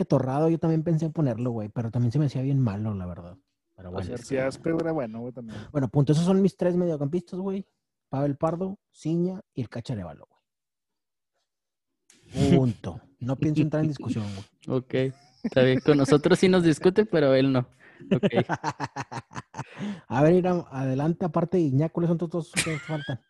[0.49, 1.69] yo también pensé en ponerlo, güey.
[1.69, 3.37] Pero también se me hacía bien malo, la verdad.
[3.75, 4.09] Pero bueno.
[4.09, 5.57] García era bueno, güey, también.
[5.71, 6.13] Bueno, punto.
[6.13, 7.65] Esos son mis tres mediocampistas, güey.
[8.09, 10.35] Pavel Pardo, Ciña y el Cacharevalo, güey.
[12.57, 13.01] Punto.
[13.19, 14.25] No pienso entrar en discusión,
[14.65, 14.79] güey.
[14.79, 15.13] ok.
[15.43, 15.79] Está bien.
[15.79, 17.67] Con nosotros sí nos discute, pero él no.
[18.11, 18.23] Ok.
[20.07, 23.19] A ver, Irán, adelante, aparte de Iñak, ¿cuáles son tus dos que faltan?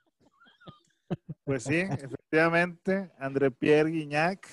[1.43, 4.47] Pues sí, efectivamente, André Pierre Guignac,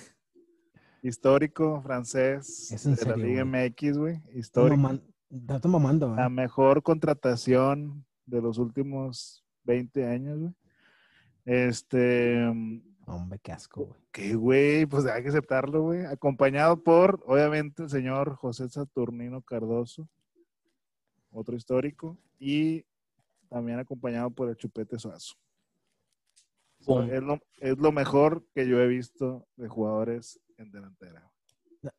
[1.03, 3.69] histórico francés Es en de la Liga güey.
[3.71, 4.77] MX, güey, histórico.
[4.77, 6.31] maman- estás mamando, La ¿verdad?
[6.31, 10.53] mejor contratación de los últimos 20 años, güey.
[11.45, 12.45] Este,
[13.05, 14.01] Hombre, qué asco, güey.
[14.13, 14.87] ¿Qué, güey?
[14.87, 16.05] Pues hay que aceptarlo, güey.
[16.05, 20.09] Acompañado por, obviamente, el señor José Saturnino Cardoso,
[21.33, 22.85] otro histórico, y
[23.49, 25.35] también acompañado por el Chupete Suazo.
[26.85, 31.31] So, es, lo, es lo mejor que yo he visto de jugadores en delantera.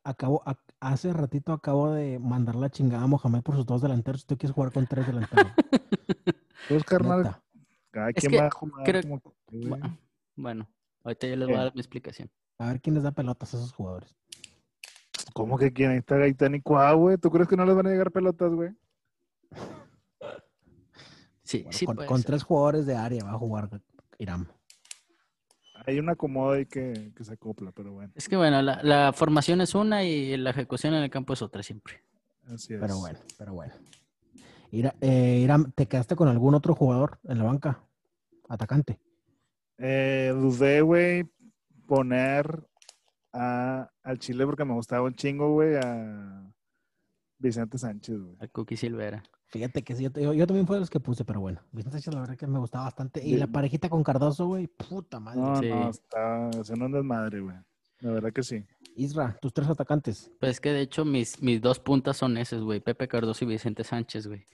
[0.02, 4.24] Acabo, ac- hace ratito acabo de mandar la chingada a Mohamed por sus dos delanteros.
[4.26, 5.46] Tú quieres jugar con tres delanteros.
[6.66, 7.42] Pues, carnal, Neta.
[7.90, 9.20] cada Es quien que va a jugar creo- como
[10.34, 10.66] Bueno,
[11.02, 12.30] ahorita yo les voy a dar mi explicación.
[12.58, 14.16] A ver quién les da pelotas a esos jugadores.
[15.34, 15.90] ¿Cómo que quién?
[15.90, 17.18] Ahí está Gaitán y Cuá, güey.
[17.18, 18.70] ¿Tú crees que no les van a llegar pelotas, güey?
[21.42, 22.26] Sí, Bueno, sí con, puede con ser.
[22.26, 23.68] tres jugadores de área va a jugar
[24.18, 24.48] Irán.
[25.86, 28.12] Hay un acomodo ahí que, que se acopla, pero bueno.
[28.14, 31.42] Es que bueno, la, la formación es una y la ejecución en el campo es
[31.42, 32.02] otra siempre.
[32.46, 32.80] Así es.
[32.80, 33.74] Pero bueno, pero bueno.
[34.70, 37.82] Ira- eh, Irán, ¿te quedaste con algún otro jugador en la banca?
[38.48, 38.98] Atacante.
[39.78, 41.24] Eh, dudé, güey,
[41.86, 42.64] poner
[43.32, 46.50] a, al Chile porque me gustaba un chingo, güey, a
[47.38, 48.36] Vicente Sánchez, güey.
[48.40, 49.22] Al Cookie Silvera.
[49.54, 51.60] Fíjate que sí, yo, yo- yo también fue de los que puse, pero bueno.
[51.70, 53.20] Vicente Sánchez, la verdad que me gustaba bastante.
[53.24, 53.36] Y Sí.
[53.36, 55.40] la parejita con Cardoso, güey, puta madre.
[55.40, 55.68] No, Sí.
[55.68, 57.56] no, está haciendo un desmadre, güey.
[58.00, 58.64] La verdad que sí.
[58.96, 60.32] Isra, tus tres atacantes.
[60.40, 62.80] Pues es que de hecho mis, mis dos puntas son esos, güey.
[62.80, 64.44] Pepe Cardoso y Vicente Sánchez, güey.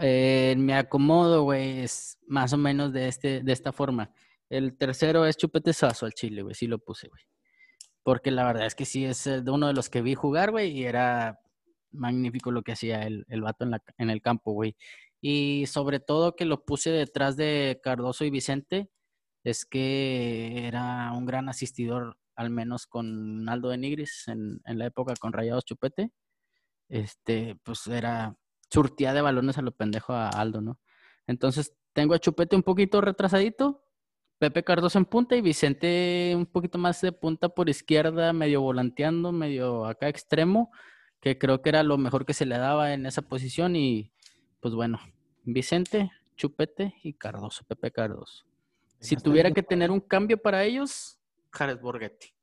[0.00, 4.10] Eh, me acomodo, güey, es más o menos de, este, de esta forma.
[4.48, 6.54] El tercero es Chupetezazo al Chile, güey.
[6.54, 7.22] Sí lo puse, güey.
[8.02, 10.50] Porque la verdad es que sí es eh, de uno de los que vi jugar,
[10.52, 11.38] güey, y era
[11.92, 14.76] magnífico lo que hacía el, el vato en, la, en el campo, güey.
[15.20, 18.90] Y sobre todo que lo puse detrás de Cardoso y Vicente,
[19.44, 24.86] es que era un gran asistidor, al menos con Aldo de Nigris en, en la
[24.86, 26.10] época con Rayados Chupete.
[26.88, 28.36] Este, pues era
[28.70, 30.78] surtía de balones a lo pendejo a Aldo, ¿no?
[31.26, 33.84] Entonces tengo a Chupete un poquito retrasadito,
[34.38, 39.30] Pepe Cardoso en punta y Vicente un poquito más de punta por izquierda, medio volanteando,
[39.30, 40.72] medio acá extremo,
[41.22, 44.10] que creo que era lo mejor que se le daba en esa posición y
[44.60, 44.98] pues bueno,
[45.44, 48.44] Vicente, Chupete y Cardoso, Pepe Cardoso.
[48.98, 51.20] Si tuviera que tener un cambio para ellos,
[51.52, 52.34] Jared Borghetti.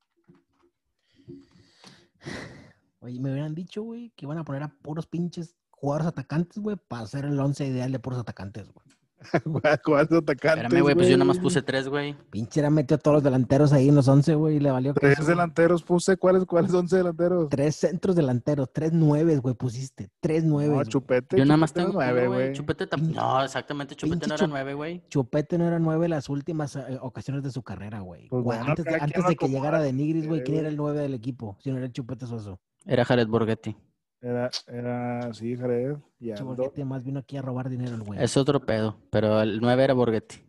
[3.02, 6.78] Oye, me hubieran dicho, güey, que iban a poner a puros pinches jugadores atacantes, güey,
[6.78, 8.88] para hacer el once ideal de puros atacantes, güey.
[9.46, 12.16] Jugadores atacantes, Espérame, güey, pues yo nada más puse tres, güey.
[12.30, 14.94] Pinche era metió a todos los delanteros ahí en los once, güey, y le valió
[14.94, 15.28] Tres güey.
[15.30, 16.18] delanteros puse.
[16.18, 17.50] ¿Cuáles, cuáles once delanteros?
[17.50, 20.10] Tres centros delanteros, tres nueves, güey, pusiste.
[20.20, 20.78] Tres nueves.
[20.78, 20.84] No.
[20.86, 21.38] Chupete.
[21.38, 22.54] Yo nada más tengo nueve, güey.
[22.54, 25.04] Chupete tam- Pinche- No, exactamente, Chupete pinche no era nueve, güey.
[25.10, 28.28] Chupete no era nueve las últimas eh, ocasiones de su carrera, güey.
[28.30, 31.14] Pues bueno, antes de, antes que llegara de Nigris, güey, ¿quién era el nueve del
[31.14, 31.58] equipo?
[31.62, 32.60] Si no era el Chupete Soso.
[32.86, 33.76] Era Jared Borghetti.
[34.22, 35.98] Era, era, sí, Jared.
[36.44, 38.22] Borghetti más vino aquí a robar dinero el güey.
[38.22, 40.44] Es otro pedo, pero el nueve era Borghetti.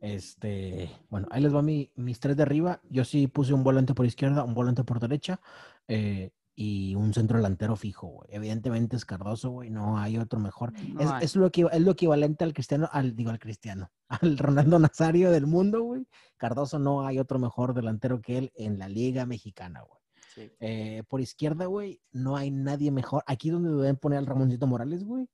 [0.00, 2.80] Este, bueno, ahí les va mi, mis tres de arriba.
[2.88, 5.40] Yo sí puse un volante por izquierda, un volante por derecha
[5.88, 8.28] eh, y un centro delantero fijo, güey.
[8.30, 9.70] Evidentemente es Cardoso, güey.
[9.70, 10.72] No hay otro mejor.
[10.94, 11.24] No es, hay.
[11.24, 15.30] es lo, equiva- es lo equivalente al cristiano, al, digo, al cristiano, al Ronaldo Nazario
[15.30, 16.06] del mundo, güey.
[16.36, 19.97] Cardoso no hay otro mejor delantero que él en la Liga Mexicana, güey.
[20.34, 20.50] Sí.
[20.60, 23.22] Eh, por izquierda, güey, no hay nadie mejor.
[23.26, 25.28] Aquí donde deben poner al Ramoncito Morales, güey.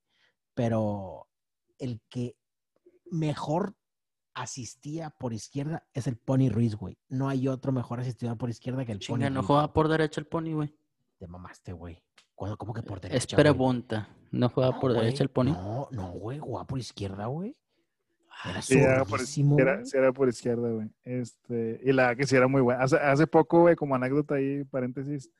[0.53, 1.27] Pero
[1.77, 2.37] el que
[3.11, 3.75] mejor
[4.33, 6.97] asistía por izquierda es el Pony Ruiz, güey.
[7.09, 9.47] No hay otro mejor asistidor por izquierda que el Chinga, Pony no Ruiz.
[9.47, 10.75] jugaba por derecha el Pony, güey.
[11.17, 12.01] Te mamaste, güey.
[12.33, 13.17] ¿Cuándo- ¿Cómo que por derecha?
[13.17, 14.09] Es pregunta.
[14.31, 15.05] No No, por güey.
[15.05, 15.51] derecha el Pony.
[15.53, 16.39] No, no, güey.
[16.39, 17.55] Jugaba por izquierda, güey.
[18.43, 19.45] Era Sí, era por, sí,
[19.93, 20.89] era por izquierda, güey.
[21.03, 22.83] Este, y la que sí era muy buena.
[22.83, 25.31] Hace, hace poco, güey, como anécdota ahí, paréntesis,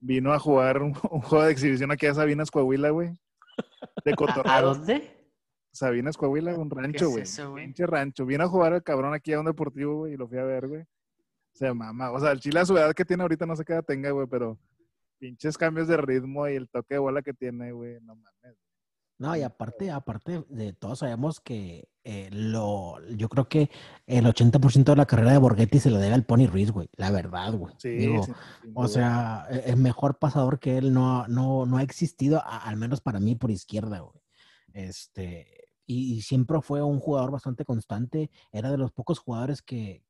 [0.00, 3.08] vino a jugar un, un juego de exhibición aquí a Sabinas, Coahuila, güey.
[4.04, 4.52] De ¿A, cotorreo.
[4.52, 5.10] a dónde?
[5.72, 7.22] Sabinas, Coahuila, un rancho, es güey.
[7.22, 7.64] eso, güey?
[7.64, 8.24] Pinche rancho.
[8.26, 10.68] Vino a jugar el cabrón aquí a un deportivo, güey, y lo fui a ver,
[10.68, 10.84] güey.
[11.52, 12.10] Se mama.
[12.12, 14.10] O sea, el Chile a su edad que tiene ahorita no sé qué edad tenga,
[14.10, 14.58] güey, pero
[15.18, 18.56] pinches cambios de ritmo y el toque de bola que tiene, güey, no mames.
[19.18, 23.70] No, y aparte, aparte de todos sabemos que eh, lo, yo creo que
[24.06, 26.88] el 80% de la carrera de Borghetti se lo debe al Pony Ruiz, güey.
[26.96, 27.74] La verdad, güey.
[27.78, 28.32] Sí, Digo, sí,
[28.62, 32.76] sin o sea, el mejor pasador que él no, no, no ha existido, a- al
[32.76, 34.20] menos para mí, por izquierda, güey.
[34.74, 38.30] Este, y, y siempre fue un jugador bastante constante.
[38.52, 40.04] Era de los pocos jugadores que,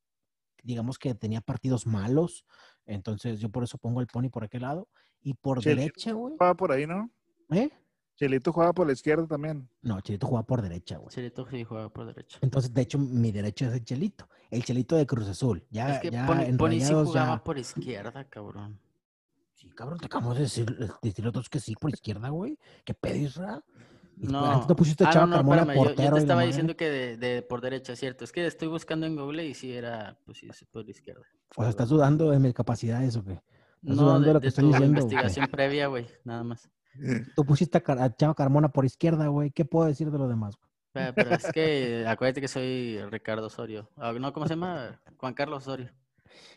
[0.64, 2.44] digamos que tenía partidos malos.
[2.86, 4.88] Entonces, yo por eso pongo el Pony por aquel lado.
[5.22, 6.32] Y por derecha, güey.
[6.34, 7.10] jugaba por ahí, ¿no?
[7.50, 7.70] ¿Eh?
[8.16, 9.68] Chelito jugaba por la izquierda también.
[9.82, 11.10] No, Chelito jugaba por derecha, güey.
[11.14, 12.38] Chelito sí jugaba por derecha.
[12.40, 14.28] Entonces, de hecho, mi derecho es el Chelito.
[14.50, 15.64] El Chelito de Cruz Azul.
[15.70, 18.78] Ya, es que ya Pony, sí jugaba ya- por izquierda, cabrón.
[19.54, 20.66] Sí, cabrón, te acabamos de decir,
[21.02, 22.58] decir los dos que sí por izquierda, güey.
[22.84, 23.62] ¿Qué pedo, Isra?
[24.16, 26.14] No, Antes no pusiste Ah, Chava no, no, Carmona espérame, yo- yo, portero.
[26.16, 28.24] te estaba diciendo que de, de por derecha, cierto.
[28.24, 31.20] Es que estoy buscando en Google y sí era, pues sí, por izquierda.
[31.54, 33.32] O sea, estás dudando de mis capacidades o qué.
[33.32, 33.42] Estás
[33.82, 36.70] No, dudando de, de lo que de estoy tu diciendo, investigación previa, güey, nada más.
[37.34, 39.50] Tú pusiste a, Chava Carmona por izquierda, güey.
[39.50, 40.56] ¿Qué puedo decir de lo demás?
[40.56, 40.70] güey?
[40.92, 43.90] Pero, pero es que acuérdate que soy Ricardo Osorio.
[43.96, 45.00] Ah, No, ¿cómo se llama?
[45.18, 45.90] Juan Carlos Osorio.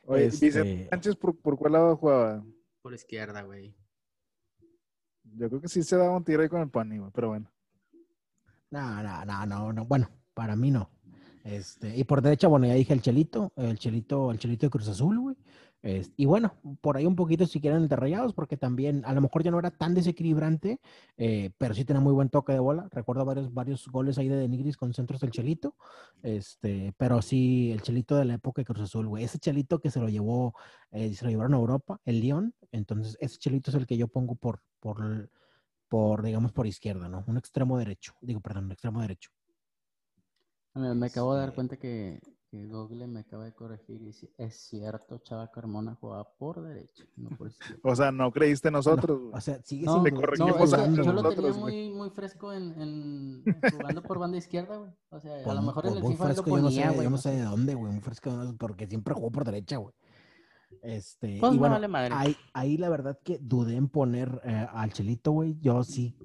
[0.05, 2.43] Oye, Este- Vicente Sánchez, ¿por, por cuál lado jugaba?
[2.81, 3.75] Por izquierda, güey.
[5.23, 7.51] Yo creo que sí se daba un tiro ahí con el Pani, güey, pero bueno.
[8.71, 9.85] No, no, no, no, no.
[9.85, 10.89] Bueno, para mí no.
[11.43, 14.87] Este, y por derecha, bueno, ya dije el Chelito, el Chelito, el Chelito de Cruz
[14.87, 15.35] Azul, güey.
[15.81, 19.13] Es- y bueno, por ahí un poquito si quieren el de Rayados, porque también a
[19.13, 20.81] lo mejor ya no era tan desequilibrante,
[21.17, 22.87] eh, pero sí tenía muy buen toque de bola.
[22.91, 25.75] Recuerdo varios, varios goles ahí de Denigris con centros del Chelito.
[26.21, 29.23] Este, pero sí, el Chelito de la época de Cruz Azul, güey.
[29.23, 30.53] Ese Chelito que se lo llevó,
[30.91, 32.53] eh, se lo llevaron a Europa, el León.
[32.71, 35.29] Entonces, ese Chelito es el que yo pongo por, por,
[35.87, 37.23] por, digamos, por izquierda, ¿no?
[37.27, 38.13] Un extremo derecho.
[38.21, 39.31] Digo, perdón, un extremo derecho.
[40.73, 41.55] Me, me acabo de dar Sí.
[41.55, 42.19] cuenta que,
[42.49, 47.03] que Google me acaba de corregir y sí, es cierto, Chava Carmona jugaba por derecha,
[47.15, 47.79] no por izquierda.
[47.83, 49.21] O sea, no creíste nosotros.
[49.31, 52.73] O sea, sigue No, sin corregimos es que yo lo tenía muy, muy fresco en,
[52.81, 54.91] en- jugando por banda izquierda, güey.
[55.11, 56.75] O sea, a Pues, lo mejor en pues el FIFA lo fresco, yo no sé,
[56.77, 57.03] ponía, güey.
[57.03, 59.77] yo no sé de dónde, güey, muy fresco, no sé, porque siempre jugó por derecha,
[59.77, 59.93] güey.
[60.81, 62.13] Este, Pues y bueno, vale madre.
[62.15, 65.57] ahí, ahí la verdad que dudé en poner eh, al Chelito, güey.
[65.59, 66.15] Yo sí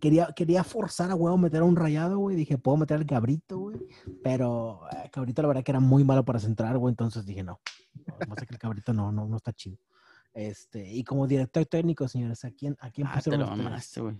[0.00, 2.36] quería, quería forzar a huevo meter a un rayado, güey.
[2.36, 3.78] Dije, puedo meter al cabrito, güey.
[4.22, 6.92] Pero eh, cabrito, la verdad que era muy malo para centrar, güey.
[6.92, 7.60] Entonces dije, no.
[8.28, 9.78] No sé que el cabrito no, no, no está chido.
[10.34, 14.00] Este, y como director técnico, señores, ¿a quién, a quién Ah, te pusieron lo mamaste,
[14.00, 14.16] güey.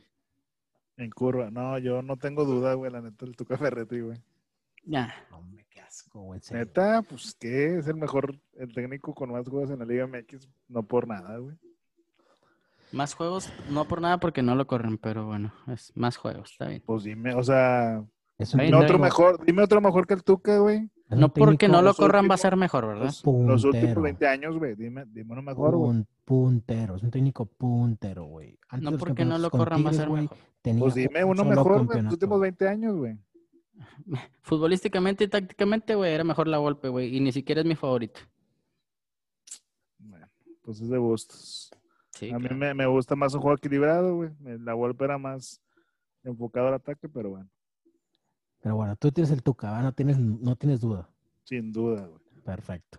[0.97, 1.51] En curva.
[1.51, 4.19] No, yo no tengo duda, güey, la neta, el Tuca Ferretti, güey.
[4.85, 5.13] Ya.
[5.31, 6.41] No, Hombre, qué asco, güey.
[6.51, 10.49] Neta, pues que es el mejor, el técnico con más juegos en la Liga MX,
[10.69, 11.57] no por nada, güey.
[12.93, 16.67] Más juegos, no por nada porque no lo corren, pero bueno, es más juegos, está
[16.67, 16.83] bien.
[16.85, 18.05] Pues dime, o sea,
[18.39, 20.91] dime no otro mejor, dime otro mejor que el Tuca, güey.
[21.09, 23.05] No porque no lo corran va a ser mejor, ¿verdad?
[23.05, 24.03] Los, los últimos Puntero.
[24.03, 24.75] 20 años, güey.
[24.75, 25.91] Dime, dime uno mejor, güey.
[25.91, 28.59] Un puntero, es un técnico puntero, güey.
[28.81, 30.37] No porque no lo corran va a ser mejor.
[30.63, 32.03] Pues dime un uno mejor, güey.
[32.03, 33.19] Los últimos 20 años, güey.
[34.43, 37.15] Futbolísticamente y tácticamente, güey, era mejor la golpe, güey.
[37.15, 38.21] Y ni siquiera es mi favorito.
[39.99, 40.29] Bueno,
[40.63, 41.71] pues es de gustos.
[42.15, 42.57] Sí, a mí claro.
[42.57, 44.31] me, me gusta más un juego equilibrado, güey.
[44.61, 45.61] La golpe era más
[46.23, 47.51] enfocado al ataque, pero bueno,
[48.61, 51.09] Pero bueno, tú tienes el Tuca, no tienes, no tienes duda.
[51.45, 52.21] sin duda, güey.
[52.45, 52.99] Perfecto.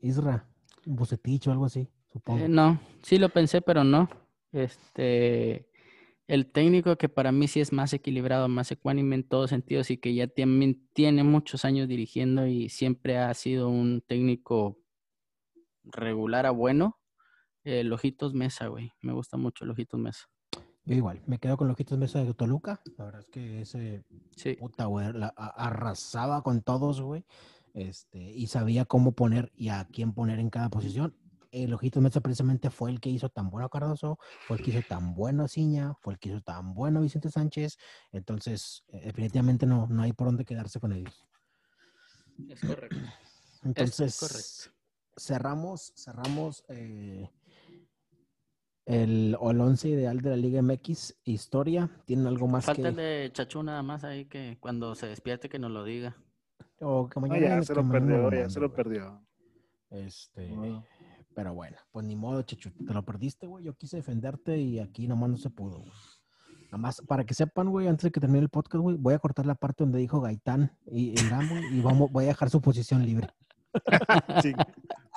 [0.00, 0.46] Isra,
[0.86, 2.44] un bucetich o algo así, supongo.
[2.44, 4.08] Eh, no, sí lo pensé, pero no.
[4.52, 5.68] Este,
[6.28, 9.96] el técnico que para mí sí es más equilibrado, más ecuánime en todos sentidos y
[9.98, 14.78] que ya también tiene muchos años dirigiendo y siempre ha sido un técnico
[15.84, 16.98] regular a bueno.
[17.64, 18.92] El Ojitos Mesa, güey.
[19.02, 20.28] Me gusta mucho el Ojitos Mesa.
[20.84, 22.80] Yo igual, me quedo con los ojitos mesa de Toluca.
[22.98, 24.54] La verdad es que ese Sí.
[24.54, 27.24] puta, güey, la- a- arrasaba con todos, güey.
[27.72, 31.16] Este, y sabía cómo poner y a quién poner en cada posición.
[31.52, 34.18] El Ojitos Mesa precisamente fue el que hizo tan bueno a Cardoso,
[34.48, 37.02] fue el que hizo tan bueno a Ciña, fue el que hizo tan bueno a
[37.02, 37.78] Vicente Sánchez.
[38.10, 41.24] Entonces, eh, definitivamente no, no hay por dónde quedarse con ellos.
[42.48, 42.96] Es correcto.
[43.62, 44.76] Entonces, correcto.
[45.16, 47.30] cerramos, cerramos eh,
[48.86, 51.90] el, o el once ideal de la Liga MX historia.
[52.04, 55.48] ¿Tienen algo más Falta el que, de Chachu nada más ahí que cuando se despierte
[55.48, 56.16] que nos lo diga.
[56.80, 59.22] o que ya se lo perdió, ya se lo perdió.
[59.90, 60.50] Este,
[61.34, 63.64] pero bueno, pues ni modo, Chechu, te lo perdiste, güey.
[63.64, 65.92] Yo quise defenderte y aquí nomás no se pudo, güey.
[66.66, 69.18] Nada más, para que sepan, güey, antes de que termine el podcast, güey, voy a
[69.18, 72.60] cortar la parte donde dijo Gaitán y Irán, güey, y vamos, voy a dejar su
[72.60, 73.28] posición libre.
[74.42, 74.52] Sí.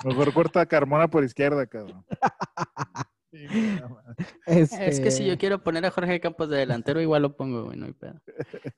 [0.04, 2.04] Mejor corta a Carmona por izquierda, cabrón.
[4.46, 7.64] Es que si yo Este, quiero poner a Jorge Campos de delantero, igual lo pongo,
[7.64, 8.20] güey, no hay pedo.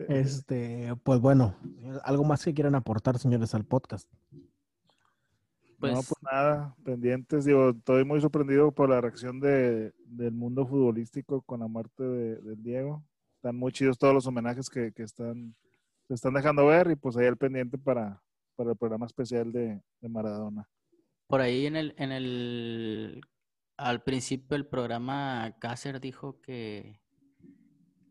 [0.09, 1.57] Este, pues bueno,
[2.03, 4.11] algo más que quieran aportar, señores, al podcast.
[5.79, 7.45] Pues, no, pues nada, pendientes.
[7.45, 12.37] Digo, estoy muy sorprendido por la reacción de, del mundo futbolístico con la muerte de,
[12.41, 13.05] del Diego.
[13.37, 15.55] Están muy chidos todos los homenajes que, que están,
[16.09, 18.21] se están dejando ver y pues ahí el pendiente para,
[18.57, 20.69] para el programa especial de, de Maradona.
[21.29, 23.21] por ahí en el, en el,
[23.79, 27.01] al principio del programa, Cácer dijo que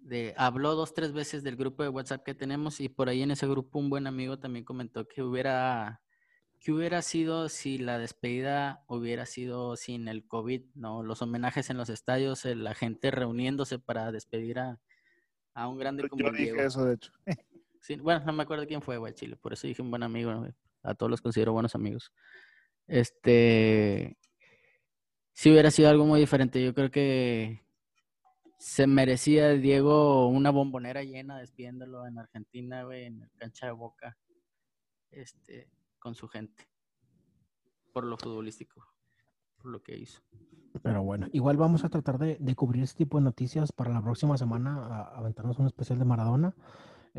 [0.02, 3.32] de, habló dos, tres veces del grupo de WhatsApp que tenemos y por ahí en
[3.32, 6.02] ese grupo un buen amigo también comentó que hubiera,
[6.62, 11.04] que hubiera sido si la despedida hubiera sido sin el COVID, ¿no?
[11.04, 14.80] Los homenajes en los estadios, la gente reuniéndose para despedir a,
[15.54, 16.62] a un grande como Yo dije Diego.
[16.62, 17.12] eso, de hecho.
[17.80, 19.38] Sí, bueno, no me acuerdo quién fue, güey, Chile.
[19.38, 20.46] Por eso dije un buen amigo.
[20.84, 22.12] A todos los considero buenos amigos.
[22.86, 24.18] Este.
[25.38, 27.62] Si hubiera sido algo muy diferente, yo creo que
[28.58, 34.18] Se merecía Diego una bombonera llena despidiéndolo en Argentina, güey, en el cancha de Boca,
[35.12, 35.70] este,
[36.00, 36.68] con su gente,
[37.94, 38.84] por lo futbolístico,
[39.58, 40.24] por lo que hizo.
[40.82, 44.02] Pero bueno, igual vamos a tratar de, de cubrir este tipo de noticias para la
[44.02, 46.56] próxima semana, aventarnos un especial de Maradona.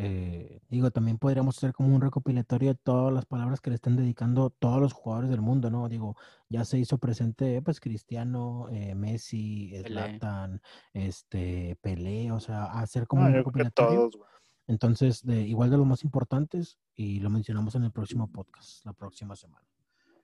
[0.00, 3.96] Eh, digo, también podríamos hacer como un recopilatorio de todas las palabras que le están
[3.96, 5.88] dedicando todos los jugadores del mundo, ¿no?
[5.88, 6.14] Digo,
[6.48, 9.72] ya se hizo presente, pues, Cristiano, eh, Messi.
[9.84, 10.62] Zlatan,
[10.92, 14.10] este, Pelé, o sea, hacer No, como un recopilatorio.
[14.10, 14.26] todos.
[14.68, 18.92] Entonces, de, igual de los más importantes, y lo mencionamos en el próximo podcast, la
[18.92, 19.66] próxima semana.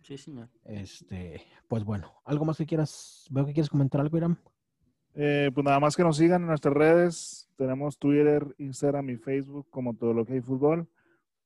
[0.03, 0.51] Sí, señor.
[0.65, 3.27] Este, pues bueno, ¿algo más que quieras?
[3.31, 4.39] Veo que quieres comentar algo, Iram.
[5.15, 7.49] Eh, pues nada más que nos sigan en nuestras redes.
[7.57, 10.89] Tenemos Twitter, Instagram y Facebook como Todo lo que hay fútbol.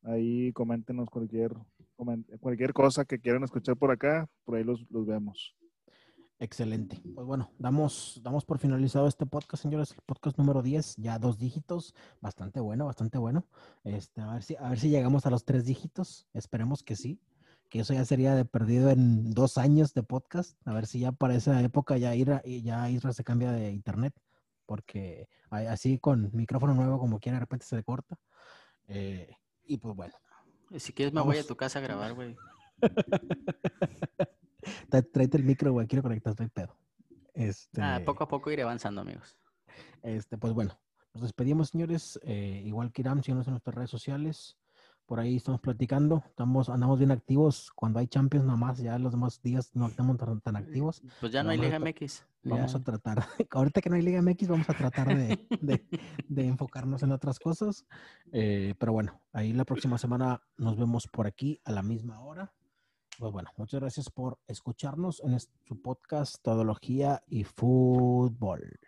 [0.03, 1.53] Ahí coméntenos cualquier,
[2.40, 4.28] cualquier cosa que quieran escuchar por acá.
[4.45, 5.55] Por ahí los, los vemos.
[6.40, 7.03] Excelente.
[7.15, 9.90] Pues bueno, damos, damos por finalizado este podcast, señores.
[9.93, 11.95] El podcast número 10, ya dos dígitos.
[12.20, 13.45] Bastante bueno, bastante bueno.
[13.82, 16.28] Este, a ver si, a ver si llegamos a los tres dígitos.
[16.32, 17.20] Esperemos que sí.
[17.69, 20.57] Que eso ya sería de perdido en dos años de podcast.
[20.66, 24.15] A ver si ya para esa época ya Isra, ya Isra se cambia de internet.
[24.66, 28.19] Porque así con micrófono nuevo, como quiera, de repente se le corta.
[28.86, 30.15] Eh, y pues bueno,
[30.77, 32.36] Si quieres me voy a tu casa a grabar, güey.
[34.90, 35.86] Tráete el micro, güey.
[35.86, 36.77] Quiero conectar, hay pedo.
[37.35, 39.36] Este, Ah, poco a poco iré avanzando, amigos.
[40.03, 40.78] Este, pues bueno,
[41.15, 42.19] nos despedimos, señores.
[42.23, 44.57] Eh, igual que Iram, síganos en nuestras redes sociales.
[45.09, 46.22] Por ahí estamos platicando.
[46.26, 47.70] Estamos, andamos bien activos.
[47.74, 51.02] Cuando hay Champions, nada más, ya los demás días no estamos tan, tan activos.
[51.18, 52.26] Pues ya no hay Vamos Liga MX.
[52.44, 52.78] Vamos ya.
[52.78, 55.82] a tratar, ahorita que no hay Liga MX, vamos a tratar de, de-
[56.28, 57.86] de enfocarnos en otras cosas.
[58.32, 62.52] Eh, pero bueno, ahí la próxima semana nos vemos por aquí a la misma hora.
[63.18, 68.78] Pues bueno, muchas gracias por escucharnos en su podcast Todología y Fútbol.